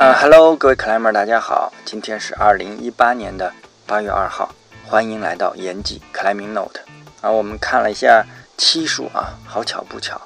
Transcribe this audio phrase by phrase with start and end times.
[0.00, 3.52] 呃，Hello，各位 climber，大家好，今天是二零一八年的
[3.86, 4.50] 八月二号，
[4.86, 6.80] 欢迎来到延吉 climbing note。
[7.20, 8.24] 啊，我们看了一下
[8.56, 10.18] 期数啊，好巧不巧，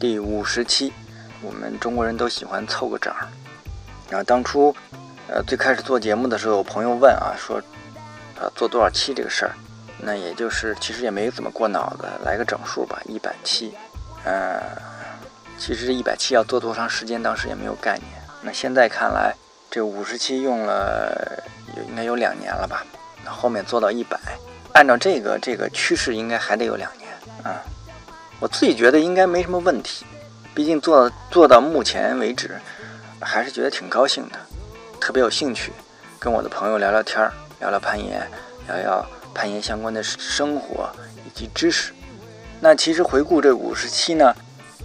[0.00, 0.92] 第五十期。
[1.42, 3.28] 我们中国人都喜欢凑个整儿。
[4.08, 4.74] 然后当初，
[5.28, 7.62] 呃，最开始做节目的时候，有朋友问啊，说，
[8.40, 9.52] 呃，做多少期这个事儿，
[9.98, 13.72] 那也就是其实也没怎么过脑子，来个整数吧，一百期。
[14.24, 14.60] 呃，
[15.56, 18.19] 其实这一百期要做多长时间，当时也没有概念。
[18.42, 19.34] 那现在看来，
[19.70, 21.42] 这五十期用了
[21.76, 22.84] 有应该有两年了吧？
[23.24, 24.18] 那后面做到一百，
[24.72, 27.10] 按照这个这个趋势，应该还得有两年
[27.42, 27.60] 啊。
[28.40, 30.06] 我自己觉得应该没什么问题，
[30.54, 32.58] 毕竟做做到目前为止，
[33.20, 34.38] 还是觉得挺高兴的，
[34.98, 35.70] 特别有兴趣，
[36.18, 37.30] 跟我的朋友聊聊天儿，
[37.60, 38.26] 聊聊攀岩，
[38.66, 40.88] 聊聊攀岩相关的生活
[41.26, 41.92] 以及知识。
[42.58, 44.34] 那其实回顾这五十期呢，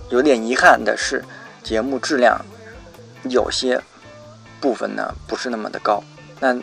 [0.09, 1.23] 有点遗憾的是，
[1.63, 2.45] 节目质量。
[3.29, 3.81] 有些
[4.59, 6.03] 部分呢不是那么的高，
[6.39, 6.55] 那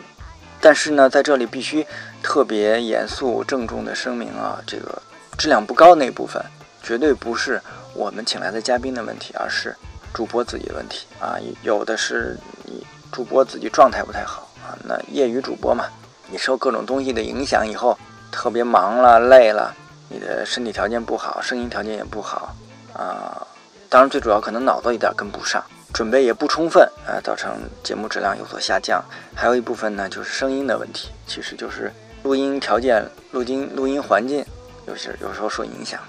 [0.59, 1.85] 但是呢，在这里必须
[2.21, 5.01] 特别严肃郑重的声明啊，这个
[5.37, 6.41] 质量不高那部分
[6.81, 7.61] 绝对不是
[7.93, 9.75] 我们请来的嘉宾的问题，而是
[10.13, 11.35] 主播自己的问题啊。
[11.63, 15.85] 有的是你主播自己状态不太好啊，那业余主播嘛，
[16.31, 17.97] 你受各种东西的影响以后，
[18.31, 19.75] 特别忙了累了，
[20.07, 22.55] 你的身体条件不好，声音条件也不好
[22.93, 23.45] 啊。
[23.89, 25.63] 当然最主要可能脑子有点跟不上。
[25.93, 29.03] 准备也不充分，呃，造成节目质量有所下降。
[29.35, 31.91] 还有一部分呢，就是声音的问题，其实就是
[32.23, 34.43] 录音条件、录音录音环境，
[34.87, 35.99] 有些有时候受影响。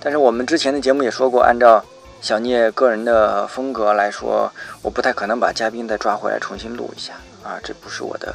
[0.00, 1.84] 但是我们之前的节目也说过，按照
[2.22, 8.34] 小聂个人的风格来说，我不太可能把嘉宾再抓回来重新录一下啊，这不是我的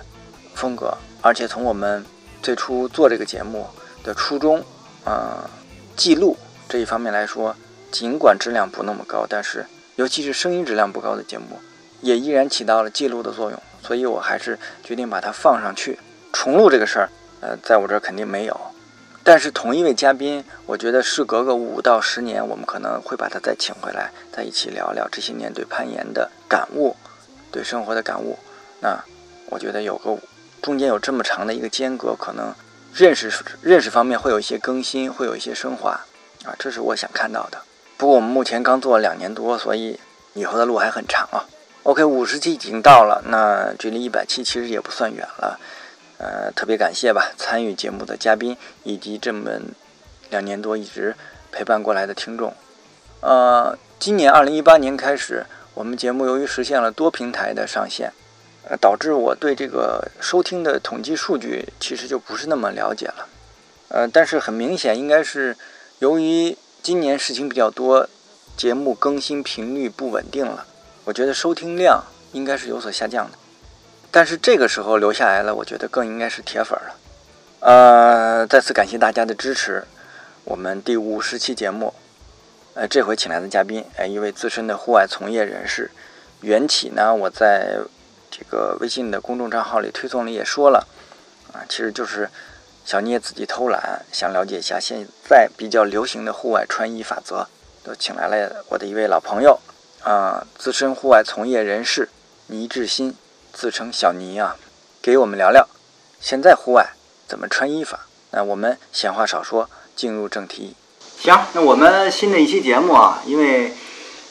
[0.53, 0.95] 风格。
[1.21, 2.05] 而且从我们
[2.43, 3.67] 最初做这个节目
[4.03, 4.63] 的初衷，
[5.05, 5.49] 啊，
[5.95, 7.55] 记录这一方面来说，
[7.91, 9.65] 尽管质量不那么高，但是。
[9.99, 11.59] 尤其是声音质量不高的节目，
[11.99, 15.99] 也依然起到了记录的作用，所以我还是决定把它放上去。
[16.31, 17.09] 重录这个事儿，
[17.41, 18.57] 呃，在我这儿肯定没有。
[19.25, 26.95] 但是同一位嘉宾，我觉得事隔个五到十年，我们可能会把他再请回来，在一起聊聊这些年对攀岩的感悟，
[27.51, 28.39] 对生活的感悟。
[28.79, 28.97] 那
[29.47, 30.17] 我觉得有个
[30.61, 32.55] 中间有这么长的一个间隔，可能
[32.93, 33.29] 认识
[33.61, 35.89] 认识方面会有一些更新，会有一些升华
[36.45, 37.61] 啊，这是我想看到的。
[37.99, 39.99] 不过我们目前刚做了两年多，所以
[40.33, 41.43] 以后的路还很长啊。
[41.83, 45.59] OK，五十期已经到了，那距离一百期其实也不算远了。
[46.17, 49.51] 呃，特别感谢吧，参与节目的嘉宾以及这么
[50.29, 51.13] 两年多一直
[51.51, 52.53] 陪伴过来的听众。
[53.19, 58.13] 呃，今年二零一八年开始，我们节目由于实现了多平台的上线，
[58.69, 63.27] 呃，导致我对这个收听的统计数据其实就不是那么了解了。
[63.89, 65.57] 呃，但是很明显，应该是
[65.99, 66.57] 由于。
[66.81, 68.07] 今年事情比较多，
[68.55, 70.65] 节目更新频率不稳定了，
[71.03, 73.37] 我觉得收听量应该是有所下降的。
[74.09, 76.95] 但是这个时候留下来了，我觉得更应该是铁粉了。
[77.59, 79.83] 呃，再次感谢大家的支持。
[80.45, 81.93] 我们第五十期节目，
[82.73, 85.91] 呃，这回请来的嘉宾，呃，一位资深的户外从业人士，
[86.41, 87.77] 缘起呢，我在
[88.31, 90.87] 这个微信的公众账号里推送里也说了，
[91.51, 92.29] 啊，其实就是。
[92.85, 97.47] 小聂自己偷懒，想了解一下现在比较流行的户外穿衣法则，
[97.83, 99.59] 都请来了我的一位老朋友，
[100.01, 102.09] 啊，资深户外从业人士
[102.47, 103.13] 倪志新，
[103.53, 104.55] 自称小倪啊，
[105.03, 105.67] 给我们聊聊
[106.19, 106.93] 现在户外
[107.27, 108.07] 怎么穿衣法。
[108.31, 110.75] 那我们闲话少说，进入正题。
[111.19, 113.71] 行，那我们新的一期节目啊，因为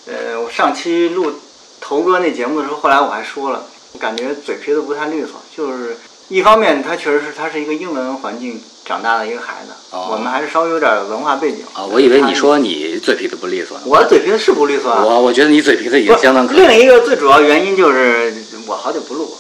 [0.07, 1.33] 呃，我上期录
[1.81, 5.97] 头哥那节目的时候，后来我还说了，我感觉嘴皮子不太利索，就是。
[6.29, 11.65] 一方面，他确实是他是一个英文环境长大的一个孩子，我们还是稍微有点文化背景。
[11.73, 13.85] 啊，我以为你说你嘴皮子不利索呢。
[13.87, 15.03] 我嘴皮子是不利索啊。
[15.03, 16.55] 我我觉得你嘴皮子也相当可。
[16.55, 18.35] 另一个最主要原因就是
[18.67, 19.35] 我好久不录。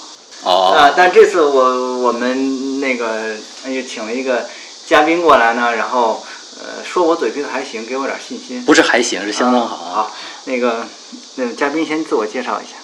[0.44, 0.75] 哦。
[0.78, 3.34] 啊，但这次我我们那个
[3.66, 4.47] 又请了一个
[4.87, 6.25] 嘉宾过来呢，然后
[6.59, 8.65] 呃说我嘴皮子还行，给我点信心。
[8.65, 9.76] 不是还行，是相当好。
[9.76, 10.10] 啊，
[10.47, 10.87] 那个
[11.34, 12.78] 那个嘉宾先自我介绍一下。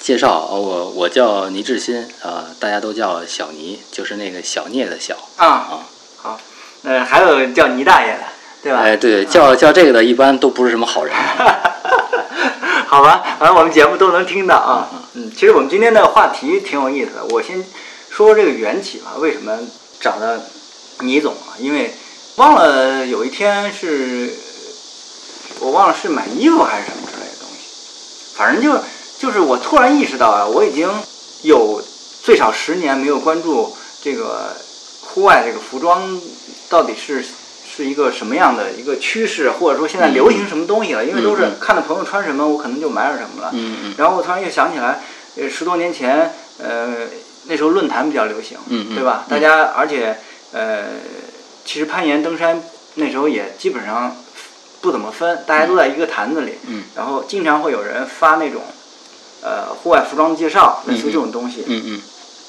[0.00, 5.80] 介绍我，我叫倪志新啊，大家都叫小倪，就是那个小聂的小啊啊。
[6.16, 6.40] 好，
[6.84, 8.20] 呃，还有叫倪大爷的，
[8.62, 8.78] 对吧？
[8.78, 11.14] 哎，对，叫叫这个的，一般都不是什么好人。
[12.86, 14.88] 好吧，反正我们节目都能听到啊。
[15.14, 17.24] 嗯，其实我们今天的话题挺有意思的。
[17.30, 17.62] 我先
[18.08, 19.58] 说说这个缘起吧，为什么
[20.00, 20.26] 找到
[21.00, 21.58] 倪总啊？
[21.58, 21.92] 因为
[22.36, 24.32] 忘了有一天是，
[25.60, 28.80] 我忘了是买衣服还是什么之类的东西，反正就。
[29.18, 30.88] 就是我突然意识到啊，我已经
[31.42, 31.82] 有
[32.22, 34.56] 最少十年没有关注这个
[35.02, 36.20] 户外这个服装
[36.68, 41.04] 到底是是一个什么样的一个趋势，或者说现在流行什么东西了。
[41.04, 43.50] 因为都是看到朋友穿什么，我可能就买点什么了。
[43.52, 45.00] 嗯然后我突然又想起来，
[45.36, 47.06] 呃十多年前，呃
[47.46, 49.24] 那时候论坛比较流行，嗯嗯对吧？
[49.28, 50.18] 大家而且
[50.52, 50.84] 呃，
[51.64, 52.62] 其实攀岩登山
[52.94, 54.16] 那时候也基本上
[54.80, 58.62] 不怎么分，大家都在一个坛子里，嗯然后经常会有人发那种
[59.42, 62.02] 呃户外服装的介绍，类似于这种东西，嗯嗯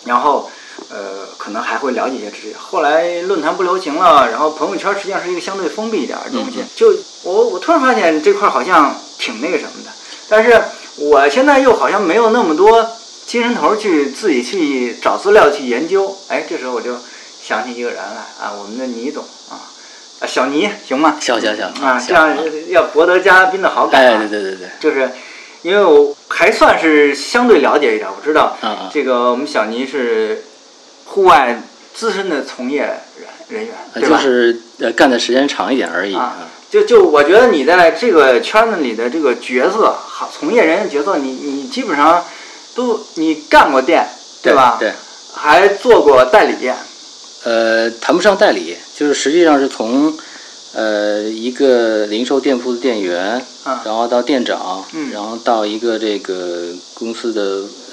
[0.06, 0.50] 然后
[0.90, 2.56] 呃，可能还会了解一些知识。
[2.58, 6.62] 后来论坛不流行了，然后朋友圈实际上是一个相对封闭一点的东西。
[6.62, 9.92] 嗯就我我突然发现这块好像挺那个什么的，
[10.30, 10.62] 但是
[10.98, 12.90] 我现在又好像没有那么多
[13.26, 16.18] 精神头儿去自己去找资料去研究。
[16.30, 16.96] 哎，这时候我就
[17.44, 19.60] 想起一个人来啊，我们的倪总啊，
[20.22, 21.18] 啊小倪行吗？
[21.20, 22.38] 行行行啊，这样
[22.70, 24.20] 要博得嘉宾的好感、哎，啊。
[24.20, 25.12] 对对对对，就是
[25.62, 28.58] 因为我还算是相对了解一点，我知道
[28.92, 30.44] 这个我们小尼是
[31.06, 31.62] 户外
[31.94, 32.98] 资深的从业人
[33.50, 34.18] 人员，呃对吧？
[34.18, 36.36] 就是呃干的时间长一点而已啊
[36.70, 42.24] 就就我觉得你在这个圈子里的这个角色，好从业人员角色，你你基本上
[42.76, 44.08] 都你干过店，
[44.44, 44.78] 对吧？
[44.80, 44.94] 对，
[45.34, 46.76] 还做过代理店，
[47.44, 50.16] 呃，谈不上代理，就是实际上是从
[50.74, 57.42] 呃一个零售店铺的店员，嗯然后到店长，嗯然后到一个这个公司的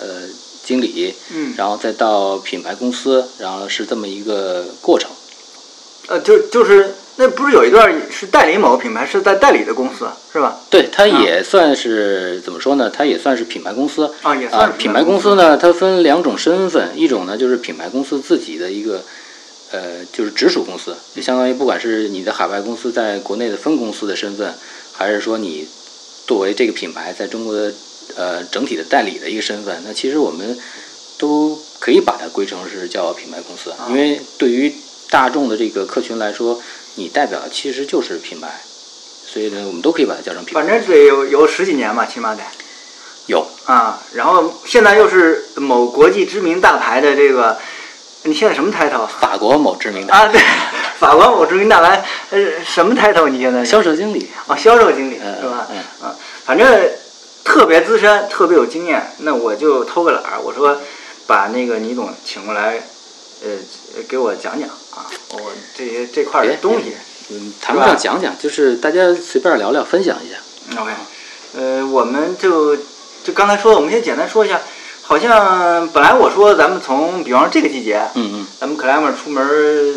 [0.01, 0.23] 呃
[0.63, 5.11] 经理，嗯，然后再到品牌公司，然后是这么一个过程。
[6.09, 10.57] 呃，就就是那不是有一段是代理某个品牌，是在代理的公司是吧？
[10.71, 12.89] 对，它也算是、怎么说呢？
[12.89, 19.03] 它也算是品牌公司啊，也算品牌公司呢，它分两种身份，一种呢就是品牌公司自己的一个，
[19.73, 24.55] 呃，就是直属公司，就相当于不管是你的海外公司在国内的分公司的身份，
[24.93, 25.67] 还是说你
[26.27, 27.75] 作为这个品牌在中国的
[28.17, 30.59] 呃整体的代理的一个身份，那其实我们
[31.19, 34.73] 都可以把它归成是叫品牌公司，啊因为对于
[35.11, 36.61] 大众的这个客群来说，
[36.95, 38.61] 你代表的其实就是品牌，
[39.27, 40.61] 所以呢，我们都可以把它叫成品牌。
[40.61, 42.43] 反正得有有十几年吧，起码得。
[43.27, 47.59] 有啊，然后现在又是某国际知名大牌的这个，
[48.27, 50.27] 你现在什么 title 法国某知名的啊？
[50.27, 50.41] 对，
[50.99, 53.29] 法国某知名大牌，呃，什么 title？
[53.29, 55.67] 你现在销售经理，啊，销售经理嗯是吧？
[55.71, 56.91] 嗯啊，反正
[57.45, 59.13] 特别资深，特别有经验。
[59.19, 60.77] 那我就偷个懒儿，我说
[61.27, 62.83] 把那个倪总请过来，
[63.45, 66.97] 呃，给我讲讲啊，我这些这块儿的东西。
[67.31, 70.83] 嗯，谈不上讲讲，就是大家随便聊聊，分享一下。
[70.83, 70.91] OK，
[71.57, 72.77] 呃，我们就
[73.23, 74.61] 就刚才说的，我们先简单说一下。
[75.07, 79.95] 好像本来我说咱们从，比方说这个季节，嗯嗯咱们 climber 出门儿，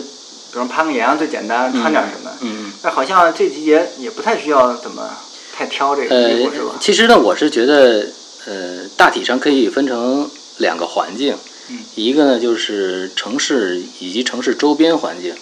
[0.52, 2.30] 比方攀个岩啊，最简单，穿点什么。
[2.42, 5.10] 嗯嗯但好像这季节也不太需要怎么
[5.58, 6.10] 太挑这嗯。
[6.10, 6.76] 个衣服，是呃吧，？
[6.80, 8.06] 其实呢，我是觉得，
[8.46, 11.36] 呃，大体上可以分成两个环境，
[11.70, 15.34] 嗯一个呢就是城市以及城市周边环境，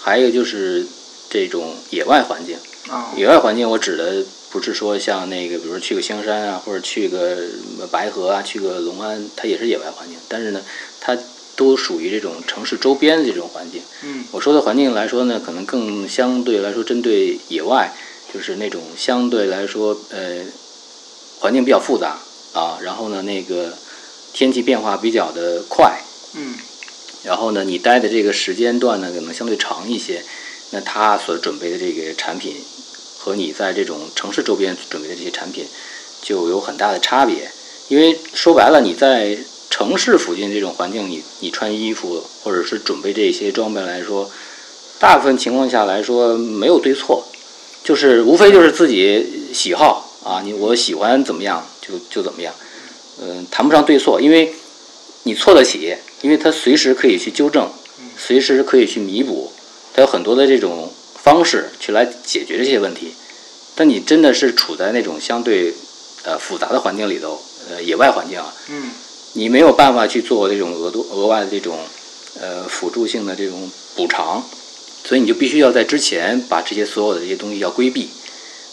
[0.00, 0.86] 还有就是
[1.28, 2.56] 这种野外环境。
[2.88, 7.38] 啊、野外环境，我指的不是说像那个，比如去个香山啊，或者去个
[7.90, 10.62] 白河啊，去个龙安，它也是野外环境，但是呢，
[11.00, 11.16] 它
[11.56, 13.80] 都属于这种城市周边的这种环境。
[14.02, 14.24] 嗯。
[14.30, 17.94] 我说的环境来说呢，可能更相对来说针对野外，
[18.32, 20.44] 就是那种相对来说呃
[21.40, 22.18] 环境比较复杂
[22.52, 23.72] 啊，然后呢那个
[24.34, 25.98] 天气变化比较的快，
[26.34, 26.54] 嗯。
[27.24, 30.22] 然后呢你待的这个时间段呢可能相对长一些，
[30.72, 32.54] 那他所准备的这个产品
[33.24, 35.64] 和你在这种城市周边准备的这些产品
[36.20, 37.52] 就有很大的差别，
[37.86, 39.38] 因为说白了你在
[39.70, 44.28] 城市附近这种环境，你你穿衣服或者是准备这些装备来说，
[44.98, 47.24] 大部分情况下来说没有对错，
[47.84, 49.24] 就是无非就是自己
[49.54, 52.52] 喜好啊，你我喜欢怎么样就就怎么样，
[53.20, 54.52] 嗯、谈不上对错，因为
[55.22, 57.70] 你错得起，因为它随时可以去纠正，
[58.18, 59.52] 随时可以去弥补，
[59.94, 63.14] 它有很多的这种方式去来解决这些问题。
[63.74, 65.72] 但你真的是处在那种相对
[66.24, 68.90] 呃复杂的环境里头，呃野外环境啊，嗯
[69.32, 71.78] 你没有办法去做这种额度额外的这种
[72.38, 74.44] 呃辅助性的这种补偿，
[75.04, 78.10] 所以你就必须要在之前把这些所有的这些东西要规避。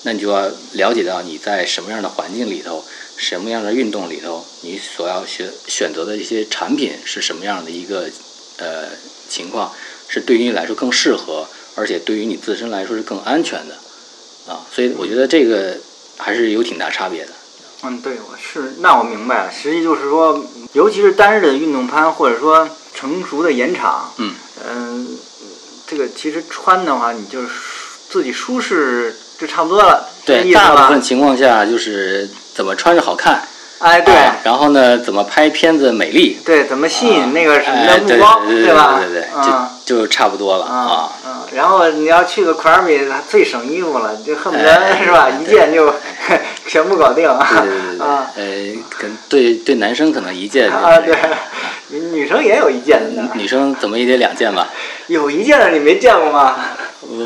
[0.04, 2.84] 那你就要了解到你在什么样的环境里头，
[3.18, 8.10] 什么样的运动里头，你所要选选择的一些产品是什么样的一个
[8.58, 8.90] 呃
[9.30, 9.74] 情况，
[10.08, 11.48] 是对于你来说更适合，
[11.80, 14.60] 而且对于你自身来说是更安全的啊。
[14.70, 15.78] 所以我觉得这个
[16.18, 17.32] 还是有挺大差别的。
[17.84, 20.44] 嗯，对，我是那我明白了，实际就是说，
[20.74, 24.34] 尤其是单日的运动攀，或者说成熟的延长，嗯
[24.70, 25.18] 嗯、
[25.88, 27.48] 这个其实穿的话，你就是
[28.10, 31.02] 自己舒适就差不多了，对，大部分？
[31.02, 33.48] 情况下就是怎么穿着好看，
[33.80, 39.00] 哎，对、啊然后呢，怎么拍片子美丽，对，怎么吸引那个什么哎的目光，对对吧？
[39.00, 40.66] 对对对，啊就就差不多了。
[40.66, 41.14] 啊，
[41.54, 45.94] 然后你要去个库尔米，最省衣服了，就恨不得 是吧，一件就
[46.68, 48.32] 全部搞定对对对啊。
[48.36, 48.44] 呃，
[49.00, 51.16] 跟对对男生可能一件啊，对，
[52.12, 53.24] 女生也有一件的。
[53.36, 54.70] 女生怎么也得两件吧？
[55.08, 56.56] 有一件的你没见过吗？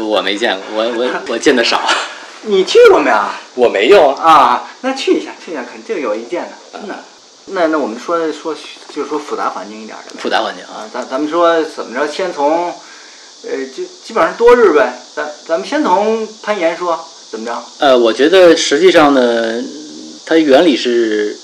[0.07, 1.81] 我没见过，我我我见的少。
[2.45, 3.17] 你去过没有？
[3.55, 6.95] 我没有啊，那去一下，去一下肯定有一件的，真的。
[7.47, 8.55] 那那我们说说，
[8.93, 10.17] 就是说复杂环境一点的。
[10.17, 12.07] 复杂环境啊，咱咱们说怎么着？
[12.07, 12.73] 先从，
[13.43, 14.99] 呃，就基本上多日呗。
[15.15, 17.63] 咱咱们先从攀岩说，怎么着？
[17.79, 19.63] 呃，我觉得实际上呢，
[20.25, 21.37] 它原理是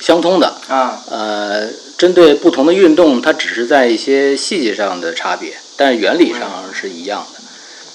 [0.00, 1.02] 相通的啊。
[1.08, 7.40] 呃，针对不同的运动，它只是在一些细节上的差别，但是原理上是一样的。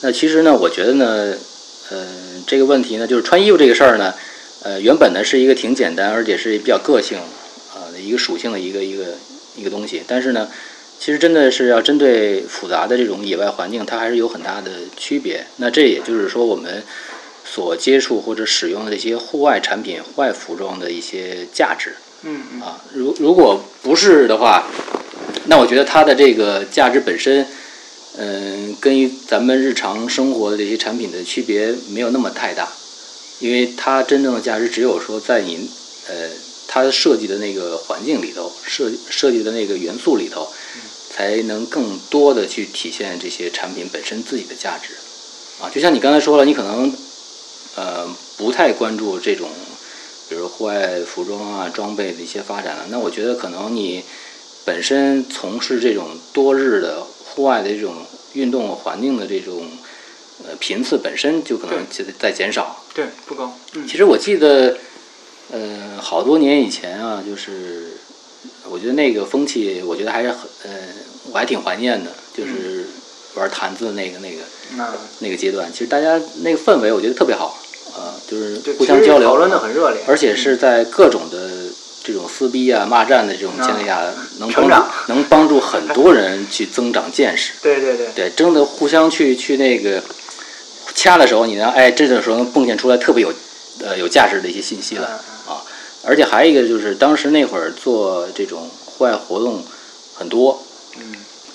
[0.02, 1.34] 那其实呢，我觉得呢，
[1.90, 2.06] 呃，
[2.48, 4.14] 这个问题呢，就是穿衣服这个事儿呢。
[4.64, 7.20] 呃，原本呢是一个挺简单，而且是比较个性，
[7.74, 9.04] 啊的一个属性的一个一个
[9.56, 10.02] 一个东西。
[10.08, 10.50] 但是呢，
[11.00, 15.46] 其实真的是要针对复杂的这种野外环境，它还是有很大的区别。
[15.58, 16.84] 那这也就是说，我们
[17.44, 21.96] 所接触或者使用的这些户外产品、户外服装的一些价值。
[22.24, 22.62] 嗯嗯。
[22.62, 24.68] 啊，如如果不是的话，
[25.46, 27.46] 那我觉得它的这个价值本身，
[28.18, 32.68] 嗯，跟咱们日常生活的这些产品的区别没有那么太大。
[33.40, 35.70] 因为它真正的价值只有说在你，
[36.08, 36.30] 呃，
[36.70, 40.48] 它设计的那个环境里头，设设计的那个元素里头，
[41.16, 44.90] 才能更多的去体现这些产品本身自己的价值。
[45.64, 46.94] 啊，就像你刚才说了，你可能，
[47.78, 48.06] 呃，
[48.36, 49.48] 不太关注这种，
[50.28, 52.88] 比如户外服装啊、装备的一些发展了。
[52.90, 54.04] 那我觉得可能你
[54.66, 59.64] 本身从事这种多日的户外的这种运动环境的这种。
[60.46, 63.58] 呃，频次本身就可能在在减少，对，不高。
[63.74, 64.78] 嗯，其实我记得，
[65.50, 67.98] 呃，好多年以前啊，就是
[68.70, 70.72] 我觉得那个风气，我觉得还是很，呃，
[71.32, 72.88] 我还挺怀念的，就是
[73.36, 74.42] 玩坛子那个那个
[75.20, 75.72] 那个阶段。
[75.72, 77.60] 其实大家那个氛围，我觉得特别好，
[77.96, 81.50] 呃，就是互相交流，讨论的很热烈，而且是在各种的
[82.04, 84.02] 这种撕逼啊、骂战的这种前提下，
[84.40, 87.54] 能成长，能帮助很多人去增长见识。
[87.62, 90.02] 对 对对，对，真的互相去去那个。
[90.98, 91.68] 掐的时候，你呢？
[91.76, 93.34] 哎，这个时候能迸现出来特别有，
[93.84, 95.08] 呃，有价值的一些信息了
[95.46, 95.60] 啊！
[96.06, 99.62] 而且还有一个就是，当时那会儿做这种户外活动
[100.14, 100.65] 很多，嗯，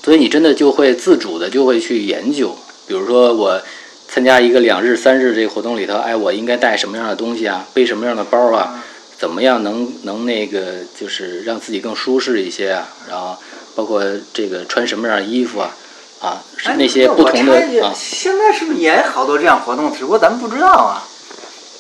[0.03, 3.61] 所以你真的就会自主的就会去研究，比如说我
[4.09, 7.67] 参加一个两日、三日这个活动里头，哎，我应该带什么样的东西啊？
[7.75, 8.83] 背什么样的包啊？
[9.19, 12.89] 怎么样能能那个就是让自己更舒适一些啊？
[13.09, 13.37] 然后
[13.75, 14.03] 包括
[14.33, 15.77] 这个穿什么样的衣服啊？
[16.21, 17.93] 啊，是那些不同的啊。
[17.95, 19.93] 现在是不是也好多这样活动？
[19.93, 21.07] 只不过咱们不知道啊。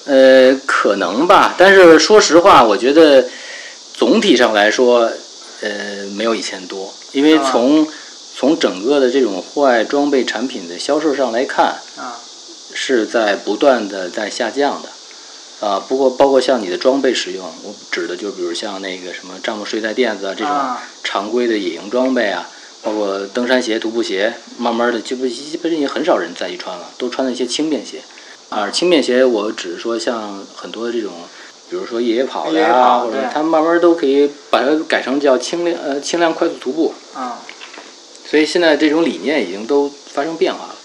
[0.04, 1.54] 呃，可能吧。
[1.56, 3.26] 但是说实话，我觉得
[3.94, 5.10] 总体上来说，
[5.62, 6.92] 呃，没有以前多。
[7.12, 7.86] 因为从
[8.40, 12.16] 从整个的这种户外装备产品的销售上来看，啊，
[12.72, 14.88] 是在不断的在下降的。
[15.60, 20.50] 啊，不过包括像你的装备使用，我指的就比如像那个什么帐篷、睡袋、垫子啊这种
[21.04, 22.48] 常规的野营装备啊。
[22.82, 28.00] 包括登山鞋、徒步鞋，慢慢的就不基本也很少人再去穿了，都穿了一些轻便鞋。
[28.48, 31.12] 啊，轻便鞋我只是说像很多这种，
[31.68, 36.94] 比如说越野跑的啊，或者他慢慢都可以把它改成叫轻量呃轻量快速徒步。
[37.14, 37.38] 啊，
[38.30, 40.76] 所以现在这种理念已经都发生变化了。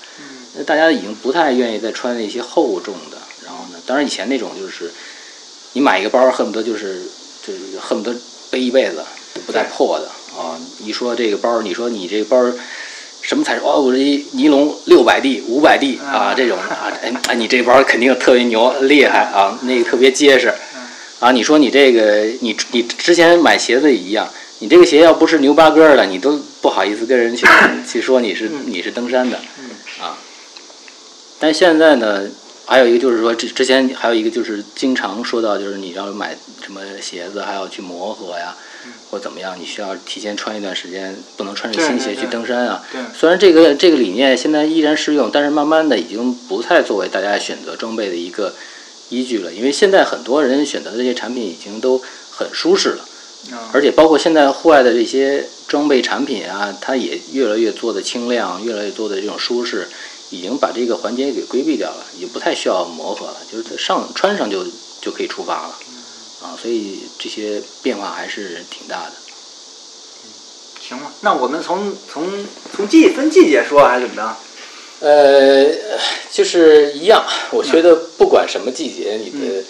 [0.55, 3.17] 那，大家已经不太愿意再穿那些厚重的。
[3.45, 4.91] 然后呢，当然以前那种就是，
[5.73, 7.03] 你买一个包恨不得就是
[7.45, 8.17] 就是恨不得
[8.49, 9.03] 背一辈子
[9.45, 10.07] 不带破的。
[10.35, 12.51] 啊，一说这个包，你说你这个包
[13.21, 13.61] 什么材质？
[13.63, 13.99] 哦，我这
[14.31, 16.91] 尼龙六百 D、五百 D 啊，这种啊，
[17.27, 20.51] 哎，你这包肯定特别牛厉害啊，那个特别结实。
[21.19, 24.27] 啊，你说你这个，你你之前买鞋子也一样，
[24.59, 27.45] 你这个鞋要不是牛八哥的，你都不好意思跟人去
[27.87, 29.37] 去说你是你是登山的。
[30.01, 30.17] 啊，
[31.39, 32.23] 但现在呢，
[32.65, 38.55] 还有一个就是说，之之前还有一个就是经常说到，就是你要买什么鞋子，还要去磨合呀。
[39.09, 39.55] 或怎么样？
[39.59, 42.83] 你需要提前穿一段时间，不能穿着新鞋去登山啊。
[43.17, 48.53] 虽然这个这个理念现在依然适用，但是慢慢的已经不太作为大家选择装备的一个
[49.09, 49.51] 依据了。
[49.51, 53.07] 因为现在很多人选择的这些产品已经都很舒适了，
[53.71, 59.87] 而且包括现在户外的这些装备产品啊，它也越来越做的轻量，越来越多的这种舒适，
[60.29, 64.65] 已经把这个环节给规避掉了，也不太需要磨合了，就是上穿上就
[65.01, 65.75] 就可以出发了。
[66.41, 69.13] 啊，所以这些变化还是挺大的。
[70.23, 70.29] 嗯，
[70.87, 74.37] 行吧，那我们从从从季分季节说还是怎么着？
[75.01, 75.69] 呃，
[76.31, 77.25] 就是一样。
[77.51, 79.63] 我觉得不管什么季节，你的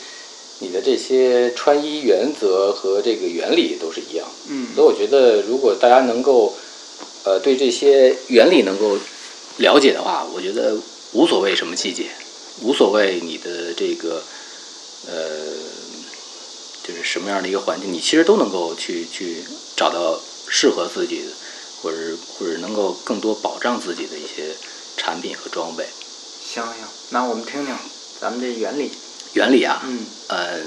[0.60, 4.28] 你的这些穿衣原则和这个原理都是一样。
[4.48, 4.68] 嗯。
[4.76, 6.54] 所以我觉得，如果大家能够
[7.24, 8.98] 呃对这些原理能够
[9.58, 10.78] 了解的话，我觉得
[11.14, 12.10] 无所谓什么季节，
[12.62, 14.22] 无所谓你的这个
[15.08, 15.14] 呃，
[16.84, 19.44] 就是什么样的一个环境，你其实都能够去去
[19.76, 21.32] 找到适合自己的，
[21.82, 21.98] 或者
[22.38, 24.56] 或者能够更多保障自己的一些
[24.98, 25.86] 产品和装备。
[26.44, 26.74] 行行，
[27.10, 27.76] 那我们听听
[28.20, 28.92] 咱们这原理。
[29.36, 30.00] 原理啊，嗯，
[30.30, 30.60] 呃，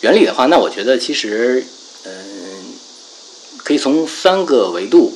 [0.00, 1.64] 原理的话，那我觉得其实，
[2.04, 2.12] 嗯、
[3.58, 5.12] 可以从三个维度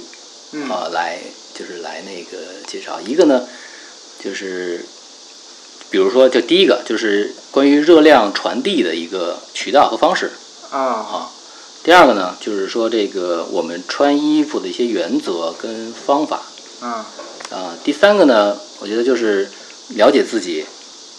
[0.53, 1.19] 嗯啊、来，
[1.55, 3.01] 就是来那个介绍。
[3.01, 3.47] 一个呢，
[4.23, 4.85] 就是
[5.89, 10.33] 比如说，就第一个就是关于热量传递的一个渠道和方式。
[10.71, 11.31] 啊，
[11.85, 16.43] 第二个呢，就是说这个我们穿衣服的一些原则跟方法。
[16.81, 17.07] 啊，
[17.51, 19.49] 啊，第三个呢，我觉得就是
[19.91, 20.67] 了解自己，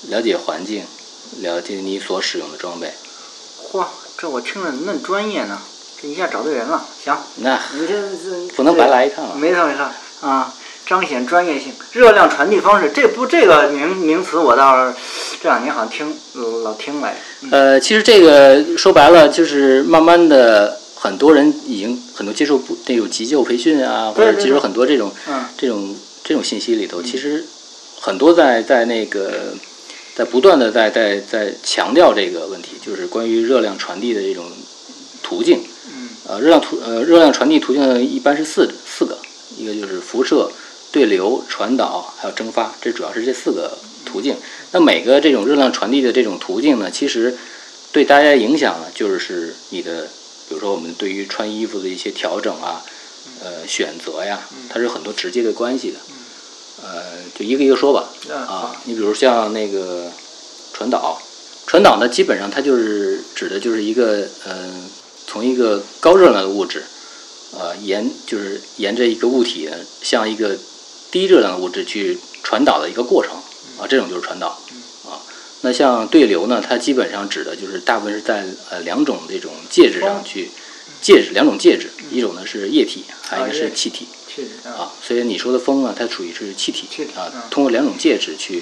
[0.10, 0.84] 了解环境，
[1.42, 2.94] 了解你所使用的装备。
[3.72, 3.86] 嚯，
[4.18, 5.60] 这我听着嫩专业呢，
[6.02, 6.86] 这一下找对人了。
[7.04, 9.36] 行，那你这这不能白来一趟啊！
[9.36, 9.90] 没错没错
[10.22, 10.54] 啊，
[10.86, 11.74] 彰显专业性。
[11.92, 14.96] 热量传递方式，这不这个名名词我倒是
[15.42, 17.16] 这两年好像听呃老听来。
[17.42, 27.46] 嗯呃，其实这个说白了就是慢慢的，很多人已经很多接受不那种急救培训啊，或者接受很多这种嗯这种这种信息里头，其实
[28.00, 29.54] 很多在在那个
[30.16, 34.46] 在不断的在在在强调这个问题，就是关于热量传递的这种
[35.22, 35.60] 途径。
[35.90, 39.18] 嗯呃，热量途呃热量传递途径一般是四四个，
[39.58, 40.50] 一个就是辐射、
[40.92, 44.38] 对流、传导，还有蒸发，这主要是这四个途径。
[44.72, 47.38] 那每个这种热量传递的这种途径呢，其实
[47.92, 50.08] 对大家影响呢，就是你的，
[50.48, 52.82] 比如说我们对于穿衣服的一些调整啊，
[53.44, 56.00] 呃选择呀，它是有很多直接的关系的。
[56.84, 57.04] 呃，
[57.38, 58.10] 就一个一个说吧。
[58.30, 60.12] 嗯啊，你比如像那个
[60.74, 61.22] 传导，
[61.66, 64.90] 传导呢，基本上它就是指的就是一个嗯、
[65.28, 66.84] 从一个高热量的物质，
[67.58, 70.58] 呃，沿就是沿着一个物体呢向一个
[71.12, 73.34] 低热量的物质去传导的一个过程
[73.80, 74.48] 啊，这种就是传导
[75.06, 75.22] 啊。
[75.62, 80.52] 那像对流呢，它基本上指的就是大部分是在呃两种这种介质上去，
[81.02, 84.08] 介质两种介质，一种呢是液体，还有一个是气体。
[84.36, 88.62] 去啊啊，所以你说的风呢，它属于是气体啊通过两种介质去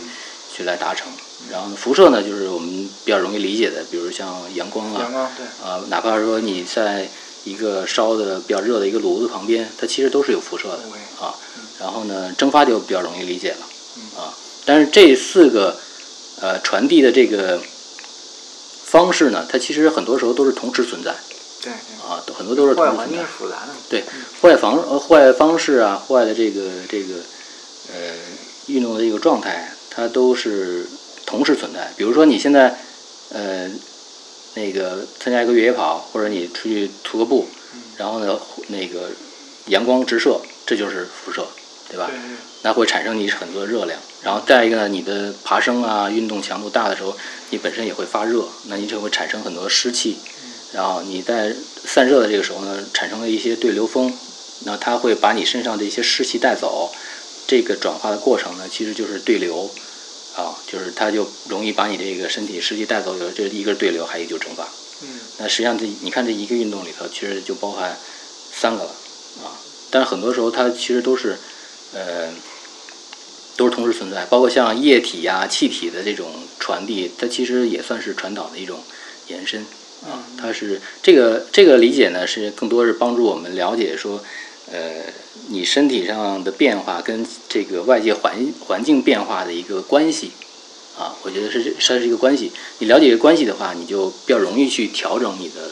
[0.53, 1.07] 去来达成。
[1.51, 5.45] 然后辐射呢，就是我们比较容易理解的，比如像阳光啊，阳光对。
[5.67, 7.09] 啊，哪怕说你在
[7.43, 11.36] 一个烧的比较热的一个炉子旁边，它其实都是有辐射的对啊。
[11.79, 14.21] 然后呢，蒸发就比较容易理解了嗯。
[14.21, 14.33] 啊。
[14.63, 15.77] 但是这四个
[16.39, 17.62] 呃传递的这个
[18.86, 21.13] 方式呢，它其实很多时候都是同时存在。
[21.62, 23.17] 对对，啊，很多都是同时存在。
[23.17, 23.73] 是复杂的。
[23.89, 24.03] 对，
[24.41, 27.15] 户外方呃户外方式啊，户外的这个这个
[27.93, 27.99] 呃
[28.67, 30.85] 运动的一个状态，它都是
[31.25, 31.91] 同时存在。
[31.95, 32.77] 比如说你现在
[33.31, 33.69] 呃
[34.55, 37.47] 那个参加一个越野跑，或者你出去徒个步，
[37.97, 39.09] 然后呢那个
[39.67, 41.47] 阳光直射，这就是辐射，
[41.89, 42.11] 对吧？
[42.63, 43.99] 那会产生你很多热量。
[44.21, 47.15] 然后再一个呢，你的爬升啊，运动强度大的时候，
[47.49, 50.17] 你本身也会发热，那你就会产生很多湿气。
[50.73, 51.55] 然后你在
[51.86, 54.12] 散热的这个时候呢，产生了一些对流风，
[54.65, 56.91] 那它会把你身上的一些湿气带走。
[57.45, 59.69] 这个转化的过程呢，其实就是对流，
[60.36, 63.17] 啊，就是它就容易把你这个身体湿气带走。
[63.17, 64.67] 有这一个是对流，还有一个就是蒸发。
[65.01, 67.97] 嗯那实际上这你看这一个运动里头，其实就包含
[68.53, 68.89] 三个了
[69.43, 69.51] 啊。
[69.91, 71.38] 但是很多时候它其实都是
[71.93, 72.29] 呃
[73.57, 78.79] 都是同时存在，包括像液体呀、气体的这种传递，它其实也算是传导的一种
[79.27, 79.65] 延伸
[80.05, 80.23] 啊。
[80.37, 84.23] 它是这个这个理解呢，是更多是帮助我们了解说，
[84.71, 85.03] 呃，
[85.49, 90.31] 你身体上的变化跟这个外界环环境变化的一个关系。
[90.95, 92.51] 啊，我觉得是这它是一个关系。
[92.77, 95.71] 你了解一个关系的话，你就比较容易去调整你的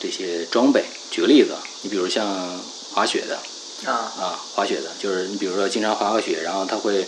[0.00, 0.82] 这些装备。
[1.08, 2.26] 举个例子，你比如像
[2.92, 3.38] 滑雪的
[3.88, 7.06] 啊啊，滑雪的，就是你比如说经常滑个雪，然后他会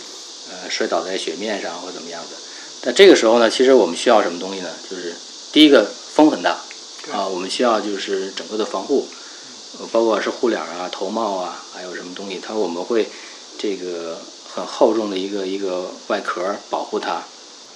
[0.49, 2.37] 呃摔倒在雪面上或怎么样的。
[2.81, 4.69] 但这个时候呢，其实我们需要什么东西呢？
[4.89, 5.13] 就是
[5.51, 6.57] 第一个风很大
[7.13, 9.07] 啊，我们需要就是整个的防护，
[9.79, 13.07] 呃包括是护脸啊、头帽啊，还有什么东西，它我们会
[13.57, 14.19] 这个
[14.53, 17.23] 很厚重的一个一个外壳保护它。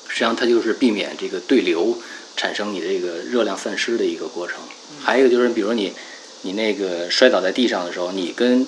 [0.10, 1.98] 实际上它就是避免这个对流
[2.36, 4.58] 产生你这个热量散失的一个过程。
[5.02, 5.94] 还有一个就是，比如你
[6.42, 8.68] 你那个摔倒在地上的时候，你跟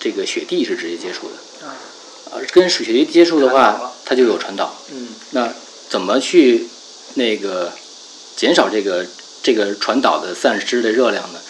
[0.00, 1.70] 这个雪地是直接接触的，啊
[2.32, 4.74] 啊，跟雪地接触的话，它就有传导。
[4.90, 5.54] 嗯那
[5.88, 6.66] 怎么去
[7.14, 7.72] 那个
[8.36, 9.06] 减少这个
[9.42, 11.40] 这个传导的散失的热量呢？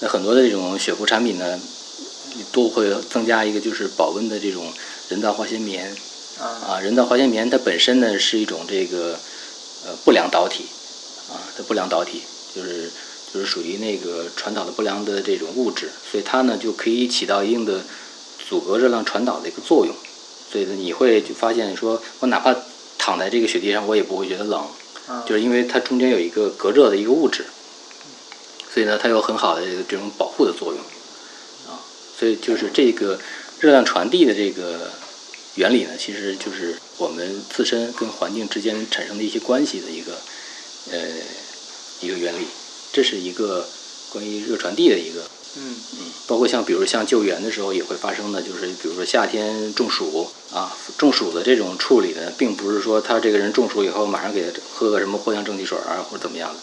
[0.00, 1.58] 那很多的这种雪服产品呢，
[2.52, 4.72] 都会增加一个就是保温的这种
[5.08, 5.90] 人造化纤棉。
[6.38, 6.46] 啊。
[6.68, 9.18] 啊，人造化纤棉它本身呢是一种这个
[9.86, 10.66] 呃不良导体。
[11.28, 12.22] 啊，它不良导体
[12.54, 12.88] 就是
[13.34, 17.80] 就是属于那个传导的不良的这种物质，所以它呢就可以起到一定的
[18.48, 19.92] 阻隔热量传导的一个作用。
[20.52, 22.54] 所以呢，你会就发现说，我哪怕
[22.96, 24.85] 躺在这个雪地上，我也不会觉得冷，嗯
[25.26, 27.44] 就是因为它中间有一个隔热的一个物质，
[28.72, 30.80] 所以呢，它有很好的这种保护的作用
[31.68, 31.80] 啊。
[32.18, 33.18] 所以就是这个
[33.60, 34.90] 热量传递的这个
[35.54, 40.12] 原理呢，其实就是我们自身跟环境之间产生的一些关系的一个
[40.90, 40.98] 呃
[42.00, 42.46] 一个原理。
[42.92, 43.68] 这是一个
[44.10, 45.22] 关于热传递的一个
[45.58, 56.60] 嗯嗯，包括像比如像救援的时候也会发生的，就是比如说夏天中暑啊，中暑的这种处理呢，并不是说他这个人中暑以后马上给他喝个什么藿香正气水啊或者怎么样的。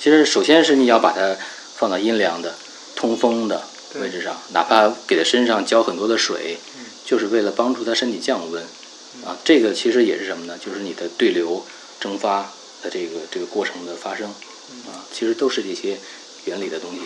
[0.00, 1.36] 其实首先是你要把它
[1.76, 2.54] 放到阴凉的、
[2.96, 3.62] 通风的
[4.00, 6.58] 位置上，哪怕给他身上浇很多的水，
[7.04, 8.64] 就是为了帮助他身体降温
[9.24, 9.38] 啊。
[9.44, 10.58] 这个其实也是什么呢？
[10.58, 11.64] 就是你的对流
[12.00, 12.52] 蒸发
[12.82, 14.28] 的这个这个过程的发生
[14.88, 16.00] 啊，其实都是这些
[16.46, 16.98] 原理的东西。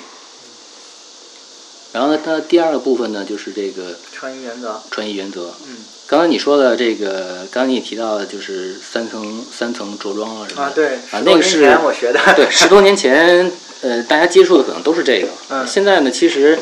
[1.92, 5.54] 然后呢，它第二个部分呢，就是这个穿衣原则，穿衣原则。
[5.68, 5.76] 嗯
[6.08, 15.28] 刚才你说的这个，刚才你提到的就是三层三层着装啊什么的啊对，啊，那个是我学的，对，十多年前，呃，大家接触的可能都是这个。
[15.48, 16.56] 嗯现在呢，其实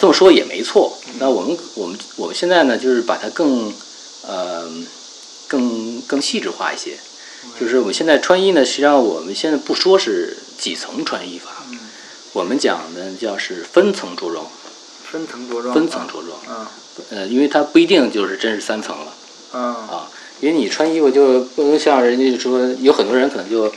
[0.00, 0.98] 这么说也没错。
[1.20, 3.72] 那我们我们我们现在呢，就是把它更
[4.26, 4.68] 呃
[5.46, 6.98] 更更细致化一些。
[7.60, 11.55] 就是我们现在穿衣呢，实际上我们现在不说是几层穿衣法，嗯，
[12.36, 14.44] 我们讲的叫是分层着装，
[15.10, 16.38] 分层着装，分层着装。
[16.50, 16.66] 嗯
[17.08, 19.06] 呃，因为它不一定就是真是三层了。
[19.54, 23.72] 嗯啊，因为你穿衣服就不能像人家说，有很多人可能就，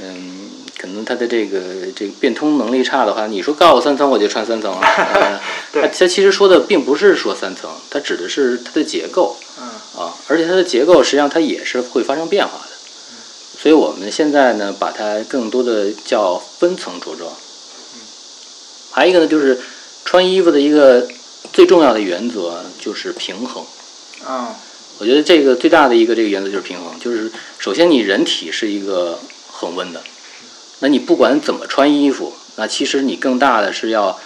[0.00, 1.58] 嗯，可能他的这个
[1.96, 4.78] 这个变通能力差的话，你说告诉我三层，我就穿三层了。
[4.86, 5.40] 呃
[5.72, 9.66] 对他他其实说的并不是说三层，它指的是它的结构嗯
[10.00, 12.70] 啊，而且它的结构实际上它也是会发生变化的。
[13.60, 17.28] 所以我们现在呢，把它更多的叫分层着装。
[18.92, 19.58] 还有一个呢，就是
[20.04, 21.08] 穿衣服的一个
[21.52, 23.64] 最重要的原则就是平衡。
[24.28, 24.54] 嗯
[24.98, 29.18] 我觉得这个最大的一个这个原则就是平衡，就是首先你人体是一个
[29.50, 30.00] 恒温的，
[30.78, 34.20] 那你不管怎么穿衣服，那其实你更大的是要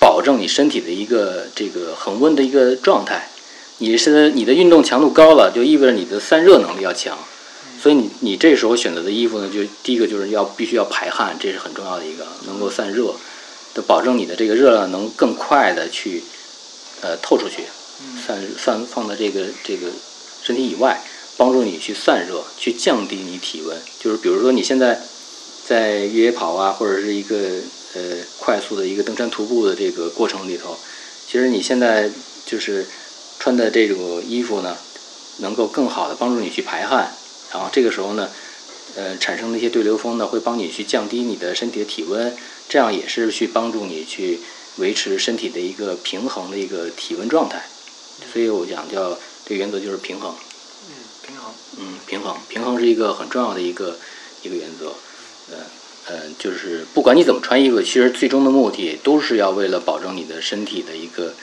[0.00, 3.30] 保证你身体的一个这个恒温的一个状态。
[3.78, 7.16] 你是你的运动强度高了，就意味着你的散热能力要强，
[7.80, 13.14] 所以你你这时候选择的衣服呢，就第一个就是要必须要排汗，这是很重要的一个，能够散热，
[13.76, 16.24] 的保证你的这个热量能更快的去
[17.02, 17.64] 呃透出去。
[18.26, 19.88] 散散放到这个这个
[20.42, 21.02] 身体以外，
[21.38, 23.78] 帮助你去散热，去降低你体温。
[23.98, 25.00] 就是比如说你现在
[25.66, 27.36] 在越野跑啊，或者是一个
[27.94, 30.76] 呃快速的一个登山徒步的这个过程里头，
[31.26, 32.10] 其实你现在
[32.44, 32.86] 就是
[33.38, 34.76] 穿的这种衣服呢，
[35.38, 37.14] 能够更好的帮助你去排汗，
[37.50, 38.28] 然后这个时候呢，
[38.94, 42.36] 呃产生的一些对流风呢，会帮你去降低你的身体的体温，
[42.68, 44.40] 这样也是去帮助你去
[44.76, 47.66] 维持身体的一个平衡的一个体温状态。
[48.32, 50.34] 所以我讲叫这个原则就是平衡，
[50.88, 50.94] 嗯，
[51.26, 53.98] 平衡，嗯，平衡，平衡是一个很重要的一个
[54.42, 54.94] 一个原则，
[55.50, 55.58] 呃
[56.06, 61.34] 呃，就是不管你怎么穿衣服，其实最终的目的都是要为了保证你的身体的一个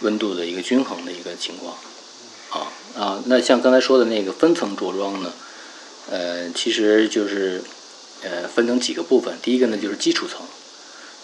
[0.00, 1.76] 温度的一个均衡的一个情况，
[2.50, 5.32] 啊啊，那像刚才说的那个分层着装呢，
[6.10, 7.62] 呃，其实就是
[8.22, 10.40] 呃分成几个部分，第一个呢就是基础层，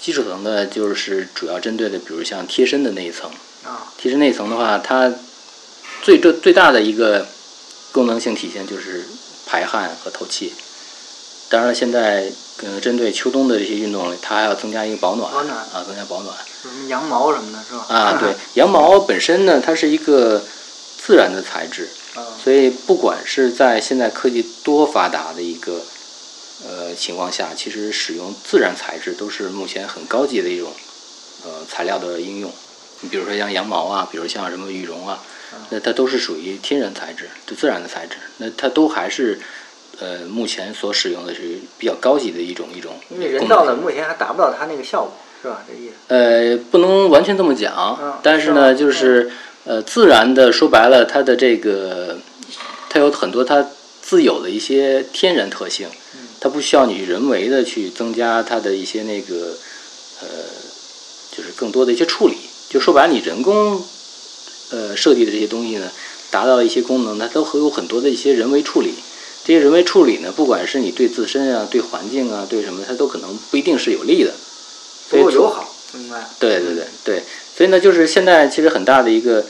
[0.01, 3.31] 基础层的就是主要针对的，比如像贴身的那一层。
[3.65, 5.13] 啊，贴身那一层的话，它
[6.03, 7.27] 最最最大的一个
[7.93, 9.05] 功能性体现就是
[9.47, 10.55] 排汗和透气。
[11.51, 12.33] 当然了，现在
[12.63, 17.85] 呃针对秋冬的这些运动，它还要增加一个保暖保暖啊，增加保暖什么羊毛什么的，是吧？
[17.95, 18.19] 啊。
[18.19, 20.43] 对， 羊毛本身呢，它是一个
[21.05, 25.83] 自然的材质，嗯所以不管是在现在科技多发达的一个
[26.67, 30.73] 呃情况下，其实使用自然材质都是目前很高级的一种
[31.45, 32.51] 呃材料的应用。
[33.01, 35.23] 你比如说像羊毛啊，比如像什么羽绒啊，
[35.71, 38.17] 那它都是属于天然材质，就自然的材质。
[38.39, 39.41] 那它都还是
[39.99, 41.41] 呃目前所使用的是
[41.79, 45.65] 比较高级的一种一种因为人造的目前还达不到它那个效果，是吧？
[45.67, 45.95] 这意思。
[46.09, 49.31] 呃，不能完全这么嗯讲，但是呢，是就是
[49.65, 52.19] 呃，自然的说白了，它的这个
[52.91, 53.67] 它有很多它
[54.03, 56.10] 自有的一些天然特性，嗯
[56.41, 59.57] 它不需要你人为的去增加它的一些那个
[60.23, 60.27] 呃，
[61.37, 62.37] 就是更多的一些处理。
[62.69, 63.85] 就说白了，你人工
[64.71, 65.91] 呃设计的这些东西呢，
[66.31, 68.95] 达到一些功能，它都会有很多的一些人为处理。
[69.45, 74.33] 这些人为处理呢，不管是你对自身啊、对环境啊、对什么，它都可能不一定是有利的。
[75.09, 76.29] 不够友好，明白？
[76.39, 77.23] 对对对对，
[77.57, 79.45] 所以呢，就是现在其实很大的一个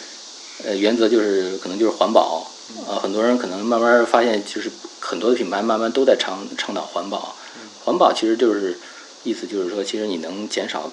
[0.64, 2.49] 呃原则就是可能就是环保
[2.88, 7.36] 啊、很多人可能慢慢发现，就是很多的品牌慢慢都在倡倡导环保。
[7.84, 8.78] 环保其实就是
[9.24, 10.92] 意思就是说，其实你能减少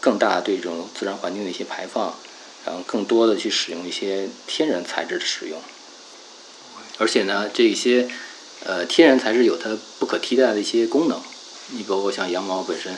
[0.00, 2.14] 更大对这种自然环境的一些排放，
[2.64, 5.60] 然后更多的去使用一些天然材质的使用。
[6.98, 8.08] 而且呢，这些
[8.64, 11.20] 呃天然材质有它不可替代的一些功能，
[11.70, 12.96] 你包括像羊毛本身，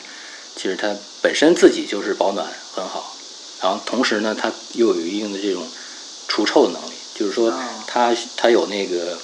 [0.55, 3.15] 其实它本身自己就是保暖很好，
[3.61, 5.67] 然后同时呢，它又有一定的这种
[6.27, 7.51] 除臭的能力，就是说
[7.87, 9.17] 它它有那个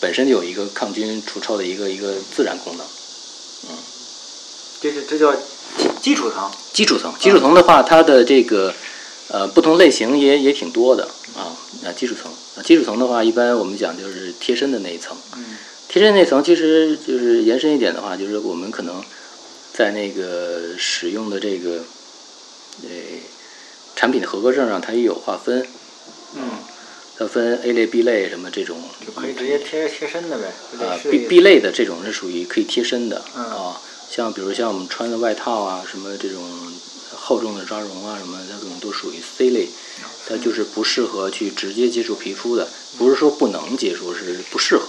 [0.00, 2.84] 本身就有一个抗菌除臭的一个一个自然功能，
[3.68, 3.76] 嗯，
[4.80, 6.50] 这是这叫基基础层。
[6.72, 8.74] 基础层，基础层的话，它的这个
[9.28, 11.04] 呃不同类型也也挺多的
[11.36, 11.54] 啊。
[11.84, 15.16] 啊，基础层啊，基础层的话，一般我们讲就是贴身的那一层。
[15.36, 15.56] 嗯，
[15.88, 19.00] 贴身那层其实就是延伸一点的话，就是我们可能
[19.72, 21.84] 在那个使用的这个
[22.82, 22.88] 呃
[23.94, 25.64] 产品的合格证上，它也有划分。
[26.34, 26.42] 嗯，
[27.16, 28.80] 它分 A 类、B 类什么这种。
[29.06, 30.52] 就可以直接贴贴身的呗。
[30.84, 33.24] 啊，B B 类的这种是属于可以贴身的。
[33.36, 33.44] 嗯。
[33.44, 36.42] 啊，像比如像我们穿的外套啊，什么这种
[37.14, 39.68] 厚重的抓绒啊，什么它可能都属于 C 类。
[40.26, 44.86] 它就是不适合去直接接触皮肤的，不是说不能接触，是不适合。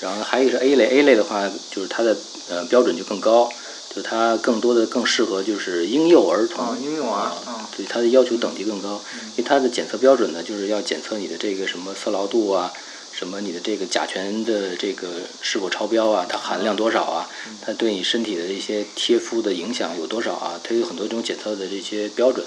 [0.00, 2.16] 然后还有一个是 A 类，A 类的话就是它的
[2.48, 3.50] 呃标准就更高，
[3.94, 6.78] 就它更多的更适合就是婴幼儿童。
[6.80, 7.32] 婴幼儿。
[7.76, 9.00] 对它的要求等级更高，
[9.36, 12.72] 因为它的检测标准呢，就是要检测你的这个什么色牢度啊，
[13.12, 15.06] 什么你的这个甲醛的这个
[15.40, 17.30] 是否超标啊，它含量多少啊，
[17.64, 22.44] 它对你身体的一些贴肤的影响有多少啊，它有很多种检测的这些标准。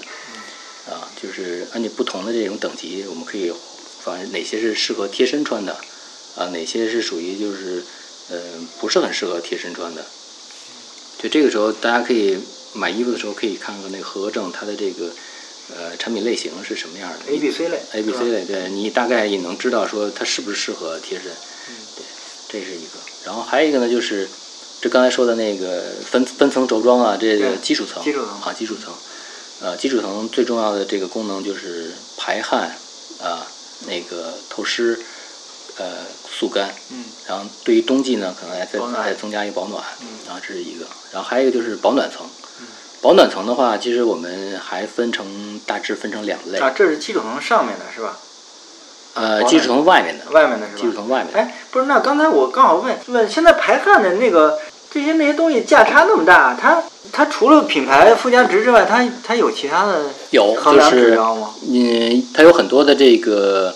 [0.84, 3.52] 啊，就是按照不同的这种等级，我们可以
[4.00, 5.76] 反正哪些是适合贴身穿的，
[6.36, 7.84] 啊，哪些是属于就是，
[8.28, 8.38] 呃，
[8.80, 10.04] 不是很适合贴身穿的。
[11.22, 12.36] 就这个时候，大家可以
[12.72, 15.08] 买衣服的时候可以看看那个合格证，它的这个
[15.72, 17.32] 呃产品类型是什么样的。
[17.32, 17.80] A、B、C 类。
[17.92, 21.30] A、B、C 类，对你大概也能知道说它是不是适合贴身。
[21.68, 21.74] 嗯。
[21.96, 22.04] 对，
[22.48, 22.98] 这是一个。
[23.24, 24.28] 然后还有一个呢，就是
[24.80, 28.02] 这刚才说的那个分分层着装啊，这个基础层。
[28.02, 28.40] 基础层。
[28.40, 28.92] 啊，基础层。
[29.60, 32.76] 呃，基础层最重要的这个功能就是排汗，
[33.20, 33.46] 啊，
[33.86, 34.98] 那个透湿，
[35.76, 36.68] 呃，速干。
[36.90, 37.04] 嗯。
[37.28, 39.82] 然后对于冬季呢，可能还再再增加一个保暖。
[40.00, 40.06] 嗯。
[40.26, 42.26] 然后这是一个，然后还有一个就是保暖层。
[42.60, 42.66] 嗯。
[43.00, 46.58] 保暖层的话，其实我们还分成大致分成两类。
[46.58, 48.16] 啊，这是基础层上面的是吧？
[49.14, 50.30] 呃，基础层外面的。
[50.30, 50.78] 外面的是吧？
[50.80, 51.38] 基础层外面的。
[51.38, 54.58] 哎，不是，那刚才我刚好问问，现在排汗的那个
[54.90, 56.82] 这些那些东西价差那么大，它。
[57.10, 61.50] 它除了品牌附加值之外，它它有其他的有衡量指标吗？
[61.68, 63.74] 嗯，它有很多的这个，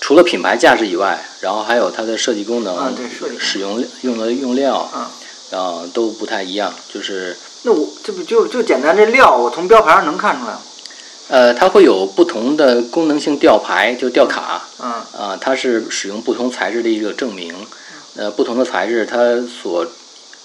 [0.00, 2.94] 除了品牌价值以外，然后还有它的设计功能、
[3.38, 4.88] 使用用的用料，
[5.50, 6.72] 然后都不太一样。
[6.92, 10.60] 就是那我这不就就简单这料，我从标牌上能看出来吗？
[11.28, 14.62] 呃，它会有不同的功能性吊牌，就吊卡。
[14.78, 14.92] 嗯。
[15.20, 17.52] 啊，它是使用不同材质的一个证明。
[18.14, 19.84] 呃，不同的材质，它所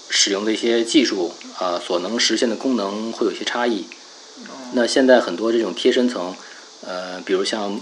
[0.08, 3.86] 使用的一些技术啊，所能实现的功能会有些差异。
[4.72, 6.34] 那现在很多这种贴身层，
[6.84, 7.78] 呃，比如像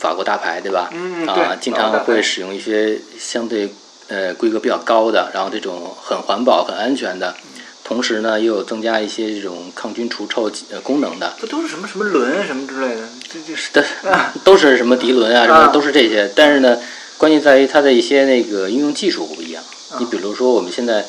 [0.00, 0.88] 法国大牌，对吧？
[0.92, 3.68] 嗯啊，经常会使用一些相对
[4.08, 7.36] 呃规格比较高的，然后这种很环保、很安全的，
[7.84, 11.34] 同时呢又有增加一些这种抗菌除臭呃功能的。
[11.38, 13.02] 这都是什么什么轮什么之类的？
[13.30, 13.84] 这就是的，
[14.42, 16.32] 都是什么涤纶啊，什么都是这些。
[16.34, 16.78] 但是呢，
[17.18, 19.62] 关键在于它的一些那个应用技术不一样。
[19.98, 21.04] 你比如说我们现在。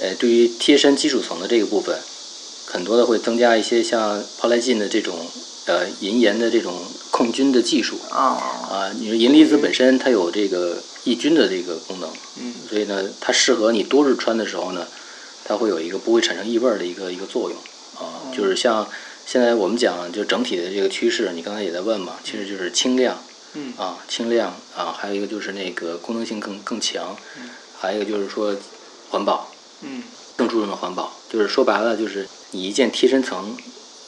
[0.00, 1.98] 呃，对于贴身基础层的这个部分，
[2.66, 5.26] 很多的会增加一些像抛来净的这种
[5.64, 6.72] 呃银盐的这种
[7.18, 7.98] 控菌的技术。
[8.10, 8.38] 啊
[8.70, 12.08] 啊，你说银离子本身它有这个抑菌的这个功能，
[12.40, 14.86] 嗯，所以呢，它适合你多日穿的时候呢，
[15.44, 17.58] 它会有一个不会产生异味的一个一个作用。
[17.98, 18.88] 啊，就是像
[19.26, 23.20] 现在我们讲就整体的这个趋势，你刚才也在问嘛，其实就是轻量，
[23.54, 23.74] 嗯。
[23.76, 28.56] 啊轻量啊，还有一个就是那个功能性更更强，嗯，还有一个就是说
[29.10, 29.50] 环保。
[29.80, 30.02] 嗯，
[30.36, 33.56] 更注重的环保，就是说白了，就是你一件贴身层，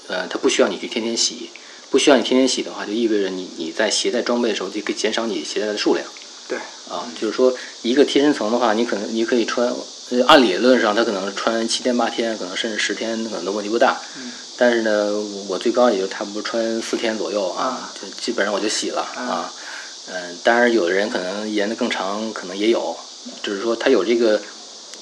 [0.09, 1.51] 呃，它不需要你去天天洗，
[1.91, 6.07] 不需要你天天洗的话，就意味着你你在携带装备的时候就可以减少你携带的数量。
[6.49, 6.57] 对，
[6.89, 9.73] 啊，就是说一个贴身层的话，你可能你可以穿，
[10.27, 14.01] 按理论上它可能穿七天八天，可能甚至十天，可能都问题不大。
[14.17, 14.33] 嗯。
[14.57, 15.13] 但是呢，
[15.49, 19.53] 我最高也就差不多穿四天左右啊，就基本上我就洗了啊。
[20.09, 22.97] 嗯，当然有的人可能延的更长，可能也有，
[23.43, 24.41] 就是说它有这个。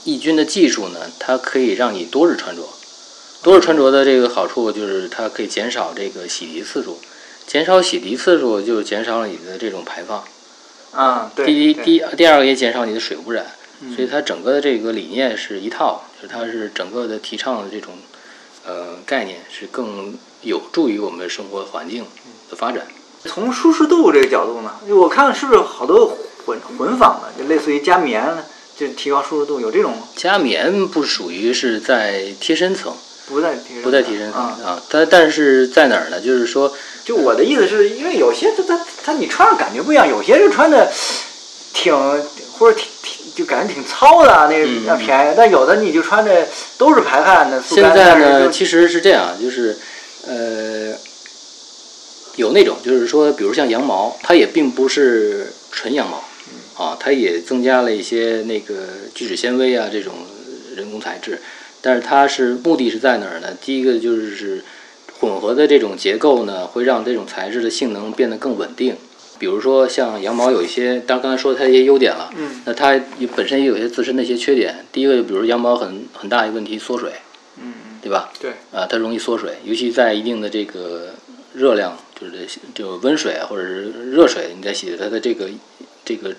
[0.04, 2.62] 抑菌的技术呢，它可以让你多日穿着。
[3.42, 6.98] 多日穿着的这个好处就是它可以减少这个洗涤次数，
[7.46, 10.24] 减少洗涤次数就减少了你的这种排放。
[10.92, 11.46] 啊，对。
[11.46, 13.46] 第一，第第二个也减少你的水污染。
[13.94, 17.94] 所以它整个的这个理念是一套，就是它是整个的提倡的这种
[18.66, 22.04] 呃概念是更有助于我们生活环境
[22.50, 22.88] 的发展。
[23.24, 28.44] 从舒适度这个角度呢，我看是不是好多混混纺的，就类似于加棉。
[28.76, 32.94] 就提高舒适度，有这种加棉不属于是在贴身层，
[33.28, 34.58] 不再提升不再提升啊。
[34.64, 34.82] 啊。
[34.88, 36.20] 它但是在哪儿呢？
[36.20, 40.90] 就是说，就我的意思是因为有些它它它你穿上感觉不一样，有些就穿的
[41.72, 41.94] 挺
[42.58, 49.76] 或者挺挺就感觉挺糙的，那个比较嗯便宜，但有的你就穿着都是排汗的现，在呢，其实是这样，就是
[50.26, 50.92] 呃，
[52.36, 56.24] 有那种就是说，比如像羊毛，它也并不是纯羊毛
[56.84, 58.74] 啊，它也增加了一些那个
[59.14, 60.14] 聚酯纤维啊这种
[60.76, 61.40] 人工材质，
[61.80, 63.56] 但是它是目的是在哪儿呢？
[63.60, 64.64] 第一个就是
[65.20, 68.96] 混合的这种结构呢，会让这种材质的性能变得更稳定。
[69.38, 74.84] 比如说像羊毛有一些，当然刚才说它一些优点了，嗯那它也本身也有一些自身的一些缺点。
[74.90, 77.12] 第一个，比如羊毛很很大一个问题，缩水，
[77.56, 78.32] 嗯对吧？
[78.40, 81.14] 对，啊，它容易缩水，尤其在一定的这个
[81.54, 85.48] 热量，就是就温水啊，或者是热水，你在洗它的这个
[86.04, 86.34] 这个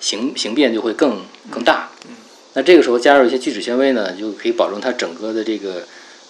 [0.00, 1.88] 形形变就会更更大。
[2.06, 2.14] 嗯
[2.54, 5.86] 那这个时候加入一些聚酯纤维呢，就可以保证它整个的这个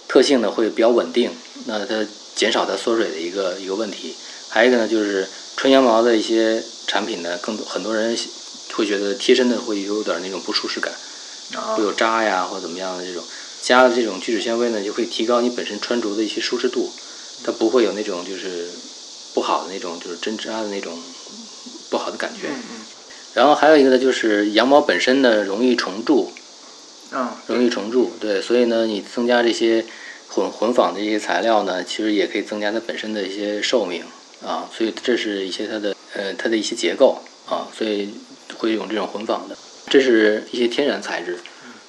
[0.08, 1.30] 特性呢会比较稳定，
[1.66, 4.14] 那它减少它缩水的一个一个问题。
[4.48, 8.16] 还有一个呢，就是纯羊毛的一些产品呢，更多很多人
[8.72, 10.92] 会觉得贴身的会有点那种不舒适感。
[11.56, 13.22] 啊会有扎呀或怎么样的这种，
[13.60, 16.90] 加了这种聚酯纤维呢，就会提高你本身穿着的一些舒适度，
[17.44, 18.70] 它不会有那种就是
[19.34, 20.98] 不好的那种就是针扎的那种
[21.90, 22.48] 不好的感觉。
[22.48, 22.83] 嗯嗯
[23.34, 26.32] 然后还有一个呢，就是羊毛本身呢容易虫蛀，
[27.12, 29.84] 嗯容易虫蛀，对，所以呢，你增加这些
[30.28, 34.02] 混混纺的一些材料呢，其实也可以增加它本身的一些寿命
[34.44, 38.08] 啊，所以这是一些它的呃它的一些结构啊，所以
[38.56, 39.56] 会用这种混纺的，
[39.88, 41.38] 这是一些天然材质，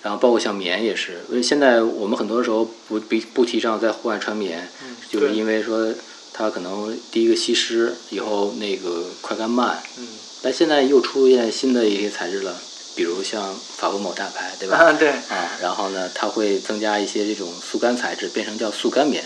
[0.02, 4.68] 然后包括像棉也是，因为现在我们很多时候不不不提倡在户外穿棉，
[5.12, 5.94] 就是因为说
[6.34, 10.08] 它可能第一个吸湿，以后那个快干慢，嗯
[10.46, 12.56] 但现在又出现新的一些材质了，
[12.96, 14.78] 比如像法国某大牌，对吧？
[14.78, 19.24] 啊对，啊，然后呢，它会增加一些这种速干材质，变成叫速干棉。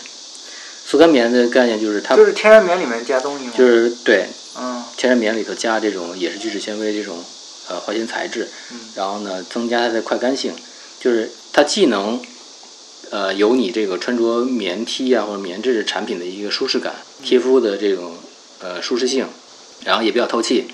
[0.86, 3.52] 速干棉的概念就是它就是天然棉里面加东西吗？
[3.58, 4.28] 就是对
[4.58, 7.22] 嗯天然棉里头加这种也是聚酯纤维这种
[7.68, 10.54] 呃化纤材质，嗯然后呢增加它的快干性，
[11.02, 12.22] 就是它既能
[13.10, 18.14] 呃有你这个穿着棉 T 啊或者棉质产品的一个舒适感，贴肤的这种
[18.60, 19.28] 呃舒适性，
[19.84, 20.74] 然后也比较透气，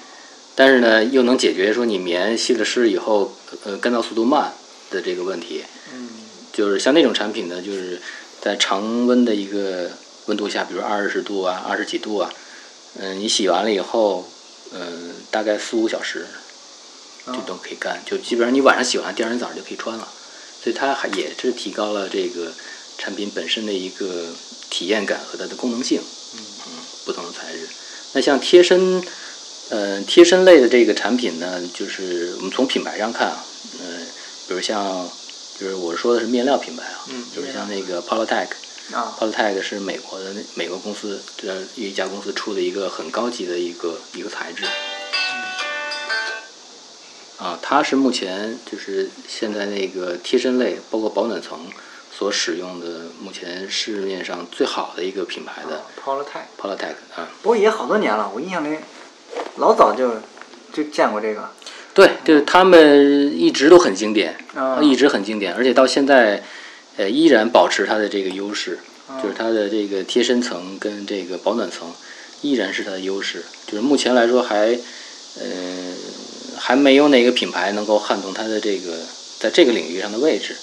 [0.56, 4.54] 但是呢又能解决说你棉吸了湿以后呃干燥速度慢
[4.90, 5.64] 的这个问题。
[5.94, 6.10] 嗯
[6.54, 8.02] 就是像那种产品呢，就是
[8.42, 9.92] 在常温的一个
[10.28, 12.32] 温度下，比如二十度啊、二十几度啊，
[12.98, 14.26] 嗯，你洗完了以后，
[14.74, 16.26] 嗯，大概四五小时
[17.28, 20.08] 就都可以干，就基本上你晚上洗完，第二天早上就可以穿了。
[20.64, 22.54] 所以它还也是提高了这个
[22.98, 24.34] 产品本身的一个
[24.70, 26.00] 体验感和它的功能性。
[26.00, 26.42] 嗯
[27.06, 27.68] 不同的材质。
[28.14, 29.04] 那像贴身，
[29.70, 33.44] 呃，贴身类的这个产品呢，就是我们从品牌上看啊，
[33.80, 34.06] 呃，
[34.48, 35.10] 比如像，
[35.60, 38.48] 就是我说的是面料品牌啊，嗯就是像那个 Polytech。
[38.94, 44.64] 啊 Polytech 是美国的那美国公司，这一家公司出的一个很高级的一个一个材质。
[47.38, 51.68] 啊，它是目前就是现在那个贴身类，包括保暖层
[52.16, 57.28] 所使用的，目前市面上最好的一个品牌的 Polytech，Polytech 啊。
[57.42, 58.78] 不过也好多年了，我印象里
[59.58, 60.16] 老早就
[60.74, 61.50] 就见过这个。
[61.94, 66.44] 对，就是他们一直都很经典，啊一直很经典，而且到现在，
[66.98, 68.80] 呃，依然保持它的这个优势，
[69.24, 71.88] 就是它的这个贴身层跟这个保暖层，
[72.42, 73.46] 依然是它的优势。
[73.66, 74.78] 就是目前来说还，
[75.40, 75.46] 呃，
[76.58, 78.92] 还没有哪个品牌能够撼动它的这个
[79.40, 80.56] 在这个领域上的位置。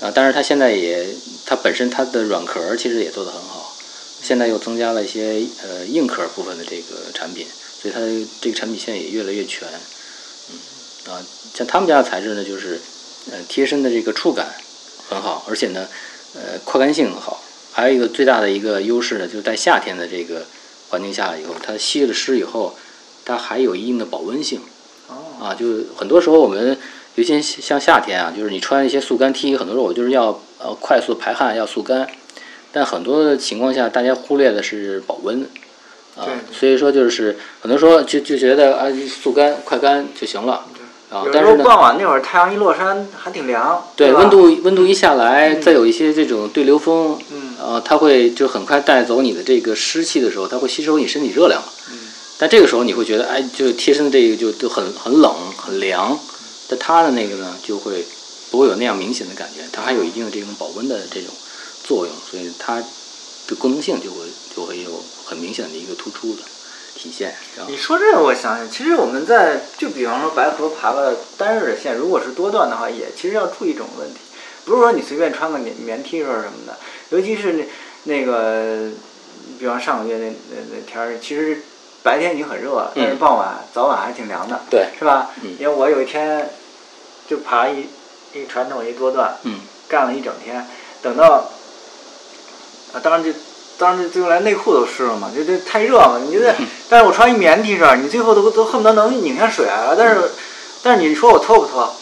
[0.00, 1.06] 啊，但是它现在也，
[1.46, 3.74] 它本身它的软壳儿其实也做得很好，
[4.22, 7.46] 现在又增加了一些呃硬壳部分的这个产品，
[7.84, 8.00] 所以它
[8.40, 9.68] 这个产品线也越来越全。
[9.68, 11.20] 嗯啊，
[11.52, 12.80] 像他们家的材质呢，就是
[13.30, 14.46] 呃贴身的这个触感
[15.10, 15.86] 很好，而且呢，
[16.34, 17.42] 呃快干性很好。
[17.72, 20.46] 还有一个最大的一个优势呢，就是在夏天的这个
[20.88, 22.74] 环境下以后，它吸了湿以后，
[23.26, 24.62] 它还有一定的保温性。
[25.08, 26.78] 哦，啊，就很多时候我们，
[27.16, 32.08] 尤其像夏天啊，就是你穿一些速干 T，很多时候我就是要呃快速排汗，要速干，
[32.72, 35.46] 但很多的情况下，大家忽略的是保温。
[36.16, 40.64] 啊，所以说就是很多时候就就觉得啊速干快干就行了，
[41.10, 47.54] 啊但是呢，傍晚那会儿太阳一落山还挺凉，吧对温度温度一下来，再有一些这种对流风，嗯。
[47.56, 51.68] 呃，它会就很快带走你的这个湿气的时候，它会吸收你身体热量嘛。
[51.90, 51.98] 嗯。
[52.36, 56.18] 但这个时候你会觉得，哎，就贴身的这个就就很很冷很凉，
[56.68, 58.04] 但它的那个呢就会
[58.50, 61.30] 不会有那样明显的感觉，它还有一定的这种保温的这种
[61.84, 62.82] 作用，所以它
[63.46, 64.16] 的功能性就会
[64.54, 64.90] 就会有
[65.24, 66.42] 很明显的一个突出的
[66.94, 67.34] 体现。
[67.56, 74.20] 然后你说这个，我想想，其实我们在就比方说白河爬个单日的线，如果是多段的话，也其实要注意这种问题。
[74.64, 76.78] 不是说你随便穿个棉棉 T 恤什么的，
[77.10, 77.66] 尤其是那
[78.04, 78.90] 那个，
[79.58, 81.60] 比方上个月那那那天儿，其实
[82.02, 85.30] 白天已经很热了，但是傍晚、早晚还挺凉的，对，是吧？
[85.42, 86.48] 嗯因为我有一天
[87.28, 87.86] 就爬一
[88.32, 90.66] 一传统一多段，嗯干了一整天，
[91.02, 91.50] 等到
[92.94, 93.30] 啊，当然就
[93.78, 96.20] 当时就最后来内裤都湿了嘛，就这太热嘛。
[96.24, 96.54] 你觉得，
[96.88, 99.94] 但是我穿一棉 T 恤，你最后都都恨不得能拧下水来了。
[99.96, 100.30] 但是，
[100.82, 101.94] 但是你说我脱不脱？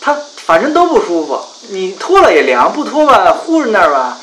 [0.00, 4.18] 它反正都不舒服，你脱了也凉，不脱吧，呼着那儿吧，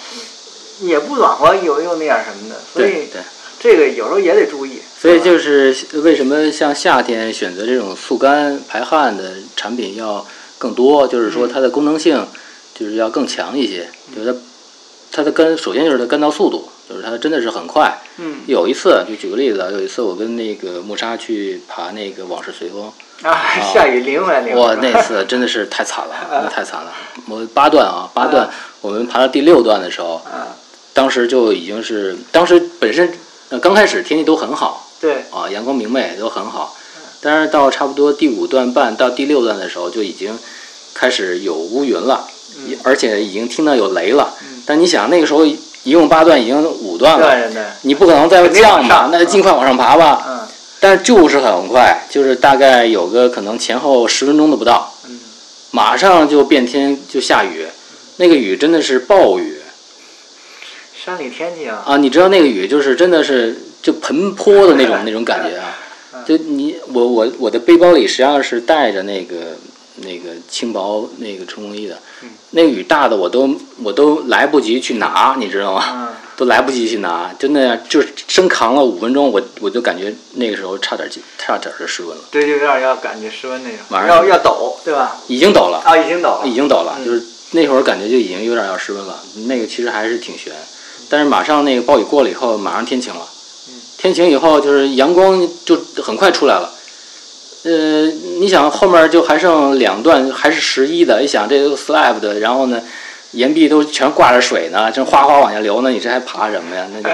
[0.82, 2.56] 也不暖和，又又那样什么的。
[2.72, 3.22] 所以对对。
[3.60, 4.82] 这个有时候也得注意。
[5.00, 10.26] 所以就是为什么像夏天选择这种速干排汗的产品要
[10.58, 12.28] 更多，就是说它的功能性
[12.74, 14.40] 就是要更强一些，就是它
[15.12, 18.02] 它的干首先就是它干燥速度，就是它真的是很快。
[18.18, 22.92] 嗯有一次就举个例子啊，有一次我跟那个木沙去爬那个往事随风，
[23.24, 23.34] 啊，
[23.74, 26.92] 下雨淋回来 淋回哇，那次真的是太惨了， 太惨了。
[27.28, 28.50] 我八段啊，八段，
[28.82, 30.56] 我们爬到第六段的时候，啊，
[30.94, 33.14] 当时就已经是当时本身
[33.50, 34.88] 呃刚开始天气都很好。
[35.02, 36.78] 对，啊，阳光明媚都很好，
[37.22, 40.38] 但是到差不多第五段半到第六段的时候，就已经
[40.94, 44.36] 开始有乌云了，嗯而且已经听到有雷了。
[44.44, 45.46] 嗯但你想那个时候
[45.84, 49.10] 一共八段，已经五段了，对对，你不可能再降吧？
[49.12, 50.24] 那就尽快往上爬吧。
[50.28, 50.40] 嗯
[50.84, 55.20] 但是就是很快，就是大概有个可能前后十分钟都不到，嗯，
[55.70, 57.68] 马上就变天就下雨，
[58.18, 59.60] 那个雨真的是暴雨
[61.06, 61.98] 山里天气啊，啊！
[61.98, 65.78] 你知道那个雨就是真的是就盆泼的那种那种感觉啊。
[66.16, 69.58] 嗯就你我我我的背包里实际上是带着那个
[69.98, 72.00] 那个轻薄那个冲锋衣的，嗯
[72.52, 75.84] 那个雨大的我都我都来不及去拿，你知道吗？
[75.94, 76.08] 嗯，
[76.38, 85.18] 都来不及去拿，就那样就是生扛了五分钟，我我就感觉那个时候差点就差点就失温了，对，就有点要感觉失温那种，晚上要要抖，对吧？
[85.28, 90.52] 已经抖了，啊，已经抖了，已经抖了，嗯就是那会儿感觉就已经有点要失温了，那个其实还是挺悬，
[91.10, 93.26] 但是马上那个暴雨过了以后，马上天晴了，
[93.70, 96.72] 嗯天晴以后就是阳光就很快出来了。
[97.64, 98.08] 呃，
[98.40, 101.22] 你想后面就还剩两段，还是十一的。
[101.22, 102.82] 一想这都 slab 的，然后呢，
[103.34, 106.88] 岩壁都全挂着水呢，正哗哗往下流呢，你这还爬什么呀？
[106.92, 107.10] 那就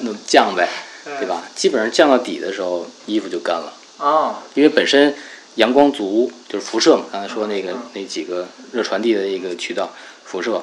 [0.00, 0.68] 那降呗，
[1.18, 1.42] 对吧？
[1.56, 5.14] 基本上降到底的时候，衣服就干了，啊，因为本身
[5.56, 7.04] 阳光足，就是辐射嘛。
[7.10, 9.90] 刚才说那个嗯那几个热传递的一个渠道
[10.24, 10.62] 辐射，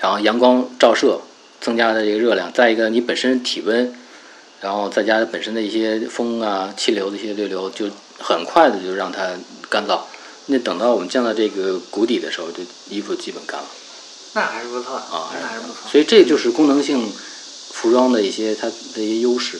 [0.00, 1.20] 然后阳光照射
[1.60, 3.94] 增加的这个热量，再一个你本身体温，
[4.60, 7.86] 然后再加本身的一些风啊、气流的一些对流，就
[8.26, 9.28] 很快的就让它
[9.68, 9.98] 干燥。
[10.46, 13.66] 那等到我们降到这个谷底的时候，就衣服基本干了
[14.32, 15.76] 那还是不错啊，那还是不错。
[15.90, 17.06] 所以这就是功能性
[17.72, 19.58] 服装的一些它的一些优势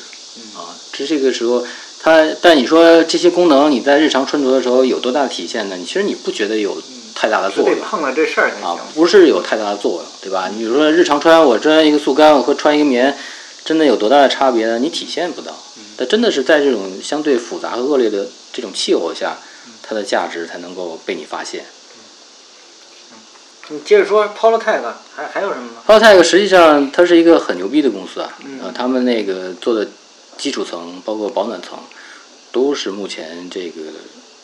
[0.56, 0.72] 啊。
[0.92, 1.64] 这这个时候，
[2.00, 5.76] 它但你说这些功能你在日常穿着的时候有多大的体现呢？
[5.76, 6.76] 你其实你不觉得有
[7.14, 7.78] 太大的作用。
[7.78, 10.48] 得碰到这事儿啊。，不是有太大的作用，对吧？
[10.48, 13.16] 你比如说日常穿，我穿一个速干和穿一个棉，
[13.64, 14.78] 真的有多大的差别呢？
[14.78, 15.52] 你体现不到。
[15.96, 19.36] 但真的是在这种相对复杂和恶劣的这种气候下，
[19.82, 21.64] 它的价值才能够被你发现。
[23.68, 24.82] 你接着说 Polotech
[25.16, 29.88] 还还有什么吗？Poltec 实际上它是一个很牛逼的公司啊，嗯呃，他们那个做的
[30.36, 31.78] 基础层包括保暖层，
[32.52, 33.80] 都是目前这个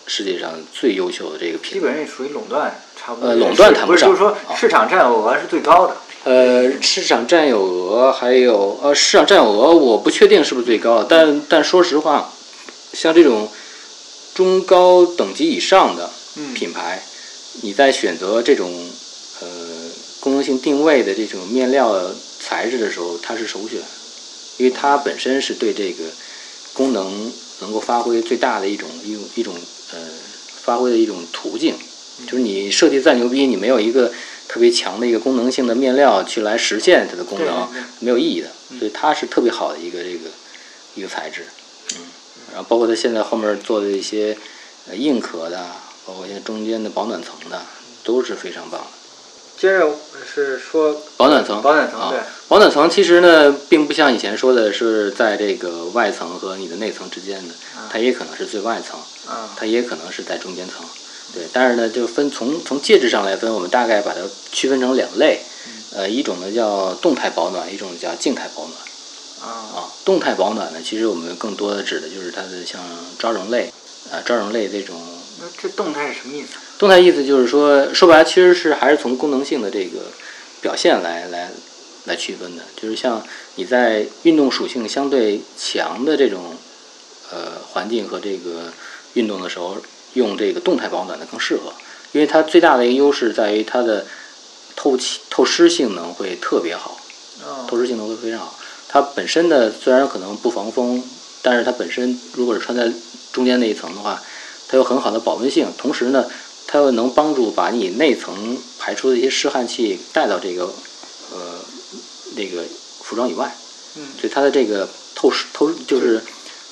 [0.06, 1.74] 世界上最优秀的这个品牌。
[1.74, 3.28] 基本上也属于垄断，差不多。
[3.28, 5.96] 呃垄断谈不上不是，就是说啊市场占有额是最高的。
[6.24, 12.30] 呃，市场占有额还有呃，市场占有额我不确定是不是最高，但但说实话，
[12.92, 13.48] 像这种
[14.34, 17.02] 中高等级以上的嗯品牌，
[17.62, 18.70] 你在选择这种
[19.40, 19.48] 呃
[20.20, 21.98] 功能性定位的这种面料
[22.38, 23.80] 材质的时候，它是首选，
[24.58, 26.04] 因为它本身是对这个
[26.74, 29.54] 功能能够发挥最大的一种一种一种
[29.92, 29.98] 呃
[30.62, 31.74] 发挥的一种途径。
[32.26, 34.12] 就是你设计再牛逼，你没有一个
[34.50, 37.68] 特别强的一个功能性的面料去来实现它的功能
[38.00, 38.48] 没有意义的。
[38.76, 40.28] 所以它是特别好的一个这个
[40.96, 41.44] 一个材质，
[41.94, 41.98] 嗯，
[42.52, 44.36] 然后包括它现在后面做的一些
[44.88, 45.66] 呃硬壳的，
[46.04, 47.62] 包括现在中间的保暖层的，
[48.02, 48.86] 都是非常棒的。
[49.56, 49.88] 接着
[50.24, 57.54] 是说保暖层，保暖层啊对，保暖层其实呢，并不像以前说的是在这个外层和你的内层之间的，
[57.90, 59.50] 它也可能是最外层，啊。
[59.56, 60.86] 它也可能是在中间层，
[61.32, 61.44] 对。
[61.52, 64.20] 但是呢，就分从从介质上来分，我们大概把它
[64.52, 65.40] 区分成两类，
[65.94, 68.74] 呃，一种呢叫动态保暖，一种叫静态保暖。
[69.42, 72.80] 啊啊，动态保暖呢，其实我们更多的指的就是它的像
[73.18, 73.72] 抓绒类，
[74.12, 75.00] 啊，抓绒类这种
[75.40, 76.48] 那这动态是什么意思？
[76.78, 80.12] 动态意思就是说，说白了其实是还是从功能性的这个
[80.60, 81.50] 表现来来
[82.04, 83.22] 来区分的，就是像
[83.54, 86.54] 你在运动属性相对强的这种
[87.30, 88.72] 呃环境和这个
[89.14, 89.78] 运动的时候，
[90.14, 91.72] 用这个动态保暖的更适合。
[92.12, 94.04] 因为它最大的一个优势在于它的
[94.74, 96.98] 透气、透湿性能会特别好，
[97.44, 98.56] 哦透湿性能会非常好。
[98.88, 101.00] 它本身的虽然可能不防风，
[101.42, 102.92] 但是它本身如果是穿在
[103.32, 104.20] 中间那一层的话，
[104.68, 106.24] 它有很好的保温性，同时呢，
[106.66, 110.64] 它又能帮助把你内层排出的一些湿汗气带到这个
[111.32, 111.38] 呃
[112.34, 112.64] 那个
[113.04, 113.56] 服装以外，
[113.96, 116.20] 嗯所以它的这个透湿透就是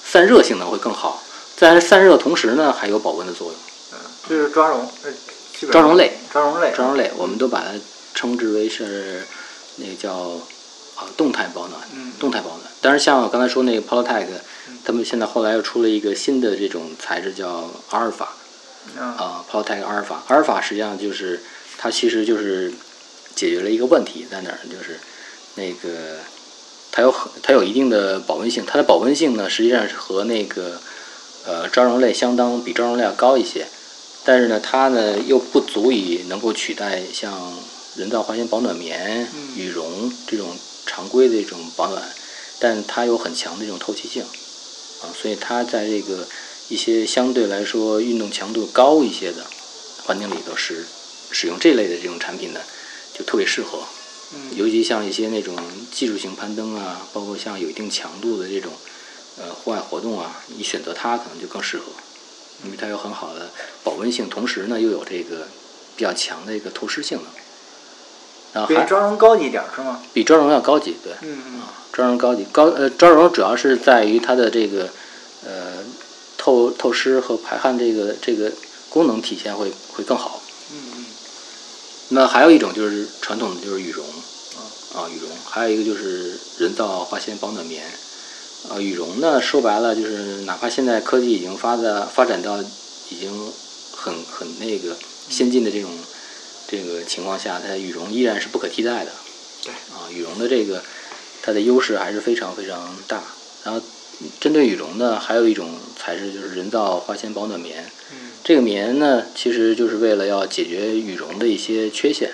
[0.04, 1.22] 散热性能会更好。
[1.58, 3.56] 在散热同时呢，还有保温的作用。
[3.92, 3.98] 嗯，
[4.28, 4.88] 这是抓绒，
[5.72, 7.72] 抓绒类，抓绒类，抓绒类，我们都把它
[8.14, 9.26] 称之为是
[9.76, 10.12] 那个叫
[10.94, 12.60] 啊动态保暖，嗯动态保暖。
[12.80, 14.26] 但是像我刚才说那个 Polotech，
[14.84, 18.34] 他们现在后来又出了一个新的这种材质叫阿尔法
[18.96, 21.42] 啊啊，Polotech 阿尔法，阿尔法实际上就是
[21.76, 22.72] 它其实就是
[23.34, 25.00] 解决了一个问题在哪儿，就是
[25.56, 26.18] 那个
[26.92, 30.80] 它有很它有一定的保温性，它的保温性呢实际上是和那个
[31.48, 33.66] 呃抓绒类相当，比抓绒类要高一些。
[34.24, 37.56] 但是呢，它呢又不足以能够取代像
[37.96, 42.02] 人造化纤保暖棉、嗯羽绒这种常规的这种保暖，
[42.58, 46.28] 但它有很强的这种透气性啊，所以它在这个
[46.68, 49.46] 一些相对来说运动强度高一些的
[50.04, 50.84] 环境里头是
[51.30, 52.60] 使用这类的这种产品呢，
[53.16, 53.78] 就特别适合。
[54.34, 55.56] 嗯尤其像一些那种
[55.90, 58.70] 技术型攀登啊，包括像有一定强度的这种
[59.40, 61.84] 呃户外活动啊，你选择它可能就更适合，
[62.64, 63.50] 因为它有很好的
[63.84, 65.46] 保温性，同时呢又有这个
[65.96, 67.26] 比较强的一个透湿性能。
[68.54, 70.02] 然后比还抓绒高级一点是吗？
[70.14, 74.88] 比妆容要高级，对，嗯嗯啊，抓绒高级高呃抓绒主要是在于它的这个
[75.44, 75.84] 呃
[76.38, 78.50] 透透湿和排汗这个这个
[78.88, 80.42] 功能体现会会更好。
[80.72, 81.04] 嗯嗯
[82.10, 84.02] 那还有一种就是传统的就是羽绒，
[84.94, 87.84] 啊羽绒，还有一个就是人造化纤保暖棉。
[88.70, 93.30] 啊，羽绒呢，说白了就是哪怕现在科技已经发的发展到已经
[93.92, 94.96] 很很那个
[95.28, 95.90] 先进的这种
[96.66, 99.12] 这个情况下，它羽绒依然是不可替代的。
[99.64, 100.82] 对啊，羽绒的这个
[101.42, 103.22] 它的优势还是非常非常大。
[103.64, 103.80] 然后
[104.40, 107.90] 针对羽绒呢，还有一种材质就是人造化纤保暖棉。
[108.12, 112.32] 嗯，这个棉呢，其实就是为了要解决羽绒的一些缺陷。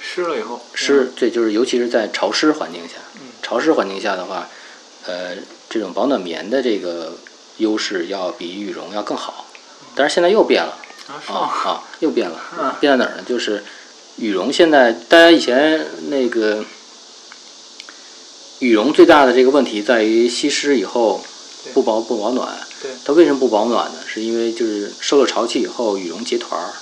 [0.00, 4.48] 湿了以后湿，对就是尤其是在潮湿环境下，嗯潮湿环境下的话，
[5.06, 5.36] 呃，
[5.68, 7.16] 这种保暖棉的这个
[7.58, 9.46] 优势要比羽绒要更好。
[9.94, 10.76] 但是现在又变了
[11.08, 13.22] 啊啊又变了嗯，变在哪儿呢？
[13.26, 13.64] 就是
[14.16, 16.64] 羽绒现在大家以前那个
[18.58, 21.24] 羽绒最大的这个问题在于吸湿以后
[21.72, 22.58] 不保不保暖。
[22.82, 23.98] 对它为什么不保暖呢？
[24.06, 26.72] 是因为就是受了潮气以后，羽绒结团儿，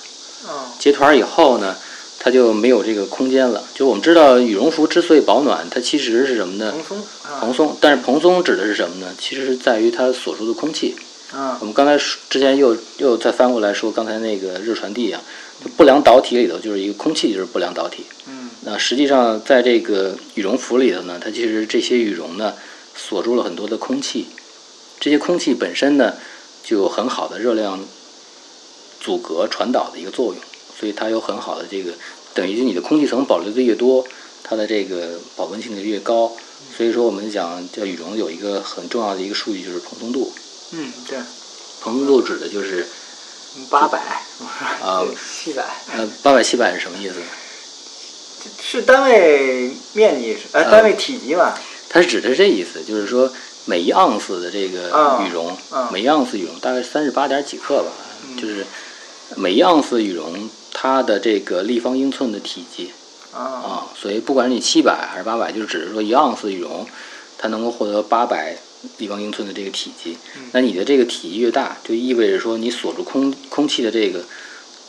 [0.49, 1.77] 嗯结团儿以后呢，
[2.25, 3.63] 它就没有这个空间了。
[3.75, 6.71] 就我们知道，羽绒服之所以保暖，它其实是什么呢？
[6.71, 7.77] 蓬松啊蓬松。
[7.79, 9.13] 但是蓬松指的是什么呢？
[9.15, 10.95] 其实是在于它锁住的空气。
[11.31, 15.21] 啊我们刚才说之前又又再翻过来说，刚才那个热传递啊，
[15.63, 18.05] 就不良导体里头就是一个空气就是不良导体。
[18.27, 22.55] 嗯那实际上在这个羽绒服里头呢，它其实这些羽绒呢
[22.95, 24.25] 锁住了很多的空气，
[24.99, 26.15] 这些空气本身呢
[26.63, 27.79] 就有很好的热量
[28.99, 30.41] 阻隔传导的一个作用，
[30.79, 31.91] 所以它有很好的这个
[32.35, 34.05] 等于是你的空气层保留的越多，
[34.43, 36.31] 它的这个保温性就越高。
[36.77, 40.33] 所以说我们讲叫羽绒有一个很重要的一个数据就是蓬松度，
[40.71, 41.17] 嗯对，
[41.81, 42.85] 蓬松度指的就是
[43.69, 43.97] 八百
[44.81, 45.63] 啊七百
[45.95, 47.15] 呃八百七百是什么意思？
[48.61, 51.57] 是单位面积是呃呃单位体积吧？
[51.87, 53.31] 它是指的是这意思，就是说
[53.65, 57.91] 每一盎司的这个啊羽绒，啊每一盎司羽绒大概三十八点几克吧，
[58.27, 58.65] 嗯就是
[59.37, 60.49] 每一盎司羽绒
[60.85, 62.91] 它的这个立方英寸的体积。
[63.33, 63.41] 啊。
[63.41, 66.85] 啊，所以不管是你七百还是八百，就是指的说一盎司羽绒
[67.39, 68.55] 它能够获得八百
[68.97, 70.43] 立方英寸的这个体积，嗯。
[70.53, 74.23] 那你的这个体积越大，就意味着说你锁住空空气的这个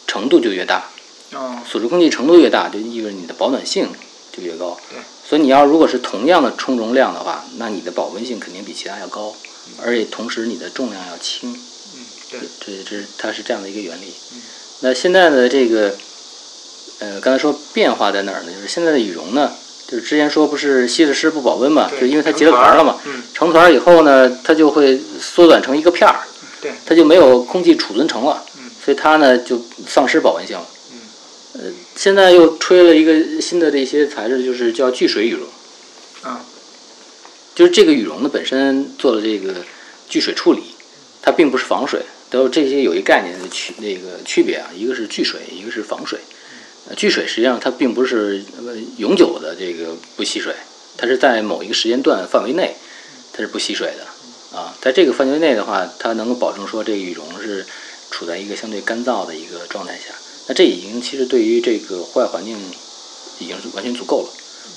[0.07, 0.91] 程度就越大，
[1.33, 1.59] 哦。
[1.67, 3.89] 锁住空气程度越大，就意味着你的保暖性
[4.37, 4.79] 就越高。
[4.91, 9.35] 对，所以你要如果是同样的充绒量的话，那你的保温性肯定比其他要高，
[9.83, 11.53] 而且同时你的重量要轻。
[11.53, 12.41] 嗯对。
[12.61, 14.13] 这这它是这样的一个原理。
[14.35, 14.43] 嗯。
[14.81, 15.95] 那现在的这个，
[16.99, 18.53] 呃，刚才说变化在哪儿呢？
[18.53, 19.53] 就是现在的羽绒呢，
[19.87, 22.99] 就是之前说不是吸了湿不保温嘛，就因为它结了团儿了嘛。
[23.07, 26.21] 嗯成团儿以后呢，它就会缩短成一个片儿，
[26.61, 30.67] 对它就没有空气储存层了，嗯所以它呢就丧失保温性了。
[30.93, 30.99] 嗯
[31.55, 31.61] 呃，
[31.95, 35.47] 现在又吹了一个新的这些材质，就是叫聚水羽绒。
[36.23, 36.45] 啊
[37.55, 39.55] 就是这个羽绒呢本身做了这个
[40.09, 40.63] 聚水处理，
[41.23, 46.19] 它并不是防水，都有这些有一概念的区那个区别啊，一个是聚水，一个是防水。
[46.89, 50.55] 呃，聚水实际上它并不是呃永久的这个不吸水，
[50.97, 52.77] 它是在某一个时间段范围内
[53.33, 57.67] 它是不吸水的啊，在这个范围内的话，它能够保证说这个羽绒是
[58.11, 60.15] 处在一个相对干燥的一个状态下。
[60.49, 62.57] 那这已经其实对于这个户外环境
[63.41, 64.29] 已经是完全足够了。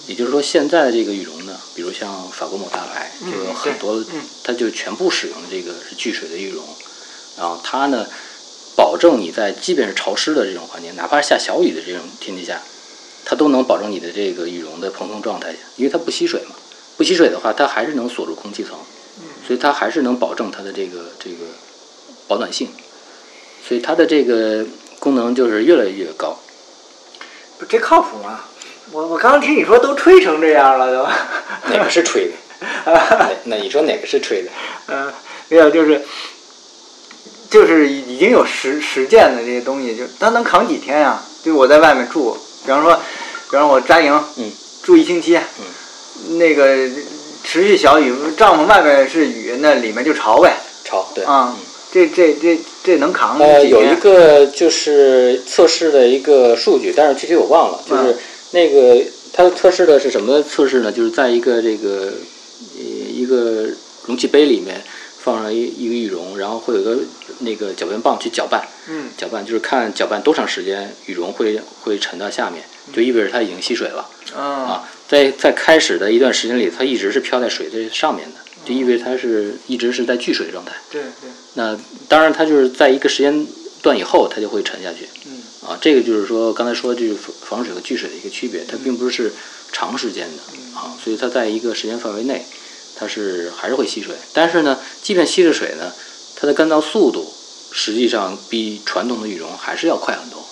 [0.07, 4.03] 也就是说，现在的这个羽绒呢，比如像法国某大牌，就有很多，
[4.43, 6.63] 它就全部使用的这个是聚水的羽绒，
[7.39, 8.05] 然后它呢，
[8.75, 12.61] 保证你在即便是潮湿的这种环境，哪怕是下小雨的这种天气下，
[13.25, 16.55] 它都能保证你的这个羽绒的蓬松状态，因为它不吸水嘛。
[16.97, 18.73] 不吸水的话，它还是能锁住空气层，
[19.47, 21.45] 所以它还是能保证它的这个这个
[22.27, 22.67] 保暖性，
[23.65, 24.65] 所以它的这个
[24.99, 26.37] 功能就是越来越高。
[27.57, 28.41] 不，这靠谱吗？
[28.91, 31.09] 我我刚刚听你说都吹成这样了，都
[31.71, 32.33] 哪个是吹的？
[32.85, 34.51] 那那你说哪个是吹的？
[34.87, 35.13] 嗯，
[35.47, 36.03] 没有，就是
[37.49, 41.21] 就是已经有实实践的这些东西，就它能扛几天呀？
[41.43, 42.95] 就我在外面住，比方说，
[43.49, 44.51] 比方我扎营，嗯，
[44.83, 46.89] 住一星期，嗯，那个
[47.43, 51.55] 持续小雨，帐篷外面是雨，那里面就潮呗，潮，对，啊，
[51.91, 58.15] 这这这这能扛呃，有一个就是测试的一个数据，但是具体我忘了，就是。
[58.51, 58.99] 那个
[59.31, 60.91] 它测试的是什么测试呢？
[60.91, 62.11] 就是在一个这个
[62.79, 62.83] 呃
[63.13, 63.67] 一个
[64.07, 64.81] 容器杯里面
[65.21, 66.99] 放上一一个羽绒，然后会有个
[67.39, 72.63] 那个搅拌棒去搅拌，嗯，搅拌就是看搅拌多长时间，羽绒会会沉到下面，
[72.93, 74.09] 就意味着它已经吸水了。
[74.35, 80.73] 啊，在在开始的一段时间里，它一直是漂在水的上面的，就意味着它是一直是在聚水状态。
[80.89, 81.29] 对对。
[81.55, 83.45] 那当然，它就是在一个时间
[83.81, 85.07] 段以后，它就会沉下去。
[85.25, 85.41] 嗯。
[85.67, 89.33] 啊，这个就是说，刚才说这个防水和聚水的一个区别，它并不是
[89.71, 92.45] 长时间的啊，所以它在一个时间范围内，
[92.99, 94.15] 它是还是会吸水。
[94.33, 95.93] 但是呢，即便吸着水呢，
[96.35, 97.31] 它的干燥速度
[97.71, 100.43] 实际上比传统的羽绒还是要快很多，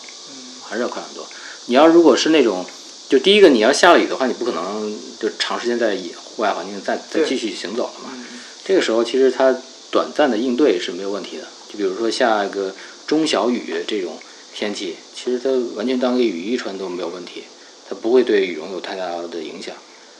[0.63, 1.27] 还是要快很多。
[1.65, 2.65] 你要如果是那种，
[3.09, 8.17] 就第一个你要下了雨的话，你不可能就长时间在野户外环境再再继续行走了嘛。
[8.63, 9.55] 这个时候其实它
[9.91, 12.73] 短暂的应对是没有问题的，就比如说下一个
[13.05, 14.17] 中小雨这种。
[14.57, 17.43] 天气其实它完全当个雨衣穿都没有问题，
[17.87, 19.75] 它不会对羽绒有太大的影响。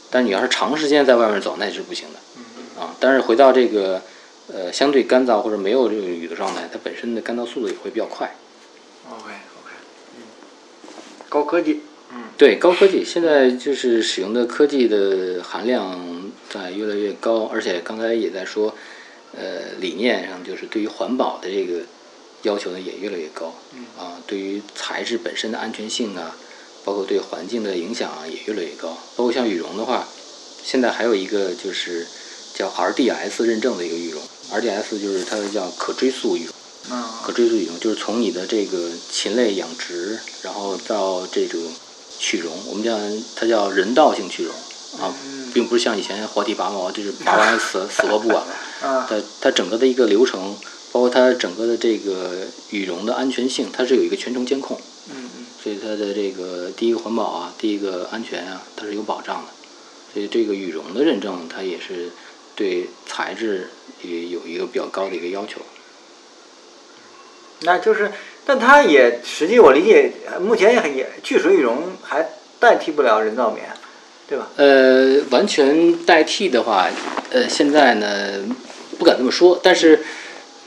[0.10, 2.82] 但你要是长时间在外面走，那是不行的。
[2.82, 4.02] 啊，但是回到这个
[4.54, 8.36] 呃相对干燥或者没有这个雨的状态，它本身的干燥速度也会比较快。
[9.10, 9.74] OK OK，
[10.16, 10.22] 嗯，
[11.30, 11.82] 高科技，
[12.12, 16.00] 嗯，对，高科技，现在就是使用的科技的含量
[16.50, 18.76] 在越来越高，而且刚才也在说，
[19.36, 21.84] 呃，理念上就是对于环保的这个。
[22.44, 23.52] 要求呢也越来越高，
[23.98, 26.38] 啊，对于材质本身的安全性啊，
[26.88, 28.98] 包括对环境的影响啊也越来越高。
[29.18, 30.08] 包括像羽绒的话，
[30.64, 32.08] 现在还有一个就是
[32.56, 34.22] 叫 RDS 认证的一个羽绒
[34.54, 41.60] ，RDS 就是它叫可追溯羽绒，可追溯羽绒就是从你的这个禽类养殖，然后到这种
[42.18, 42.98] 取绒，我们叫
[43.36, 44.56] 它叫人道性取绒
[45.02, 45.14] 啊，
[45.54, 50.56] 并不是像以前活体拔毛，就是拔完死 死活不管了，它它整个的一个流程。
[50.94, 54.80] 包括它整个的这个羽绒的安全性，它是有一个全程监控，
[55.10, 59.52] 嗯嗯，所以它的这个第一个环保啊，第一个安全啊，它是有保障的。
[60.14, 62.10] 所以这个羽绒的认证，它也是
[62.56, 63.70] 对材质
[64.02, 65.60] 也有一个比较高的一个要求。
[67.64, 68.10] 那就是，
[68.46, 72.26] 但它也实际我理解，目前也也聚水羽绒还
[72.62, 73.68] 代替不了人造棉，
[74.26, 74.48] 对吧？
[74.56, 76.88] 呃，完全代替的话，
[77.32, 78.40] 呃，现在呢
[78.98, 80.00] 不敢这么说，但是。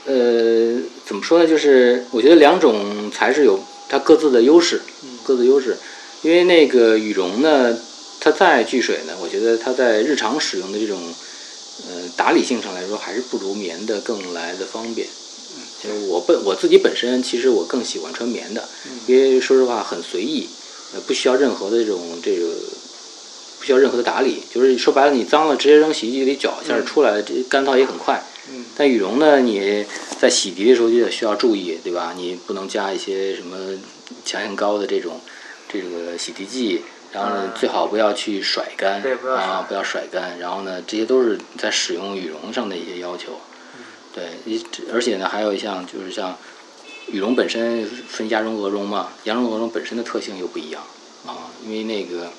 [0.03, 1.47] 呃，怎么说呢？
[1.47, 4.79] 就是我觉得两种材质有它各自的优势，
[5.21, 5.75] 各自优势。
[6.21, 7.77] 因为那个羽绒呢，
[8.21, 10.97] 它再聚水呢，我觉得它在日常使用的这种
[11.89, 15.05] 呃打理性上来说，还是不如棉的更来的方便。
[15.83, 18.63] 就我本我自己本身，其实我更喜欢穿棉的，
[19.07, 20.47] 因为说实话很随意，
[20.93, 22.53] 呃，不需要任何的这种这个
[23.59, 28.23] 不需要任何的打理，就是说白了，你脏了直接扔洗衣机里搅一下出来，这干燥也很快。
[28.77, 29.85] 但羽绒呢，你
[30.21, 32.13] 在洗涤的时候就得需要注意，对吧？
[32.15, 33.57] 你不能加一些什么
[34.23, 35.19] 强性高的这种
[35.67, 39.01] 这个洗涤剂，然后呢，最好不要去甩干
[39.35, 40.37] 啊，不要甩干。
[40.37, 43.39] 然后呢，这些都是在使用羽绒上的一些要求。
[44.13, 44.63] 对，一
[44.93, 46.37] 而且呢，还有一项就是像
[47.07, 50.83] 羽绒本身分鸭绒、鹅绒嘛，鸭绒、鹅绒本身的特性又不一样
[51.25, 52.31] 啊，因为那个，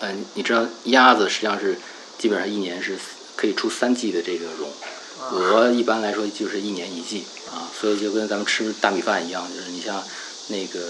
[0.00, 1.76] 嗯，你知道鸭子实际上是
[2.16, 2.96] 基本上一年是。
[3.36, 4.68] 可以出三季的这个绒，
[5.32, 10.02] 鹅一般来说就是一年一季啊，所以就跟咱们吃大米饭一样，就是你像
[10.48, 10.80] 那个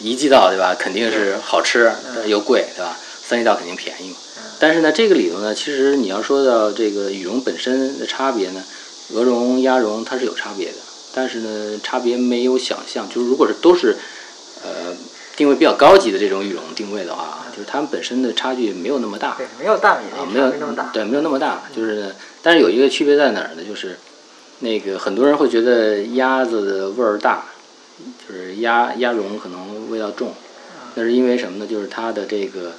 [0.00, 1.92] 一季稻对吧，肯定是好吃
[2.26, 2.96] 又贵对吧？
[3.24, 4.16] 三季稻肯定便宜嘛。
[4.58, 8.62] 但是呢，这个里头呢，其实你要说到这个羽绒本身的差别呢，
[9.12, 10.78] 鹅绒、鸭绒它是有差别的，
[11.14, 13.96] 但是呢，差别没有想象，就是如果是都是
[14.62, 14.94] 呃。
[15.36, 21.64] 定位比较高级的这种羽绒定位的话，就是它们本身的差距没有那么大，对，没有大米啊，没有那么大，对，没有那么大。
[21.76, 22.14] 就是，
[22.46, 23.64] 但是有一个区别在哪儿呢？
[23.68, 23.98] 就是，
[24.60, 27.46] 那个很多人会觉得鸭子的味儿大，
[28.28, 30.32] 就是鸭鸭绒可能味道重，
[30.94, 31.66] 那是因为什么呢？
[31.66, 32.74] 就是它的这个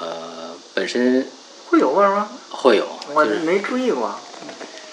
[0.00, 1.26] 呃本身
[1.70, 2.28] 会有味儿吗？
[2.50, 4.14] 会有，我就是没注意过。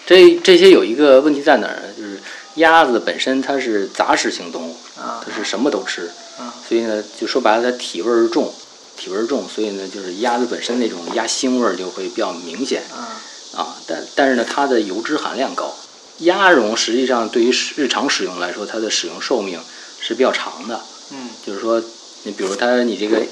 [0.05, 1.89] 这这些有一个问题在哪儿呢？
[1.97, 2.17] 就是
[2.55, 8.53] 鸭子本身它是杂食性动物，啊它是什么都吃，啊所以呢，就说白了，它体味儿重，
[8.95, 12.83] 体味儿重，所以呢，就是鸭子本身那种鸭腥味儿就会比较明显
[13.57, 13.75] 啊啊。
[13.87, 15.73] 但但是呢，它的油脂含量高。
[16.19, 19.59] 鸭绒实际上对于使日常使用来说，它的使用寿命
[19.99, 20.81] 是比较长的。
[21.11, 21.79] 嗯就是说，
[22.23, 23.23] 你比如它你这个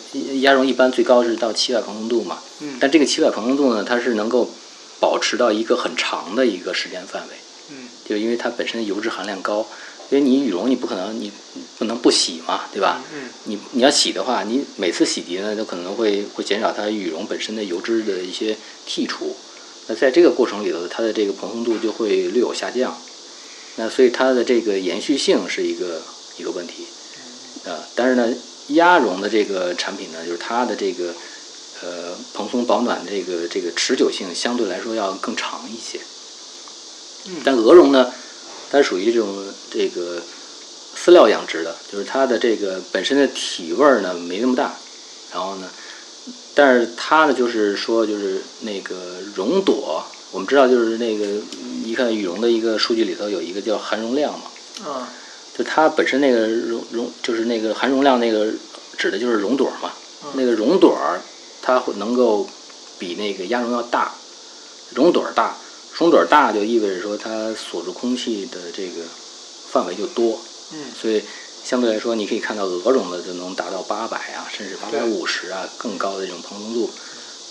[0.41, 4.51] 鸭绒一般最高是到七百蓬松度嘛，嗯但这个七百蓬松度呢，它是能够
[4.99, 7.35] 保持到一个很长的一个时间范围。
[7.71, 9.65] 嗯就因为它本身油脂含量高，
[10.11, 11.31] 因为你羽绒你不可能你
[11.79, 13.01] 不能不洗嘛，对吧？
[13.11, 18.55] 嗯你你要洗的话，你每次洗涤呢，都可能会会减少它羽绒本身的油脂的一些
[18.87, 19.35] 剔除。
[19.87, 22.97] 那在这个过程里头，它的这个蓬松度就会略有下降。
[23.77, 26.01] 那所以它的这个延续性是一个
[26.37, 26.87] 一个问题。
[27.65, 28.33] 呃，但是呢，
[28.69, 31.13] 鸭绒的这个产品呢，就是它的这个
[31.83, 35.99] 呃蓬松保暖这个这个持久性相对来说要更长一些。
[37.27, 38.13] 嗯但鹅绒呢，
[38.71, 39.27] 它属于这种
[39.71, 40.21] 这个
[40.95, 44.75] 饲料养殖的，就是它的这个本身的体味儿呢没那么大，
[45.33, 45.67] 然后呢，
[46.55, 48.95] 但是它呢就是说就是那个
[49.35, 51.25] 绒朵，我们知道就是那个
[51.83, 54.45] 一看羽绒的一个数据里头有一个叫含绒量嘛，
[54.89, 55.07] 啊。
[55.57, 58.51] 就它本身那个绒绒就是那个含绒量那个
[58.97, 59.91] 指的就是绒朵嘛，
[60.33, 61.21] 那个绒朵儿
[61.61, 62.49] 它会能够
[62.99, 64.13] 比那个鸭绒要大，
[64.93, 65.55] 绒朵儿大，
[65.97, 69.03] 绒朵儿大就意味着说它锁住空气的这个
[69.71, 70.39] 范围就多，
[70.73, 70.79] 嗯。
[71.01, 71.21] 所以
[71.65, 76.91] 相对来说你可以看到鹅绒的就能达到八百啊，甚至八百五十啊更高的这种蓬松度，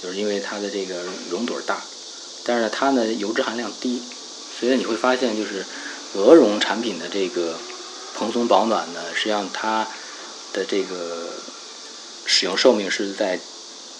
[0.00, 1.82] 就是因为它的这个绒朵大，
[2.44, 4.00] 但是呢它呢油脂含量低，
[4.60, 5.64] 所以你会发现就是
[6.14, 7.56] 鹅绒产品的这个
[8.16, 9.84] 蓬松保暖呢，实际上它
[10.52, 11.30] 的这个
[12.24, 13.40] 使用寿命是在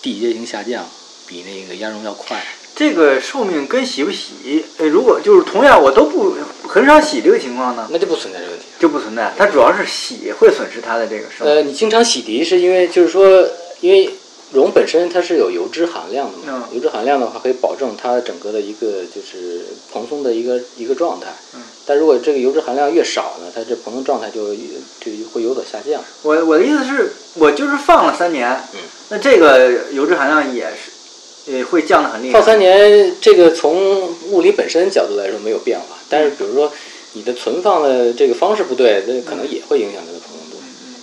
[0.00, 0.88] 递阶性下降，
[1.26, 2.40] 比那个鸭绒要快。
[2.76, 6.36] 这个寿命跟洗不洗，呃，如果就是同样我都不
[6.68, 8.66] 很少洗这个情况呢，那就不存在这个问题。
[8.78, 9.32] 就不存在。
[9.36, 11.26] 它主要是洗会损失它的这个。
[11.40, 13.48] 呃，你经常洗涤是因为就是说，
[13.80, 14.10] 因为
[14.52, 21.28] 绒本身它是有油脂含量的嘛，嗯油脂含量的话可以保证它整个的一个就是蓬松的一个一个状态。
[21.54, 26.02] 嗯但如果这个油脂含量越少呢，它这蓬松状态就就会有所下降。
[26.22, 32.32] 我我的意思是，我就是放了三年，嗯那这个油脂含量也是，也会降得很厉害。
[32.32, 36.70] 放三年，这个从物理本身角度来说没有变化，但是比如说
[37.12, 40.56] 你的存放的这个方式不对，那可能也会影响它的蓬松度。
[40.58, 40.94] 嗯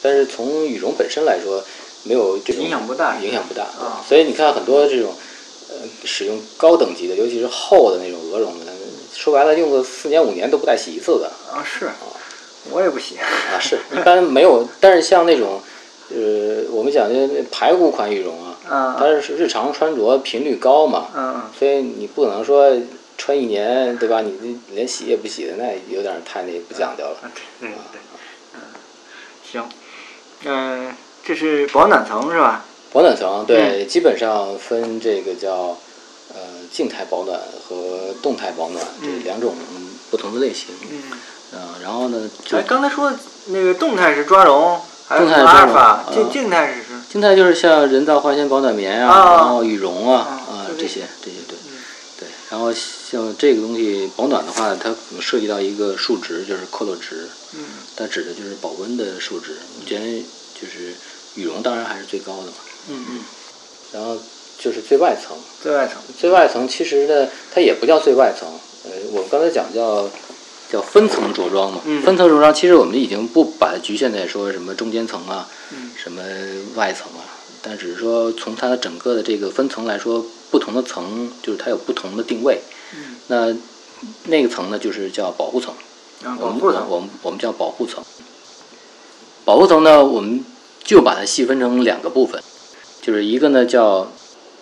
[0.00, 1.60] 但是从羽绒本身来说，
[2.04, 3.64] 没有这种影响不大影响不大。
[3.64, 5.12] 啊所以你看很多这种
[5.70, 8.72] 呃使用高等级的，尤其是厚的那种鹅绒的，
[9.12, 11.90] 说白了用个四年五年都不带洗一次的啊是，
[12.70, 13.16] 我也不洗。
[13.16, 14.68] 啊，是一般没有。
[14.78, 15.60] 但是像那种
[16.10, 22.72] 呃我们讲的排骨款羽绒啊，啊它是日常穿着频率高嘛，嗯所以你不可能说
[23.18, 24.20] 穿一年对吧？
[24.20, 27.16] 你连洗也不洗的，那有点太那不讲究了。
[27.22, 28.00] 嗯，对对对，
[28.54, 28.60] 嗯，
[29.42, 29.68] 行，
[30.44, 30.94] 嗯、
[31.24, 32.64] 这是保暖层是吧？
[32.92, 35.76] 保暖层对，基本上分这个叫
[36.32, 36.40] 呃
[36.72, 37.38] 静态保暖
[37.68, 39.52] 和动态保暖这嗯两种
[40.10, 40.68] 不同的类型。
[40.88, 41.02] 嗯，
[41.54, 43.12] 嗯、然后呢，就哎，刚才说
[43.48, 51.37] 那个动态是抓绒，还是阿尔抓法，静静态是是静态就是像人造化纤保暖棉啊，啊然后羽绒啊啊啊这这些这些。
[52.50, 59.56] 然后像这个东西保暖的话，它可能涉及到一个数值，就是克洛值，嗯它指的就是保温的数值。
[59.86, 60.02] 既然
[60.54, 60.94] 就是
[61.34, 62.54] 羽绒当然还是最高的嘛，
[62.88, 63.20] 嗯嗯，
[63.92, 64.16] 然后
[64.58, 65.36] 就是最外层。
[65.62, 68.48] 最外层，最外层其实呢，它也不叫最外层，
[68.84, 70.08] 呃，我们刚才讲叫
[70.72, 71.82] 叫分层着装嘛。
[71.84, 76.22] 嗯分层着装，其实我们已经不把它局限在说什么中间层啊，嗯什么
[76.76, 77.28] 外层啊，
[77.60, 82.60] 但只是说从它的整个的这个分层来说，不同的层就是它有不同的定位。
[82.94, 83.56] 嗯那
[84.24, 85.74] 那个层呢，就是叫保护层。
[86.24, 88.02] 啊，我们保护层，我们我们叫保护层。
[89.44, 90.44] 保护层呢，我们
[90.82, 92.42] 就把它细分成两个部分，
[93.02, 94.10] 就是一个呢叫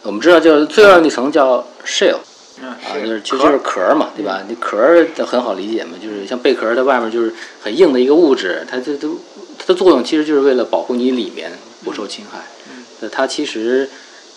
[0.03, 2.19] 我们知道叫最外面那层叫 shell。
[2.61, 4.43] 嗯啊，就是其实壳就是壳儿嘛，对吧？
[4.49, 4.79] 那壳
[5.27, 9.19] 很好理解嘛，就是像贝壳儿，它外面就是很硬的一个物质，它这都
[9.59, 11.53] 它的作用其实就是为了保护你里面
[11.85, 12.39] 不受侵害。
[12.71, 13.91] 嗯那它其实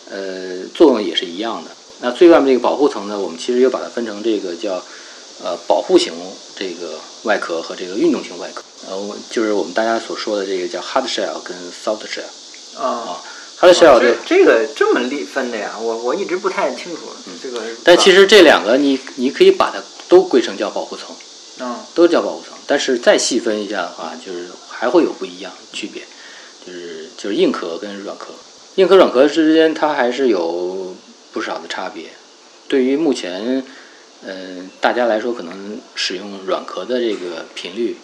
[0.09, 1.71] 呃作用也是一样的。
[2.01, 4.83] 那最外面这个保护层呢，我们其实又把它分成这个叫
[5.43, 6.13] 呃保护型
[6.55, 8.63] 这个外壳和这个运动型外壳。
[8.87, 12.81] 呃，我就是我们大家所说的这个叫 hard shell 跟 soft shell。
[12.81, 13.21] 啊。
[13.59, 17.01] hard shell 这对，这个这么立分的呀，我我一直不太清楚
[17.43, 17.61] 这个。
[17.83, 21.07] 但其实这两个你你可以把它都归成叫保护层。
[21.61, 26.03] 嗯都叫保护层，但是再细分一下的话，就是还会有不一样区别，
[26.65, 28.27] 就是就是硬壳跟软壳，
[28.79, 30.95] 硬壳软壳之间它还是有
[31.33, 32.05] 不少的差别。
[32.69, 33.61] 对于目前，
[34.25, 37.97] 嗯，大家来说，可能使用软壳的这个频率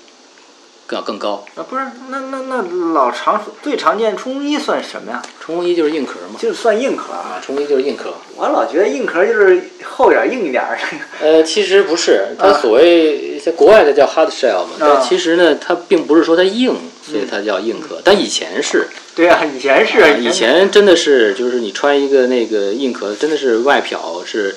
[0.89, 1.45] 要更高。
[1.55, 5.21] 啊，不是，那那那老常最常见冲锋衣算什么呀？
[5.39, 8.13] 冲锋衣就是硬壳嘛，就是算硬壳啊，冲锋衣就是硬壳。
[8.35, 10.77] 我老觉得硬壳就是厚点儿、硬一点儿。
[11.23, 16.75] 呃，其实不是，它所谓在国外的叫 hard shell 嘛，但其实呢，它并不是说它硬，
[17.09, 18.01] 所以它叫硬壳。
[18.03, 18.87] 但以前是。
[19.15, 20.21] 对啊，以前是。
[20.21, 24.55] 以前真的是，就是你穿一个那个硬壳，真的是外表是，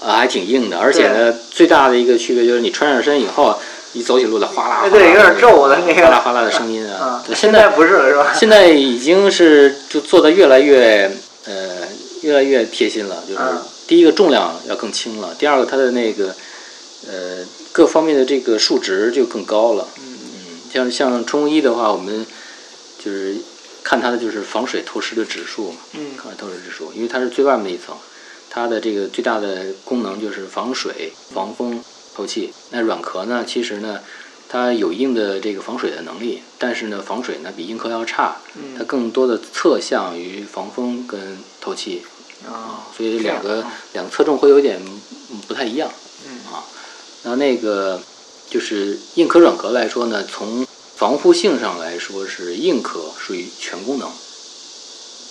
[0.00, 0.78] 啊，还挺硬的。
[0.78, 3.58] 而且呢，最大的一个区别就是你穿上身以后。
[3.96, 7.24] 你走起路来哗啦，对，有点皱的那个，哗啦哗啦的声音啊。
[7.32, 8.34] 现在不是了，是吧？
[8.34, 11.08] 现在已经是就做的越来越
[11.46, 11.54] 呃
[12.22, 13.40] 越来越贴心了，就是
[13.86, 16.34] 第一个重量要更轻了，第二个它的那个
[17.06, 19.86] 呃各方面的这个数值就更高了。
[20.74, 22.26] 像像冲锋衣的话，我们
[22.98, 23.36] 就是
[23.82, 27.96] 看它的就是防水透湿的指数嘛，嗯，看透湿指数，因为它是最外面那一层，
[28.50, 31.82] 它的这个最大的功能就是防水防风。
[32.16, 33.44] 透气，那软壳呢？
[33.44, 33.98] 其实呢，
[34.48, 38.36] 它有一定的这个防水的能力，但是呢，防水呢比硬壳要差。
[38.78, 42.04] 它更多的侧向于防风跟透气
[42.46, 44.80] 啊，所以两个两个侧重会有点
[45.48, 45.90] 不太一样。
[46.28, 46.62] 嗯啊，
[47.24, 48.00] 那那个
[48.54, 54.08] 就是硬壳软壳来说呢，从防护性上来说是硬壳属于全功能，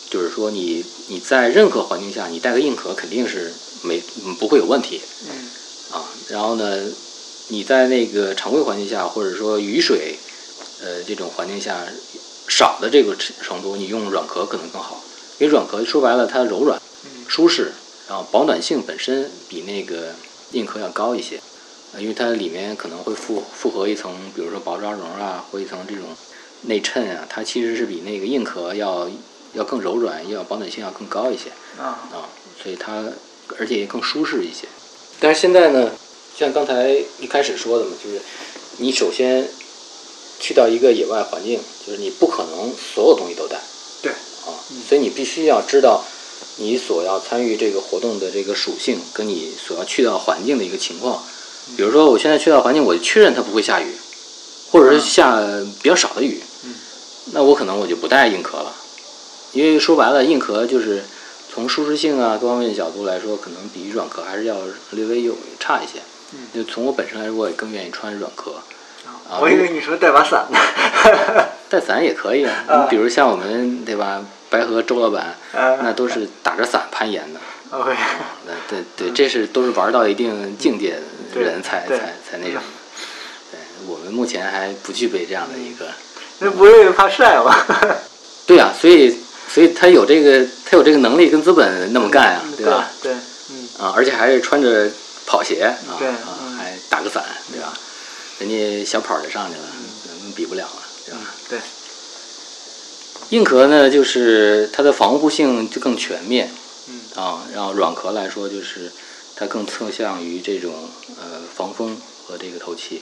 [0.09, 3.53] 就是说你你在任何环境下你带个硬壳肯定是
[3.84, 4.01] 没
[4.38, 4.99] 不会有问题。
[5.30, 5.49] 嗯。
[5.97, 6.78] 啊，然后呢，
[7.47, 10.17] 你在那个常规环境下，或者说雨水，
[10.82, 11.80] 呃，这种环境下
[12.49, 15.01] 少的这个程度，你用软壳可能更好，
[15.39, 16.82] 因为软壳说白了它柔软、
[17.30, 17.71] 舒适，
[18.09, 20.13] 然后保暖性本身比那个
[20.51, 21.39] 硬壳要高一些，
[22.00, 26.06] 因为它里面可能会复复合一层，比如说薄抓绒啊，或一层这种
[26.64, 29.08] 内衬啊，它其实是比那个硬壳要
[29.54, 32.30] 要更柔软，要保暖性要更高一些啊啊，
[32.62, 33.06] 所以它
[33.60, 34.68] 而且也更舒适一些。
[35.20, 35.91] 但是现在呢，
[36.36, 36.89] 像刚才
[37.20, 38.20] 一开始说的嘛，就是
[38.78, 39.48] 你首先
[40.39, 43.60] 去到一个野外环境，就是你不可能所有东西都带，
[44.02, 44.50] 对，啊，
[44.89, 46.04] 所以你必须要知道
[46.58, 51.24] 你所要参与这个活动的这个属性，跟你所要去到环境的一个情况。
[51.76, 53.88] 比如说，我现在去到环境，我确认它不会下雨，
[54.72, 55.39] 或者是下
[55.82, 56.41] 比较少的雨，
[57.34, 58.74] 那我可能我就不带硬壳了，
[59.53, 61.03] 因为说白了，硬壳就是。
[61.55, 64.57] 从舒适性啊各方面的角度来说，可能比软壳还是要
[64.89, 66.01] 略微有差一些。
[66.32, 68.53] 嗯，就从我本身来说，我也更愿意穿软壳。
[69.30, 70.57] 啊，我以为你说带把伞呢。
[71.70, 77.39] 带伞也可以啊，你比如像我们对吧，白河周老板，那都是打着伞攀岩的。
[77.70, 77.95] OK。
[78.47, 81.01] 那对对，这是都是玩到一定境界的
[81.42, 82.62] 人才才才那种。
[83.52, 85.88] 对，我们目前还不具备这样的一个。
[86.40, 87.56] 那不是怕晒吗？
[88.46, 89.18] 对呀，所以。
[89.46, 92.90] 所以他有这个，他有这个能力跟资本那么干啊，对吧？
[93.04, 93.12] 对，
[93.52, 94.90] 嗯啊，而且还是穿着
[95.28, 97.72] 跑鞋啊，对啊，还打个伞，对吧？
[98.40, 99.64] 人家小跑就上去了，
[100.08, 101.20] 咱们比不了了，对吧？
[101.50, 101.60] 对。
[103.30, 106.50] 硬壳呢，就是它的防护性就更全面，
[106.88, 108.92] 嗯啊，然后软壳来说，就是
[109.36, 110.72] 它更侧向于这种
[111.20, 113.02] 呃防风和这个透气，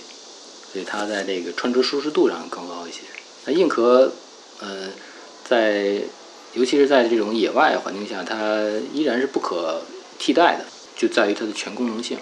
[0.72, 3.00] 所以它在这个穿着舒适度上更高一些。
[3.46, 4.12] 那硬壳，
[4.60, 4.88] 呃，
[5.48, 6.02] 在
[6.54, 8.64] 尤其是在这种野外环境下，它
[8.94, 9.82] 依然是不可
[10.20, 10.66] 替代的，
[10.96, 12.18] 就在于它的全功能性。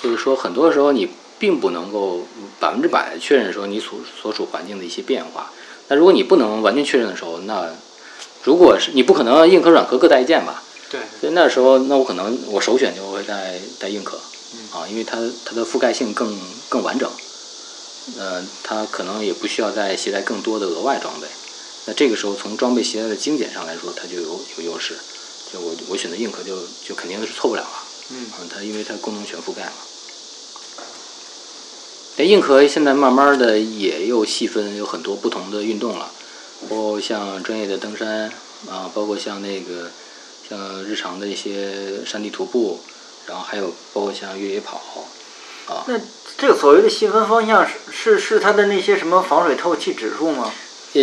[0.00, 2.22] 就是说，很多时候你并不能够
[2.58, 5.50] 百分之百确认说你所所处环境的一些变化。
[5.88, 7.70] 那如果你不能完全确认的时候，那
[8.44, 10.62] 如果是你不可能硬壳软壳各带一件吧？
[10.90, 11.00] 对。
[11.20, 14.18] 所以那时候，那我可能我首选就会带带硬壳，
[14.72, 17.10] 啊，因为它它的覆盖性更更完整。
[18.18, 21.26] 呃，它可能也不需要再携带更多的额外装备。
[21.86, 24.96] 那这个时候，从装备携带的精简上来说，它就有有优势。
[25.52, 27.68] 就我我选择硬壳，就就肯定是错不了了。
[28.10, 29.72] 嗯，它因为它功能全覆盖嘛。
[32.16, 36.10] 那硬壳现在慢慢的也又细分，有很多不同的运动了，
[36.68, 38.32] 包括像专业的登山
[38.68, 39.90] 啊，包括像那个
[40.48, 42.80] 像日常的一些山地徒步，
[43.26, 44.80] 然后还有包括像越野跑
[45.66, 45.84] 啊。
[45.86, 46.00] 那
[46.36, 50.52] 这个所谓的细分方向是是是它的那些什么防水透气指数吗？
[50.94, 51.00] 呃。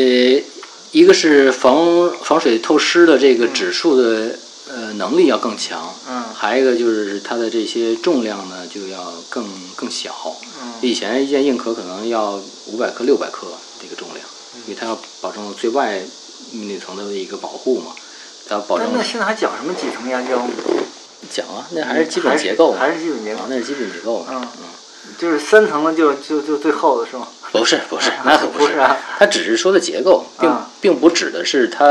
[0.92, 4.34] 一个是防防水透湿的这个指数的
[4.70, 10.16] 呃能力要更强，嗯，还有一个就是它的这些重量呢就要更更小，
[10.62, 13.48] 嗯，以前一件硬壳可能要五百克六百克
[13.82, 14.26] 这个重量，
[14.68, 16.02] 因为它要保证最外
[16.54, 17.94] 那层的一个保护嘛，
[18.48, 18.90] 它要保证。
[18.94, 20.50] 那现在还讲什么几层压胶吗？
[21.30, 24.42] 讲啊，那还是基本结构，还是基本结构，那是基本结构，嗯。
[24.42, 24.66] 嗯，
[25.18, 27.28] 就是三层的就就就最厚的是吗？
[27.52, 28.74] 不是不是， 那可不是。
[28.74, 31.88] 不啊，它只是说的结构，并啊并不指的是它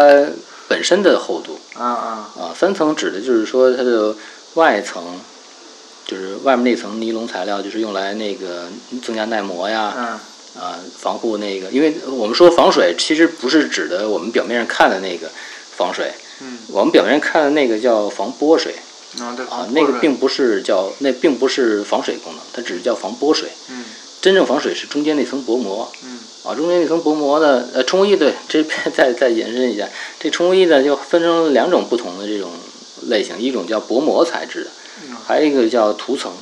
[0.68, 1.58] 本身的厚度。
[1.74, 2.54] 啊啊啊。
[2.56, 4.14] 三层指的就是说它的
[4.54, 5.02] 外层，
[6.06, 8.68] 就是外面那层尼龙材料，就是用来那个
[9.02, 10.20] 增加耐磨呀，嗯。
[10.62, 15.28] 啊，防护那个，因为我们说防水，其实不是指的我们表面上看的那个
[15.76, 18.74] 防水，嗯，我们表面看的那个叫防泼水。
[19.20, 23.48] 啊对啊，那个并不是叫那并不是防水功能，它只是叫防泼水。
[23.70, 23.84] 嗯。
[24.20, 25.90] 真正防水是中间那层薄膜。
[26.04, 26.18] 嗯。
[26.42, 29.88] 啊，中间那层薄膜呢，呃，冲锋衣对， 这边再再延伸一下，
[30.18, 32.50] 这冲锋衣呢就分成两种不同的这种
[33.08, 34.70] 类型，一种叫薄膜材质的，
[35.08, 35.16] 嗯。
[35.24, 36.32] 还有一个叫涂层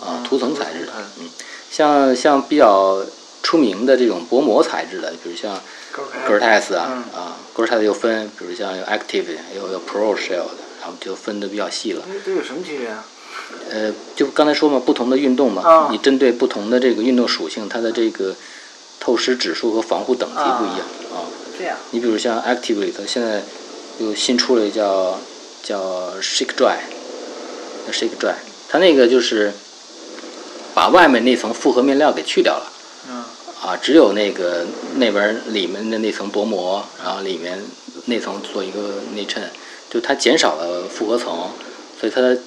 [0.00, 1.28] 啊嗯，涂层材质的，嗯，
[1.70, 3.04] 像像比较
[3.42, 5.60] 出名的这种薄膜材质的，比如像
[6.00, 9.26] 勾开 g o r t e x 啊嗯啊 g o r t e x 又分，比如像有 Active
[9.54, 12.02] 有有 Pro Shell 的，然后就分的比较细了。
[12.10, 13.04] 这这有什么区别啊？
[13.70, 18.34] 呃，就刚才说嘛，不同的运动嘛，啊你针对不同的这个运动属性，它的这个
[18.98, 20.80] 透湿指数和防护等级不一样
[21.12, 21.28] 啊。
[21.58, 23.42] 这样你比如像 Active 里头现在
[23.98, 25.18] 又新出了一叫
[25.62, 26.78] 叫 Shake Dry，
[27.86, 28.34] 叫 Shake Dry，
[28.68, 29.52] 它那个就是
[30.72, 32.72] 把外面那层复合面料给去掉了。
[33.62, 34.64] 嗯啊，只有那个
[34.96, 37.58] 那边儿里面的那层薄膜，然后里面
[38.06, 39.42] 那层做一个内衬，
[39.90, 41.28] 就它减少了复合层，
[41.98, 42.38] 所以它的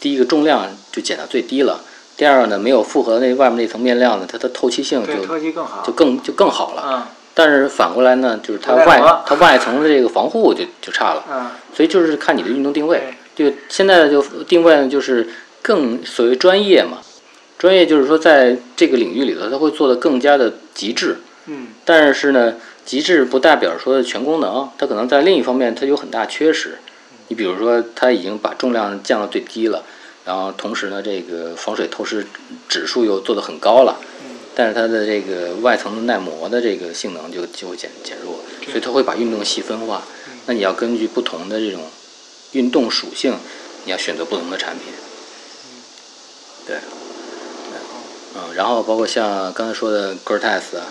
[0.00, 1.80] 第一个重量就减到最低了。
[2.16, 5.38] 第二个呢，没有复合那外面那层面料呢，它的透气性就
[5.84, 6.82] 就更就更好了。
[6.86, 7.02] 嗯
[7.34, 11.24] 但是反过来呢，就是它外它外层的这个防护就就差了。
[11.30, 13.14] 嗯所以就是看你的运动定位。
[13.34, 15.26] 就现在就定位呢，就是
[15.62, 16.98] 更所谓专业嘛。
[17.62, 21.18] 专业就是说，在这个领域里头，它会做的更加的极致。
[21.46, 26.78] 嗯但是呢，极致不代表说全功能，它可能在另一方面它有很大缺失。
[27.28, 29.84] 你比如说，它已经把重量降到最低了，
[30.24, 32.26] 然后同时呢，这个防水透湿
[32.68, 34.00] 指数又做得很高了，
[34.56, 40.02] 但是它的这个外层的耐磨的这个性能就就会减减弱，所以它会把运动细分化。
[40.46, 41.82] 那你要根据不同的这种
[42.54, 43.36] 运动属性，
[43.84, 44.92] 你要选择不同的产品。
[46.66, 46.76] 对，
[48.34, 50.86] 嗯，然后包括像刚才说的 Gore-Tex 啊，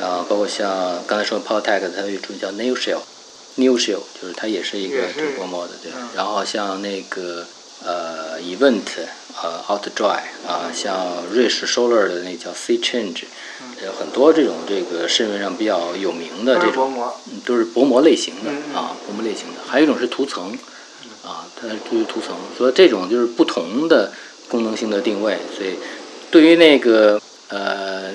[0.00, 6.08] 然后包括像刚才说的 Powertech，它有一种叫 New Shell，New Shell 就是它也是一个也是挺薄膜的，对嗯。
[6.16, 7.46] 然后像那个
[7.84, 8.82] 呃 Event
[9.42, 13.24] 呃 OutDry 啊，像瑞士 Solar 的那叫 Sea Change，
[13.84, 16.92] 有很多这种这个市面上比较有名的这种。
[17.46, 20.52] 都是薄膜类型的啊，薄膜类型的，还有一种是涂层，
[21.24, 24.12] 啊，它是对于涂层，所以这种就是不同的
[24.48, 25.76] 功能性的定位，所以
[26.30, 28.10] 对于那个呃，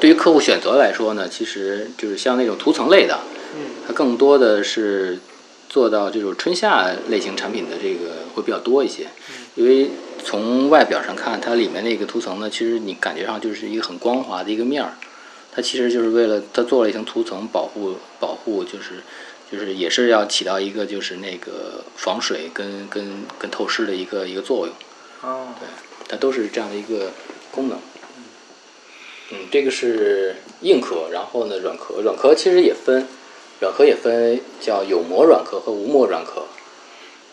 [0.00, 3.18] 对于客户选择来说呢，其实就是像那种涂层类的，
[3.54, 3.66] 嗯。
[3.86, 5.18] 它更多的是
[5.68, 9.08] 做到这种春夏类型产品的这个会比较多一些，
[9.56, 9.90] 因为
[10.24, 14.94] 从外表上看，它里面那个涂层呢，其实你感觉上就是一个很光滑的一个面儿，
[15.52, 19.02] 它其实就是为了它做了一层涂层保护保护，就是
[19.50, 24.74] 就是也是要起到一个就是那个防水跟跟跟透湿的一个一个作用，
[25.30, 25.48] 哦。
[25.58, 25.66] 对，
[26.10, 27.12] 它都是这样的一个
[27.52, 27.78] 功能。
[29.30, 33.06] 嗯，这个是硬壳，然后呢软壳，软壳其实也分，
[33.60, 36.42] 软壳也分叫有膜软壳和无膜软壳。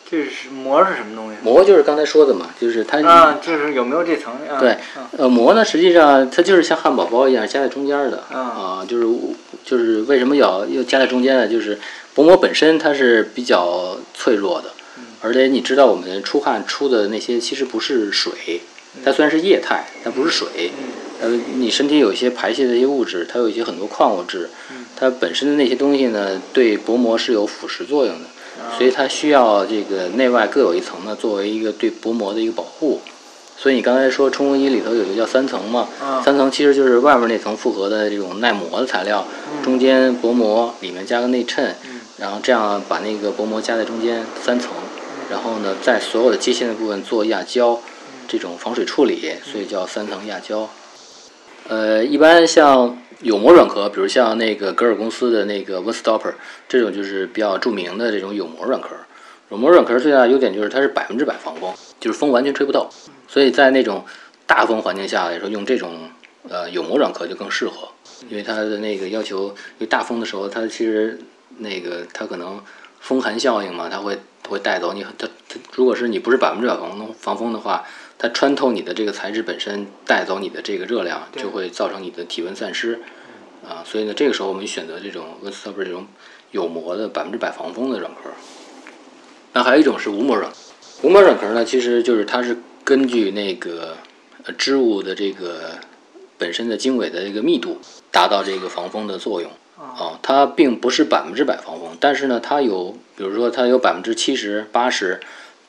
[0.09, 1.35] 这是膜是什么东西？
[1.43, 4.31] 膜就是刚才说的嘛，就是它啊，就是有没有这层？
[4.47, 9.05] 啊对啊呃，膜呢，实际上它就是像汉堡包一样夹在中间的啊啊，就是
[9.65, 11.45] 就是为什么要要夹在中间呢？
[11.47, 11.77] 就是
[12.13, 14.76] 薄膜本身它是比较脆弱的，嗯
[15.21, 18.61] 而且你知道我们出汗出的那些其实不是水，
[19.03, 20.71] 它虽然是液态，但不是水。
[20.77, 28.25] 嗯呃，你身体有一些排泄的一些物质，它有一些很多矿物质，嗯它本身的那些东西呢，对薄膜是有腐蚀作用的。
[28.77, 33.01] 所以它需要这个内外各有一层呢，作为一个对薄膜的一个保护。
[33.55, 39.25] 所以你刚才说冲锋衣里头有一个叫三层嘛，啊三层其实就是外面那层复合的这种耐磨的材料，
[39.63, 41.75] 中间薄膜，里面加个内衬，
[42.17, 44.69] 然后这样把那个薄膜夹在中间三层，
[45.29, 47.79] 然后呢，在所有的接线的部分做压胶，
[48.27, 50.69] 这种防水处理，所以叫三层压胶。
[51.67, 56.33] 呃，一般像有膜软壳，比如像那个格尔公司的那个 Windstopper，
[56.69, 58.89] 这种就是比较著名的这种有膜软壳。
[59.49, 62.89] 有膜软壳最大的优点就是它是百分之百防风，就是风完全吹不到，
[63.27, 64.05] 所以在那种
[64.45, 66.09] 大风环境下来说，用这种
[66.49, 67.87] 呃有膜软壳就更适合，
[68.29, 71.17] 因为它的那个要求，因为大风的时候，它其实
[71.59, 72.61] 那个它可能
[72.99, 77.83] 风寒效应嘛，它会它会带走你，它它如果是你不是百分之百防风防风的话，
[78.17, 83.01] 它穿透你的这个材质本身，带走你的这个热量，就会造成你的体温散失。
[83.67, 86.07] 啊，所以呢，这个时候我们选择这种 w i n s o p e r 这种
[86.51, 88.29] 有膜的百分之百防风的软壳。
[89.51, 90.49] 那还有一种是无膜软，
[91.01, 93.97] 无膜软壳呢，其实就是它是根据那个
[94.45, 95.71] 呃织物的这个
[96.37, 97.81] 本身的经纬的这个密度，
[98.11, 99.51] 达到这个防风的作用。
[99.77, 105.19] 啊，它并不是百分之百防风，但是呢，它有，比如说它有百分之七十、八十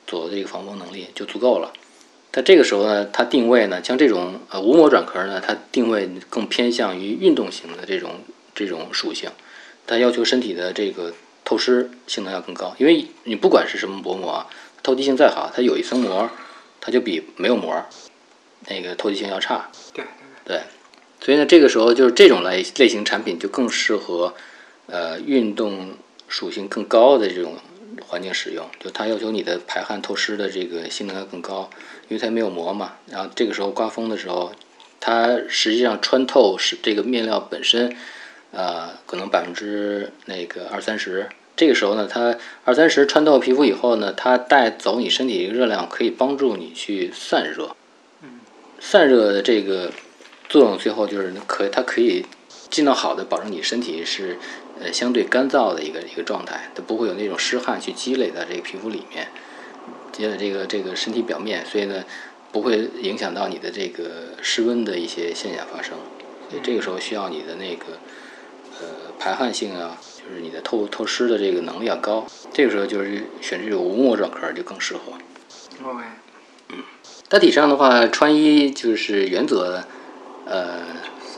[0.07, 1.73] 左右的一个防风能力就足够了。
[2.31, 8.21] 但这个时候呢，它定位呢，像这种呃无膜软壳呢，它定位更偏向于运动型的这种
[8.55, 9.31] 这种属性，
[9.87, 14.47] 它要求身体的这个透湿性能要更高，因为你不管是什么薄膜啊，
[14.83, 16.29] 透气性再好，它有一层膜，
[16.83, 17.83] 它就比没有膜
[18.69, 19.71] 那个透气性要差。
[19.95, 20.05] 对
[20.45, 20.61] 对，
[21.23, 24.35] 所以呢，这个时候就是这种类类型产品就更适合
[24.87, 25.95] 呃运动
[26.29, 27.57] 属性更高的这种
[28.07, 31.69] 环境使用，就它要求你的排汗透湿的这个性能要更高，
[32.09, 32.95] 因为它没有膜嘛。
[33.07, 34.53] 然后这个时候刮风的时候，
[35.01, 37.97] 它实际上穿透是这个面料本身，
[38.53, 41.29] 呃，可能百分之那个二三十。
[41.57, 47.75] 这个时候呢，它二三十穿透皮肤以后呢，它带走你身体的热量，可以帮助你去散热。
[48.23, 48.39] 嗯，
[48.79, 49.91] 散热的这个
[50.49, 52.25] 作用，最后就是可它可以
[52.71, 54.39] 尽量好的保证你身体是
[54.81, 59.29] 呃相对干燥的一个一个状态，它不会有那种湿汗去积累在这个皮肤里面，
[60.13, 62.05] 积累这个这个身体表面，所以呢
[62.53, 65.97] 不会影响到你的这个湿温的一些现象发生。
[66.51, 67.85] 所以这个时候需要你的那个
[68.81, 72.27] 呃排汗性啊，就是你的透透湿的这个能力要高。
[72.53, 75.13] 这个时候就是选这种无膜软壳就更适合。
[75.85, 76.03] ，OK，
[77.29, 79.85] 大体上的话，穿衣就是原则，
[80.47, 80.81] 呃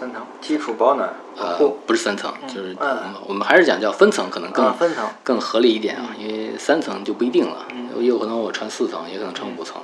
[0.00, 9.76] 三层基础保暖保呃护，不是三层，就是我嗯们我们还是讲叫分层，可能更啊分层更合理一点啊，因为三层就不一定了，嗯也有可能我穿四层，也可能穿五层。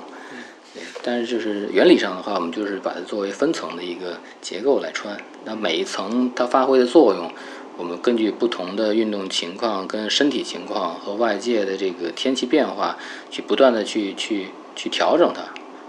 [0.73, 5.15] 对，但是就是原理上的话，我们就是把它作为分层的一个结构来穿。
[5.45, 7.31] 那每一层它发挥的作用，
[7.77, 12.97] 我们根据不同的运动情况、跟身体情况和外界的这个天气变化，
[13.29, 15.41] 去不断的去去去调整它。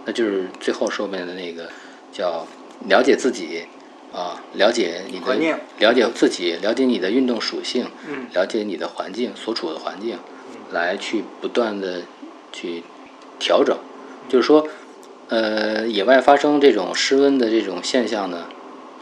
[0.05, 1.70] 那就是最后说面的那个
[2.12, 2.47] 叫
[2.89, 3.64] 了解自己
[4.12, 10.18] 啊，了解你的了解自己，了解你的运动属性，嗯了解你的环境所处的环境，
[10.70, 12.02] 来去不断的
[12.52, 12.82] 去
[13.38, 13.76] 调整。
[14.28, 14.66] 就是说，
[15.28, 18.46] 呃，野外发生这种失温的这种现象呢，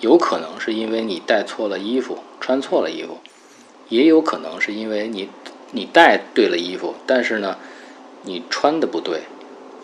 [0.00, 3.18] 有可能是因为你带错了衣服，穿错了衣服，
[3.88, 5.28] 也有可能是因为你
[5.70, 7.58] 你带对了衣服，但是呢，
[8.22, 9.22] 你穿的不对，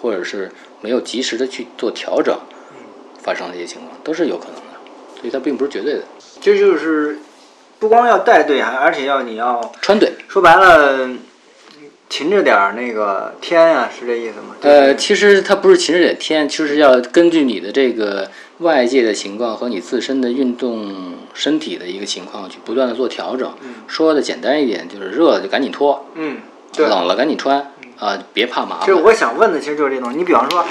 [0.00, 2.38] 或者是没有及时的去做调整，
[3.20, 4.71] 发生这些情况都是有可能的，
[5.22, 6.02] 所以它并不是绝对的。
[6.42, 7.20] 这就是
[7.78, 11.08] 不光要带队，还而且要你要穿对，说白了，
[12.08, 14.56] 勤着点儿那个天呀、是这意思吗？
[14.60, 23.50] 呃，其实它不是勤着点天，就是要根据你的这个外界的情况和你自身的运动身体的一个情况去不断的做调整。
[23.86, 26.38] 说的简单一点，就是热了就赶紧脱，嗯，
[26.76, 26.86] 对。
[26.88, 28.80] 冷了赶紧穿啊、别怕麻烦。
[28.80, 30.64] 其实我想问的其实就是这种，你比方说，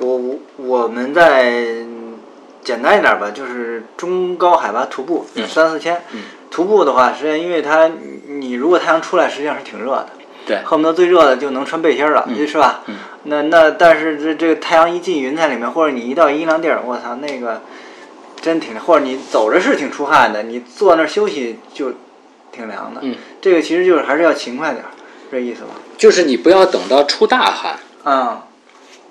[0.00, 1.82] 我我我们在
[2.64, 5.46] 简单一点吧，就是中高海拔徒步，嗯。
[5.46, 6.22] 三四千，嗯。
[6.50, 10.08] 徒步的话，实际上因为它你你如果太阳出来，实际上是挺热的，
[10.46, 12.48] 对，恨不得最热的就能穿背心儿了，嗯。
[12.48, 12.82] 是吧？
[12.86, 12.96] 嗯。
[13.24, 17.62] 那那但是这这个太阳一进云彩里面，或者你一到阴凉地儿，我操，那个
[18.40, 21.92] 真挺，或者你走着是挺出汗的，你坐那儿休息就
[22.52, 23.00] 挺凉的。
[23.02, 24.90] 嗯，这个其实就是还是要勤快点儿，
[25.30, 25.70] 这意思吧？
[25.96, 27.76] 就是你不要等到出大汗。
[28.04, 28.40] 嗯，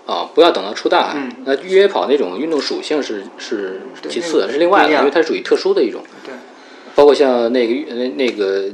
[0.06, 1.30] 啊，不要等到出大汗。
[1.30, 1.44] 嗯。
[1.46, 6.04] 那越野跑那种运动属性是是其次的，是另外的，因为它属于特殊的一种。
[6.26, 6.34] 对，
[6.96, 8.70] 包括像那个那那个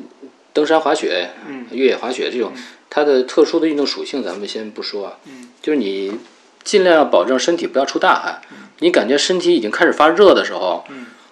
[0.53, 1.65] 登山滑雪、嗯。
[1.71, 2.51] 越野滑雪这种，
[2.89, 5.13] 它的特殊的运动属性咱们先不说啊，
[5.61, 6.17] 就是你
[6.63, 8.41] 尽量要保证身体不要出大汗。
[8.79, 10.83] 你感觉身体已经开始发热的时候，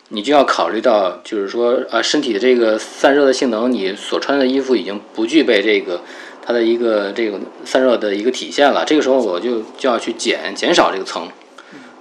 [0.09, 6.01] 你就要考虑到，就是说啊，身体的这个散热的性能，你所穿的衣服已经不具备这个
[6.47, 8.85] 它的一个这个散热的一个体现了。
[8.85, 11.27] 这个时候我就就要去减减少这个层。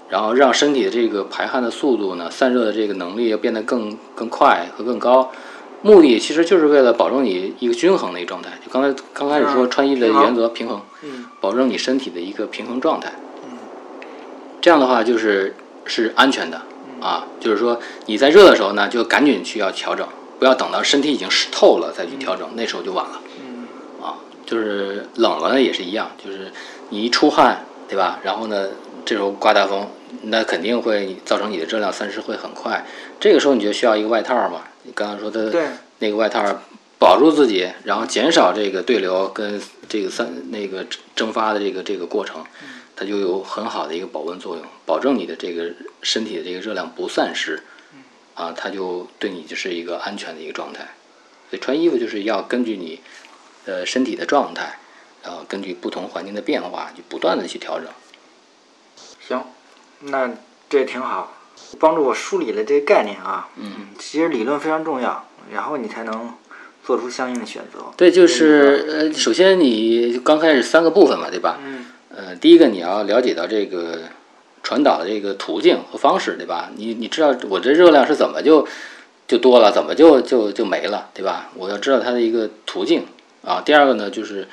[0.08, 5.32] 然后让身体的这个排汗的速度呢，散热的这个能力要变得更更快和更高。
[5.82, 8.50] 目的其实就是为了保证你一个均衡的一个状态。
[8.64, 13.12] 就刚才刚开始说嗯穿衣的原则平衡，嗯保证你身体的一个平衡状态。
[14.60, 16.62] 这样的话就是是安全的
[17.00, 20.06] 啊，就是说你在热的时候呢，就赶紧去要调整，
[20.38, 23.20] 不要等到身体已经湿透了再去调整，那时候就晚了。
[24.46, 26.52] 就是冷了呢也是一样，就是
[26.90, 28.20] 你一出汗，对吧？
[28.22, 28.68] 然后呢，
[29.04, 29.88] 这时候刮大风，
[30.22, 32.86] 那肯定会造成你的热量散失会很快。
[33.18, 35.66] 这个时候你就需要一个外套嘛，你刚刚说的对
[35.98, 36.44] 那个外套
[36.98, 42.44] 保住自己，然后减少这个对流跟这个散那个蒸发的这个这个过程，
[42.94, 47.62] 它就有很好的一个保温作用，保证你的这个身体的这个热量不散失，
[48.34, 50.88] 啊，它就对你就是一个安全的一个状态。
[51.48, 53.00] 所以穿衣服就是要根据你
[53.66, 54.78] 呃身体的状态，
[55.22, 57.88] 然后根据不同环境的变化，就不断的去调整。
[59.28, 59.44] 行，
[60.00, 60.30] 那
[60.70, 61.36] 这挺好，
[61.78, 63.48] 帮助我梳理了这个概念啊。
[63.56, 66.32] 嗯，其实理论非常重要，然后你才能
[66.84, 67.80] 做出相应的选择。
[67.96, 71.58] 对，就是呃，首先你刚开始三个部分嘛，对吧？
[71.60, 74.04] 嗯呃，第一个你要了解到这个
[74.62, 76.70] 传导的这个途径和方式，对吧？
[76.76, 78.66] 你你知道我这热量是怎么就
[79.26, 81.50] 就多了，怎么就就就没了，对吧？
[81.56, 83.04] 我要知道它的一个途径
[83.46, 83.62] 啊。
[83.64, 84.48] 第二个呢，就是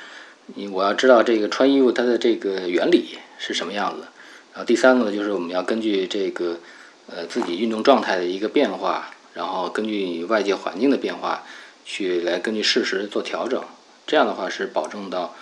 [0.46, 4.06] 你我要知道这个穿衣服它的这个原理是什么样子。
[4.52, 6.60] 然后第三个呢，就是我们要根据这个
[7.08, 11.42] 呃自己运动状态的一个变化，然后根据你外界环境的变化
[11.84, 13.62] 去来根据事实做调整。
[14.06, 15.34] 这样的话是保证到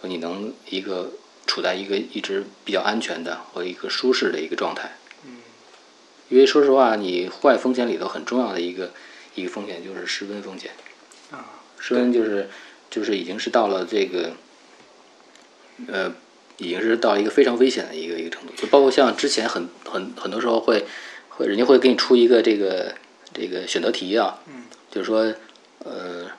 [0.00, 1.10] 说你能一个
[1.46, 4.92] 处在一个一直比较安全的和一个舒适的一个状态。
[5.24, 5.38] 嗯，
[6.28, 8.90] 因为说实话，你户外风险里头很重要的一个
[9.34, 10.70] 一个风险就是失温风险。
[11.32, 11.44] 啊，
[11.78, 12.48] 室温就是
[12.90, 14.32] 就是已经是到了这个，
[15.86, 16.12] 呃，
[16.58, 20.84] 已经是到一个非常危险的一个一个程度，就包括像之前很很很多时候会
[21.28, 22.94] 会人家会给你出一个这个
[23.32, 25.32] 这个选择题啊，嗯，就是说
[25.84, 26.30] 呃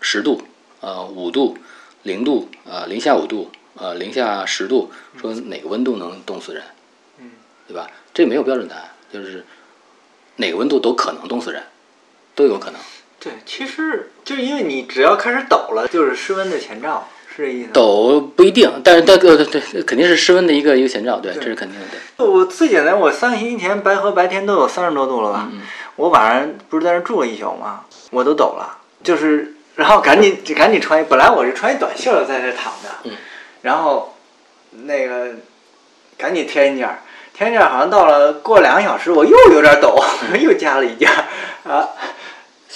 [0.00, 0.42] 十度
[0.80, 1.56] 呃五度
[2.02, 4.90] 零度呃零下五度呃零下十度，
[5.20, 6.62] 说哪个温度能冻死人，
[7.18, 7.30] 嗯，
[7.68, 7.90] 对吧？
[8.12, 9.44] 这没有标准答案，就是
[10.36, 11.62] 哪个温度都可能冻死人，
[12.34, 12.80] 都有可能。
[13.26, 17.70] 对，其实就是因为你只要开始抖了，就是失温的前兆，是这意思吗？
[17.74, 21.86] 抖不一定，但是但对对对，肯定是室温的一个一个前兆，对，对这是肯定的。
[22.16, 25.48] 对我最简单，我三个星期前白河白天都有三十多度了吧？
[25.52, 25.60] 嗯
[25.96, 27.80] 我晚上不是在那住了一宿吗？
[28.10, 33.12] 我都抖了，就是然后赶紧就赶紧穿一，本来我是穿一短袖儿在这躺着，嗯
[33.62, 34.14] 然后
[34.84, 35.30] 那个
[36.16, 36.98] 赶紧添一件儿，
[37.34, 39.98] 添一件儿好像到了过两个小时，我又有点抖，
[40.38, 41.24] 又加了一件儿
[41.72, 41.88] 啊，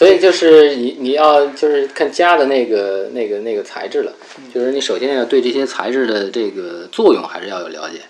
[0.01, 4.11] 所以就是你你要就是看加的那个那个那个材质了，
[4.51, 8.01] 就是你首先要对这些材质的这个作用还是要有了解。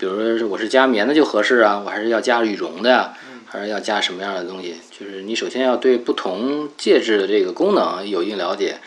[0.00, 3.12] 比如说是我是加棉的就合适啊，我还是要加羽绒的呀，
[3.46, 4.78] 还是要加什么样的东西？
[4.90, 8.78] 就是你首先要对不同介质的这个功能有一定了解，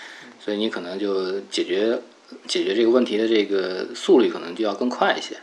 [0.44, 2.00] 所以你可能就解决
[2.48, 5.38] 解决这个问题的这个速率可能就要更快一些。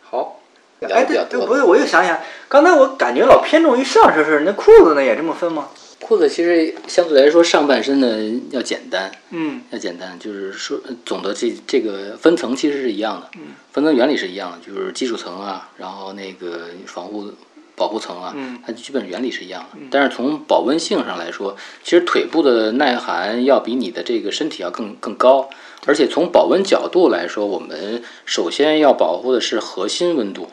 [0.00, 0.40] 好，
[0.78, 1.04] 聊哎。
[1.06, 5.70] 对对，不对，我又想想，刚才我感觉老偏重于上身式，那裤子呢也这么分吗？
[6.00, 13.30] 裤子其实相对来说上半身呢要简单，嗯要简单，就是说呃总的这这个分层其实是一样的，
[13.72, 17.32] 分层原理是一样的，就是基础层啊，然后那个防护
[17.74, 19.78] 保护层啊，嗯它基本原理是一样的。
[19.90, 25.48] 但是从保温性上来说，其实腿部的耐寒要比你的这个身体要更更高，
[25.86, 30.50] 而且从保温角度来说，我们首先要保护的是核心温度，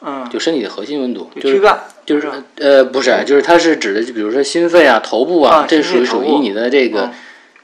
[0.00, 2.42] 嗯，就身体的核心温度，就是躯干就是吧？
[2.56, 7.14] 呃不是，就是它是指的，就比如说心肺啊、头部啊，啊这属于属于你的这个、嗯。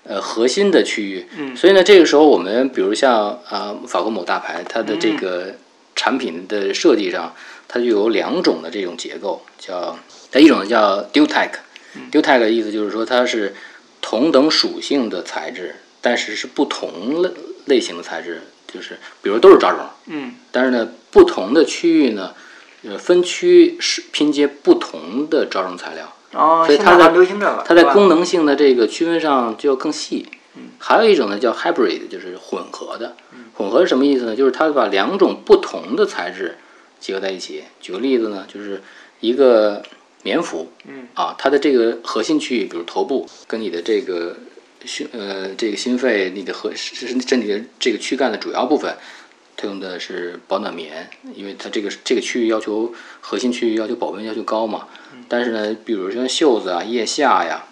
[0.07, 1.27] 呃核心的区域。
[1.39, 1.57] 嗯。
[1.57, 5.55] 所以呢，这个时候我们比如像啊、法国某大牌，它的嗯这个
[5.97, 7.35] 产品的设计上，
[7.67, 9.99] 它就有两种的这种结构，叫
[10.31, 11.07] 它一种呢叫
[11.95, 12.11] 嗯。
[12.41, 13.55] 的意思就是说它是
[14.03, 17.31] 同等属性的材质，但是是不同类
[17.65, 20.35] 类型的材质，就是比如都是抓绒，嗯。
[20.53, 22.35] 但是呢，不同的区域呢，
[22.83, 30.27] 呃，分区是拼接不同的招生材料，哦，所以它在现在流行这个，它在功能性的这个区分上就要更细。
[30.79, 33.17] 还有一种呢叫 hybrid，就是混合的。
[33.55, 34.35] 混合是什么意思呢？
[34.35, 36.59] 就是它把两种不同的材质
[36.99, 37.63] 结合在一起。
[37.81, 38.83] 举个例子呢，就是
[39.21, 39.83] 一个
[40.23, 44.37] 棉服，嗯啊，它的这个核心区域，比如头部跟你的这个
[44.85, 48.97] 心呃这个心肺，你的核身身体的这个躯干的主要部分，
[49.57, 54.89] 它用的是保暖棉，因为它这个这个区域要求核心区域要求保温要求高嘛。
[55.29, 57.65] 但是呢，比如说袖子啊、腋下呀，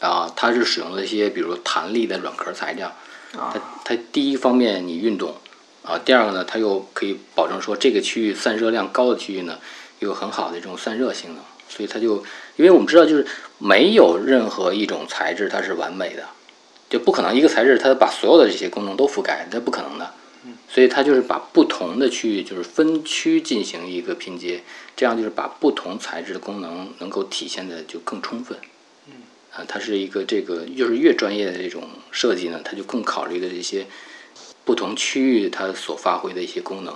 [0.00, 2.88] 啊，它是使用了一些比如弹力的软壳材料。
[3.36, 5.34] 啊它它第一方面你运动
[5.82, 9.58] 啊，第二个呢，它又可以保证说这个区域散热量高的区域呢，
[9.98, 12.24] 有很好的这种散热性能，所以它就
[12.56, 13.26] 因为我们知道就是
[13.58, 16.22] 没有任何一种材质它是完美的，
[16.88, 20.14] 就不可能一个材质它把所有的这些功能都覆盖，那不可能的。
[20.74, 24.60] 所以它就是把不同的区域就是分区进行一个拼接，
[24.96, 28.58] 这样就是把不同材质的功能能够体现的就更充分。
[29.52, 33.86] 啊，它是一个这个就是越专业的这种设计呢，它就更考虑的这些
[34.64, 36.92] 不同区域它所发挥的一些功能。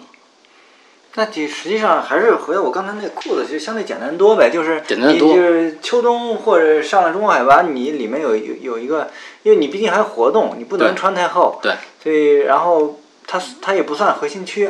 [1.14, 9.08] 那其实际上还是回到我刚才那裤子，就相对简单多呗，就是简单多你就是秋冬或者上了中国海拔，你里面有有有一个，
[9.44, 12.97] 因为你毕竟还活动，你不能穿太厚，对，所以然后
[13.28, 14.64] 它它也不算核心区，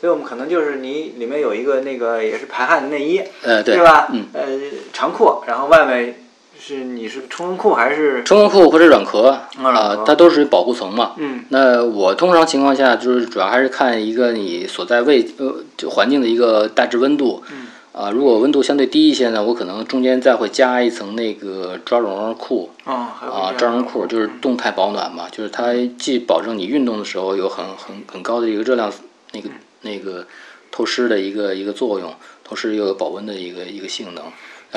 [0.00, 4.08] 所以我们可能就是你里面有一个那个也是排汗的内衣，呃，对吧？
[4.12, 4.42] 嗯，呃，
[4.92, 6.22] 长裤，然后外面
[6.58, 8.22] 是你是冲锋裤还是？
[8.24, 9.28] 冲锋裤或者软壳
[9.62, 11.12] 啊它都属于保护层嘛。
[11.16, 17.42] 嗯那我通常情况下就是主要还是看一个你所在位呃就环境的一个大致温度。
[17.50, 28.92] 嗯啊，如果温度相对低一些呢，我可能中间再会加一层那个抓绒裤哦，啊，抓绒裤就是动态保暖嘛，就是它既保证你运动的时候有很很很高的一个热量
[29.32, 29.48] 那个
[29.82, 30.26] 那个
[30.70, 32.14] 透湿的一个一个作用，
[32.44, 34.24] 同时又有保温的一个一个性能。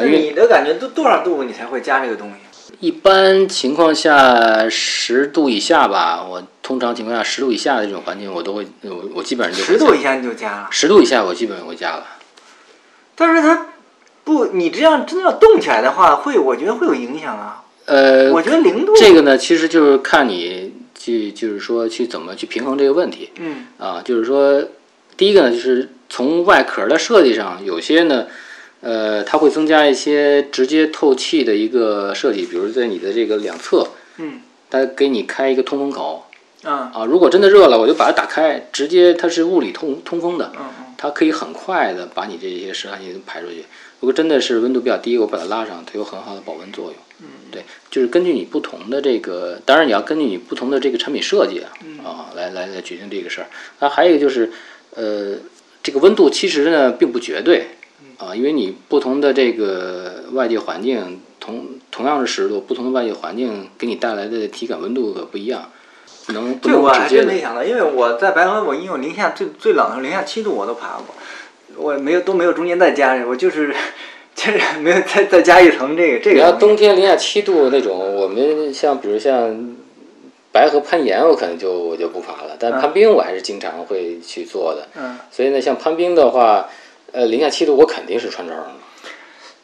[0.09, 2.73] 你的感觉都多少度你才会加这个东西？
[2.79, 12.03] 一般情况下十度以下吧，我通常情况下十度以下的这种环境，我都会我我基本上就十度以下你就加了，十度以下我基本上会加了。
[13.15, 13.67] 但是它
[14.23, 17.63] 不，你这样真的要动起来的话，会我觉得会有影响啊。
[17.85, 24.01] 呃，我觉得零度这个呢，其实就是看你去，就是说去怎么去平衡这个问题嗯啊。
[24.03, 24.63] 就是说，
[25.17, 28.27] 第一个呢，就是从外壳的设计上，有些呢，
[28.79, 36.25] 呃，它会增加一些直接透气的一个设计，比如在你的这个两侧，嗯它给你开一个通风口
[36.63, 37.05] 啊啊。
[37.05, 43.65] 如果真的热了，我就把它打开，直接它是物理通通风的，嗯嗯它可以很快的把你这些湿寒气排出去。
[43.99, 46.95] 如果真的是温度比较低，我把它拉上，它有很好的保温作用。
[47.19, 51.67] 嗯，对，就是根据你不同的这个，当然你要根据你不同的这个产品设计啊，
[52.05, 53.47] 啊，来来来决定这个事儿。
[53.79, 54.49] 那还有一个就是，
[54.95, 55.35] 呃，
[55.83, 57.67] 这个温度其实呢并不绝对
[58.17, 65.67] 啊，因为你不同的这个外界环境，同同样是十度，不同的外界环境给你带来的体感温度可不一样，不
[66.27, 67.07] 能不这我还。
[67.07, 71.13] 真没想到，因为我在白河，我因为我零下最最冷的时候零下七度我都爬过，
[71.75, 73.75] 我没有都没有中间再加，我就是
[74.33, 76.65] 就是没有再再加一层这个这你要个东西。
[76.67, 79.75] 冬天零下七度那种，我们像比如像
[80.51, 84.87] 白河攀岩，我可能就我就不爬了，但嗯攀冰我还是经常会去做的。
[84.95, 86.69] 嗯，所以呢，像攀冰的话，
[87.11, 88.71] 呃，零下七度我肯定是穿着的。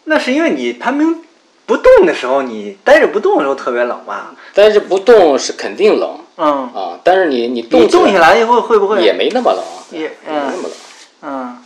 [0.06, 1.24] 那是因为你攀冰
[1.68, 4.36] 不动的时候，你待着不动的时候特别冷吧？
[4.56, 10.72] 待着不动是肯定冷嗯，啊，但是你你你动起来以后会不会也没那么冷，也没那么冷。
[11.22, 11.58] 嗯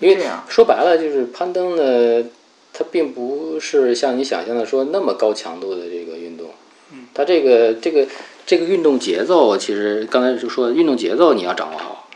[0.00, 2.28] 因为说白了，就是攀登呢，
[2.72, 6.50] 它并不是像你想象的说那么高强度的这个运动。
[6.92, 8.06] 嗯它这个这个
[8.44, 12.08] 这个运动节奏，其实刚才就说运动节奏你要掌握好。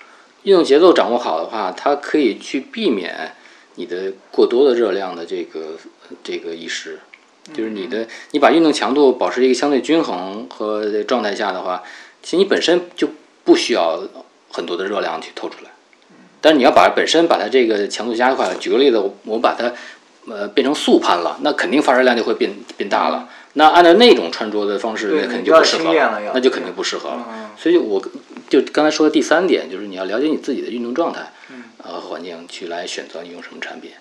[0.42, 3.34] 运动节奏掌握好的话，它可以去避免
[3.76, 5.78] 你的过多的热量的这个
[6.22, 6.98] 这个遗失。
[7.54, 11.82] 就是你的，你把运动强度保持一个相对均衡和状态下的话，
[12.22, 13.08] 其实你本身就
[13.44, 14.02] 不需要
[14.50, 15.70] 很多的热量去透出来。
[16.40, 19.72] 但是你要把本身把它这个强度加快了，举个例子，我我把它
[20.26, 23.28] 呃变成速攀了，那肯定发热量就会变变大了。
[23.54, 27.26] 那按照那种穿着的方式，那肯定就不适合了那就肯定不适合了。
[27.32, 28.02] 嗯所以我
[28.50, 33.92] 就刚才说的第三点，就是你要了解你自己的运动状态，嗯呃环境去来选择你用什么产品。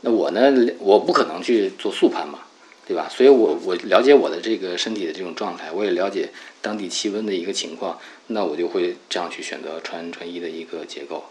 [0.00, 0.40] 那我呢，
[0.78, 2.38] 我不可能去做速攀嘛，
[2.86, 3.08] 对吧？
[3.08, 6.30] 所以我我了解我的这个身体的这种状态，我也了解
[6.60, 7.98] 当地气温的一个情况，
[8.28, 11.24] 那我就会这样去选择穿穿衣的一个结构。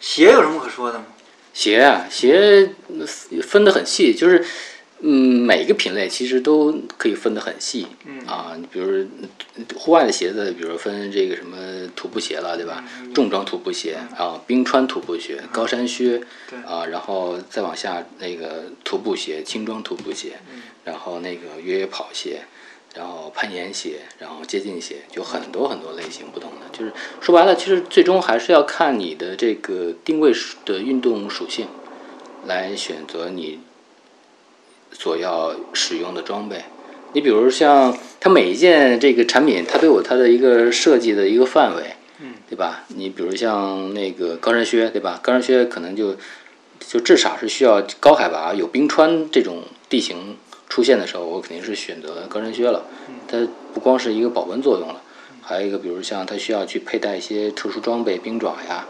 [0.00, 1.06] 鞋有什么可说的吗？
[1.54, 3.06] 鞋啊，鞋呃
[3.42, 4.44] 分得很细，就是
[5.02, 7.86] 嗯，每个品类其实都可以分得很细。
[8.06, 9.04] 嗯啊，你比如
[9.76, 11.56] 户外的鞋子，比如分这个什么
[11.94, 12.82] 徒步鞋了，对吧？
[13.14, 20.38] 重装徒步鞋啊，冰川徒步鞋、高山靴对啊，然后再往下那个徒步鞋、轻装徒步鞋，
[20.84, 22.42] 然后那个越野跑鞋。
[22.94, 26.78] 然后攀岩鞋，然后接近鞋，就很多很多类型不同的。
[26.78, 26.92] 就是
[27.22, 30.30] 说白了，其实最终还是要看你的这个定位
[30.66, 31.68] 的运动属性，
[32.44, 33.60] 来选择你
[34.92, 36.64] 所要使用的装备。
[37.14, 42.84] 你比如像它每一件这个产品，它都有它的一个设计的一个范围，嗯，对吧？
[42.88, 45.20] 你比如像那个高山靴，对吧？
[45.22, 46.16] 高山靴可能就
[46.80, 50.36] 就至少是需要高海拔有冰川这种地形
[50.68, 52.86] 出现的时候，我肯定是选择高山靴了。
[53.28, 55.02] 它不光是一个保温作用了，
[55.42, 58.86] 还有一个比如像它需要去佩戴一些特殊装备，冰爪呀，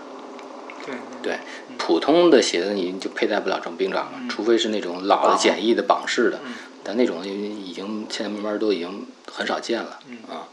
[0.87, 1.39] 对，对，
[1.79, 6.53] 普通的鞋子你就佩戴不了这种冰爪了，除非是那种老的简易的绑式的嗯，
[6.85, 10.19] 但那种已经现在慢慢都已经很少见了嗯。
[10.29, 10.49] 啊。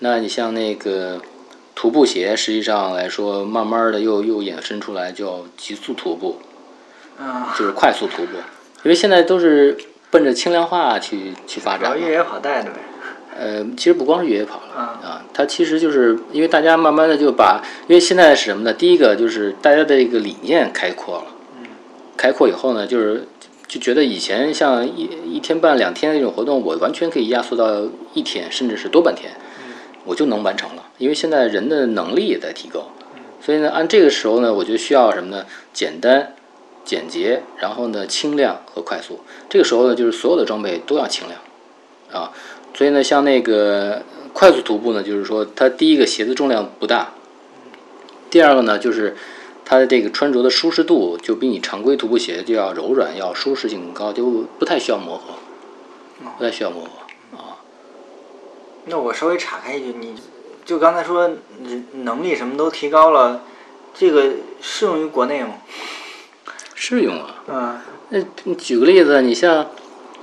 [0.00, 1.20] 那你像那个
[1.74, 6.40] 徒步鞋，实际上来说，慢慢的又又衍生出来叫极速徒步，
[7.18, 8.38] 嗯，就是快速徒步，
[8.82, 9.78] 因为现在都是
[10.10, 12.76] 奔着轻量化去去发展越野跑带的呗。
[13.36, 18.72] 呃，其实不光是越野跑了嗯啊，它其实就是因为大家慢慢的就把，因为现在是什么呢？
[18.72, 21.24] 第一个就是大家的一个理念开阔了，
[21.60, 21.66] 嗯
[22.16, 23.26] 开阔以后呢，就是
[23.66, 29.32] 就觉得以前像一一天半两天的这种活动，我完全可以压缩到一天，甚至是多半天，
[30.04, 30.84] 我就能完成了。
[30.98, 32.88] 因为现在人的能力也在提高，
[33.40, 35.46] 所以呢，按这个时候呢，我就需要什么呢？
[35.72, 36.34] 简单
[36.84, 39.20] 简洁，然后呢轻量和快速。
[39.48, 41.40] 这个时候呢，就是所有的装备都要轻量
[42.12, 42.30] 啊。
[42.74, 47.14] 所以呢，像那个快速徒步呢，就是说它第一个鞋子重量不大，
[48.30, 49.16] 第二个呢就是
[49.64, 55.34] 它的这个穿着的舒适度就比你常规徒步鞋就要柔软，要舒适性更高，就不太需要磨合，
[56.38, 57.60] 不太需要磨合啊。
[58.86, 60.14] 那我稍微岔开一句，你
[60.64, 61.30] 就刚才说
[61.92, 63.42] 能力什么都提高了，
[63.94, 65.58] 这个适用于国内吗？
[66.74, 67.44] 适用啊。
[67.48, 67.78] 嗯。
[68.08, 69.70] 那你举个例子，你像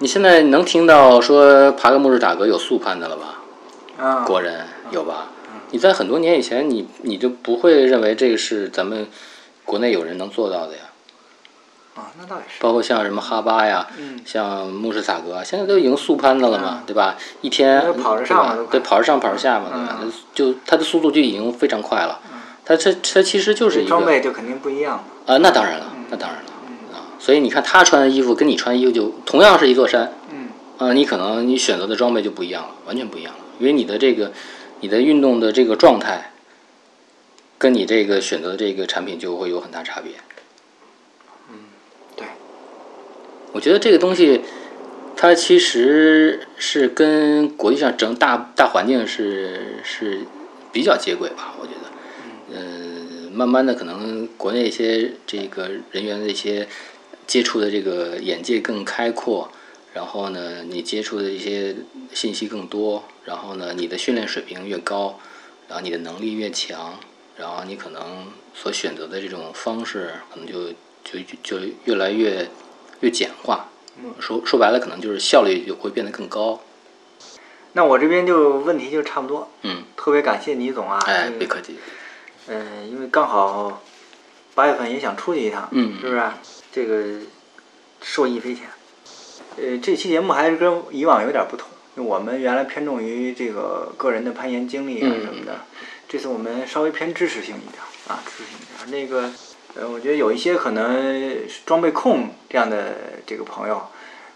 [0.02, 3.42] 你现在能听到说爬个木日塔格有速攀的了吧？
[4.00, 4.24] 啊。
[4.26, 5.28] 国人有吧？
[5.72, 9.08] 你在很多年以前，你你就不会认为这个是咱们
[9.66, 10.84] 国内有人能做到的呀。
[11.96, 12.62] 啊，那倒也是。
[12.62, 17.18] 包括像什么哈巴呀，嗯像穆什塔格，现在都已经速攀的了嘛，对吧？
[17.42, 20.00] 一天跑着上嘛，对，跑着上跑着下嘛，对吧？
[20.34, 22.20] 就它的速度就已经非常快了。
[22.64, 26.59] 它这它其实就是一个装备就肯定不一样啊，那当然了，那当然了啊。
[27.20, 30.48] 所以你看他穿的衣服跟你穿衣服就同样是一座山，嗯，
[30.78, 34.32] 啊，你可能你选择的装备就不一样了，完全不一样了，因为你的这个
[34.80, 36.32] 你的运动的这个状态，
[37.58, 40.14] 跟你这个选择的这个产品就会有很大差别。
[41.52, 41.58] 嗯，
[42.16, 42.26] 对
[43.52, 44.42] 我觉得这个东西，
[45.18, 50.22] 它其实是跟国际上整大大环境是是
[50.72, 51.56] 比较接轨吧。
[51.60, 56.68] 我觉得，嗯，慢慢的可能国内一些这个人员的一些
[57.30, 59.52] 接触的这个眼界更开阔，
[59.94, 61.76] 然后呢，你接触的一些
[62.12, 65.20] 信息更多，然后呢，你的训练水平越高，
[65.68, 66.98] 然后你的能力越强，
[67.38, 68.26] 然后你可能
[68.56, 70.74] 所选择的这种方式可能就
[71.04, 72.50] 就就越来越。
[73.02, 73.70] 越简化，
[74.20, 76.60] 说说白了，可能就是效率就会变得更高。
[77.72, 79.50] 那我这边就问题就差不多。
[79.62, 81.00] 嗯，特别感谢倪总啊。
[81.06, 81.78] 哎，别客气。
[82.48, 83.82] 嗯，因为刚好
[84.54, 86.22] 八月份也想出去一趟，嗯，是不是？
[86.72, 87.04] 这个
[88.02, 88.66] 受益匪浅。
[89.58, 91.68] 呃，这期节目还是跟以往有点不同，
[92.06, 95.62] 我们原来偏重于这个个人的攀岩经历啊什么的，
[96.08, 99.08] 这次我们稍微偏知识性一点啊，知识性一点。
[99.08, 99.32] 那个。
[99.76, 101.32] 呃，我觉得有一些可能
[101.64, 102.96] 装备控这样的
[103.28, 103.80] 这个朋友，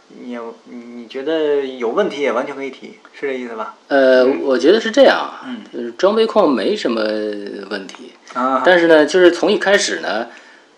[0.10, 0.38] 你
[0.70, 3.76] 你觉得有问题也完全可以提，是这意思吧？
[3.88, 7.02] 呃，我觉得是这样啊，嗯，就是装备控没什么
[7.72, 10.28] 问题啊，但是呢，就是从一开始呢，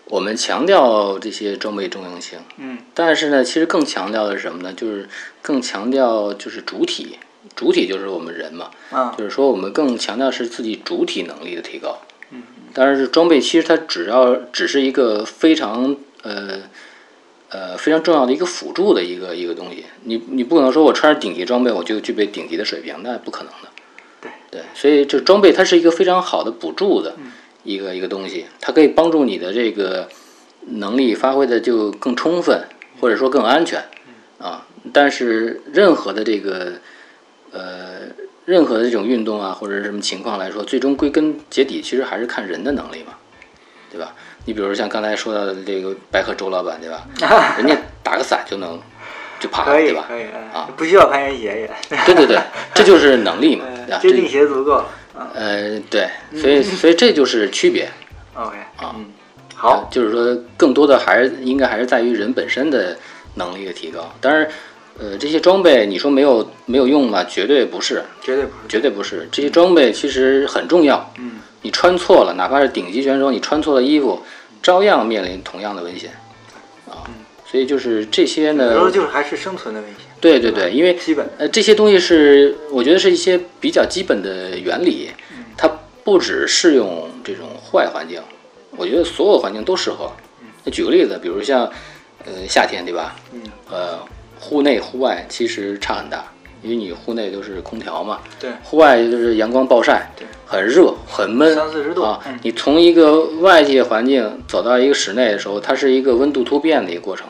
[0.08, 4.72] 我们强调这些装备重要性，嗯，但是呢，其实更强调的是什么呢？
[4.72, 5.08] 就是
[5.42, 7.18] 更强调就是主体，
[7.56, 11.98] 主体就是我们人嘛，啊，就是说我们更强调是自己主体能力的提高。
[12.30, 12.42] 嗯。
[12.72, 16.60] 但是装备其实它只要只是一个非常呃
[17.48, 23.68] 呃非常重要的一个辅助的一个一个东西，你你不可能说我穿着顶级装备我就具备顶级的水平，那不可能的。
[24.20, 24.30] 对。
[24.48, 27.16] 对，所以这装备它是一个非常好的补助的
[27.66, 30.08] 一个一个东西，它可以帮助你的这个
[30.68, 32.64] 能力发挥的就更充分，
[33.00, 33.84] 或者说更安全
[34.38, 34.66] 啊。
[34.92, 36.72] 但是任何的这个
[37.52, 38.14] 呃。
[38.46, 43.14] 任何的这种运动啊，或者是什么情况来说，最终归根结底，其实还是看人的能力嘛，
[43.90, 44.14] 对吧？
[44.44, 47.08] 你比如像刚才说到的这个白鹤周老板，对吧？
[47.58, 48.80] 人家打个伞就能
[49.40, 50.04] 就爬，对吧？
[50.06, 51.70] 可以，啊，不需要攀岩鞋也。
[52.06, 52.38] 对对对，
[52.72, 53.64] 这就是能力嘛，
[54.00, 54.84] 接地鞋足够。
[55.34, 57.88] 呃，对，所以所以这就是区别。
[58.34, 58.94] OK，啊，
[59.54, 62.96] 好，就是说更多的还是应该还是在于人本身的
[63.34, 64.48] 能力的提高，当然。
[64.98, 67.22] 呃，这些装备你说没有没有用吗？
[67.24, 69.28] 绝对不是，绝对不是，绝对不是。
[69.30, 71.12] 这些装备其实很重要。
[71.18, 74.22] 嗯，你穿错了，哪怕是顶级选手，你穿错了衣服，
[74.62, 76.12] 照样面临同样的危险。
[76.88, 77.04] 啊，
[77.44, 80.05] 所以就是这些呢，有时候就是还是生存的危险。
[80.26, 85.10] 对对对，因为基本呃这些东西是我觉得是一些比较基本的原理，
[85.56, 85.70] 它
[86.02, 88.20] 不只适用这种户外环境，
[88.76, 90.10] 我觉得所有环境都适合。
[90.64, 91.70] 那举个例子，比如像
[92.24, 93.14] 呃夏天，对吧？
[93.32, 93.40] 嗯，
[93.70, 93.98] 呃。
[94.38, 96.22] 户内、户外其实差很大，
[96.62, 102.22] 因为你户内都是空调嘛，对，户外就是阳光暴晒，对，很热、很闷，三四十度啊。
[102.42, 107.26] 你从一个外界环境走到一个室内的时候，它是一个温度突变的一个过程，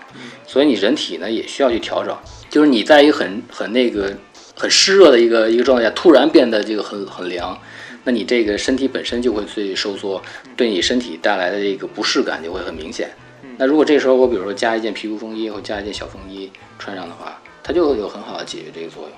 [0.49, 2.13] 所以你人体呢也需要去调整。
[2.49, 4.13] 就是你在一个很很那个
[4.55, 7.59] 很湿热的一个一个状态下，突然变得这个很很凉，
[8.05, 10.23] 那你这个身体本身就会去收缩，
[10.57, 13.11] 对你身体带来的这个不适感就会很明显。
[13.59, 19.13] 那如果这时候我比如说加一件皮肤风衣或加一件小风衣穿上的话，它就会有很好的解决这个作用。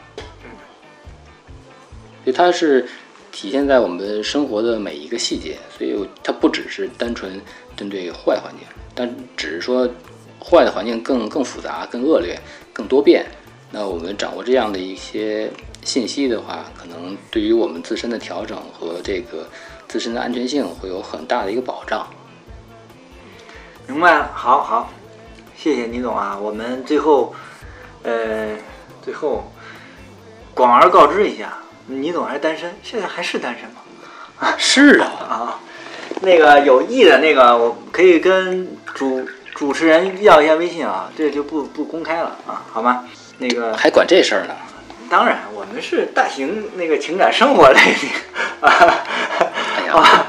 [2.24, 2.86] 所以它是
[3.32, 7.40] 体现在我们生活的每一个细节，所以它不只是单纯
[7.76, 9.88] 针对坏环境，但只是说
[10.40, 12.38] 坏的环境更更复杂、更恶劣、
[12.78, 13.26] 更多变。
[13.72, 15.50] 那我们掌握这样的一些
[15.82, 19.46] 信息的话，可能对于我们自身的调整和这个
[19.88, 22.08] 自身的安全性会有很大的一个保障。
[23.88, 24.90] 明白了，好好，
[25.56, 26.38] 谢谢倪总啊。
[26.40, 27.34] 我们最后，
[28.04, 28.56] 呃，
[29.02, 29.50] 最后
[30.54, 34.54] 广而告之一下，倪总还是单身，现在还是单身吗？
[34.56, 35.60] 是啊， 啊，
[36.22, 39.26] 那个有意的那个，我可以跟主
[39.58, 43.04] 主持人要一下微信啊，这就不不公开了啊，好吗？
[43.38, 44.54] 那个还管这事儿呢？
[45.10, 48.70] 当然，我们是大型那个情感生活类的啊。
[49.76, 50.26] 哎呀，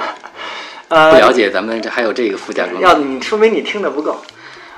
[0.88, 4.20] 呃，不了解咱们这还有这个附加功要能你说明你听的不够。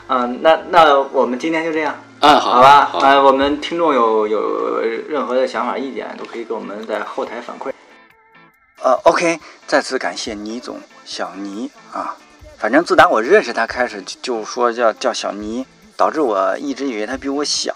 [0.08, 2.90] 嗯、那那我们今天就这样，嗯，好好吧？
[2.92, 7.72] 好，呃，我们听众有有任何的想法意见，都可以给我们在后台反馈。
[8.84, 12.18] 呃，OK，再次感谢倪总小倪啊。
[12.62, 15.66] 反正自打我认识他开始，就说叫叫小倪，
[15.98, 17.74] 导致我一直以为他比我小，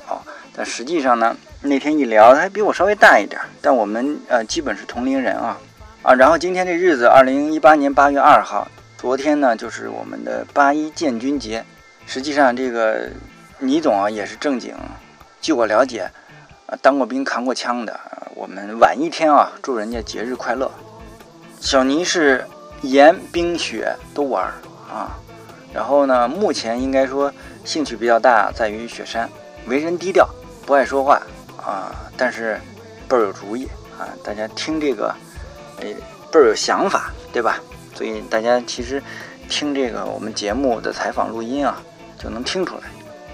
[0.56, 5.58] 但实际上呢，那天一聊，他还比我稍微大一点，但我们呃基本是同龄人啊
[6.04, 6.14] 啊。
[6.14, 11.66] 然后今天这日子，二零一八年八月二号，昨天呢就是我们的八一建军节。
[12.06, 13.10] 实际上这个
[13.58, 14.76] 倪总啊也是正经，
[15.42, 16.12] 据我了解，
[16.68, 18.00] 啊当过兵扛过枪的，
[18.36, 20.70] 我们晚一天啊祝人家节日快乐。
[21.60, 22.46] 小倪是
[22.84, 24.54] 严冰雪都玩儿
[24.96, 25.20] 啊，
[25.74, 27.30] 然后呢，目前应该说
[27.66, 29.30] 兴趣比较大，在于雪山，
[29.68, 30.26] 为人低调，
[30.66, 31.22] 不爱说话
[31.58, 32.58] 啊，但是
[33.10, 33.68] 倍儿有主意
[34.00, 35.14] 啊，大家听这个，
[35.82, 35.88] 呃，
[36.32, 37.60] 倍儿有想法，对吧？
[37.94, 39.04] 所以大家其实
[39.50, 41.82] 听这个我们节目的采访录音啊，
[42.18, 42.84] 就能听出来。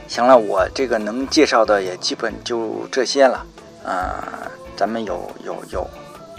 [0.08, 3.46] 行了，我这个能介绍的也基本就这些了
[3.86, 5.88] 啊，咱们有有有，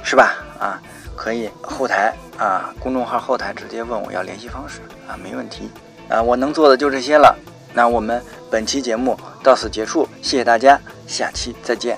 [0.03, 0.35] 是吧？
[0.59, 0.82] 啊。
[1.23, 5.70] 可以后台啊公众号后台直接问我要联系方式啊没问题。
[6.09, 7.39] 啊我能做的就这些了。
[7.73, 8.20] 那我们
[8.51, 11.97] 本期节目到此结束谢谢大家下期再见。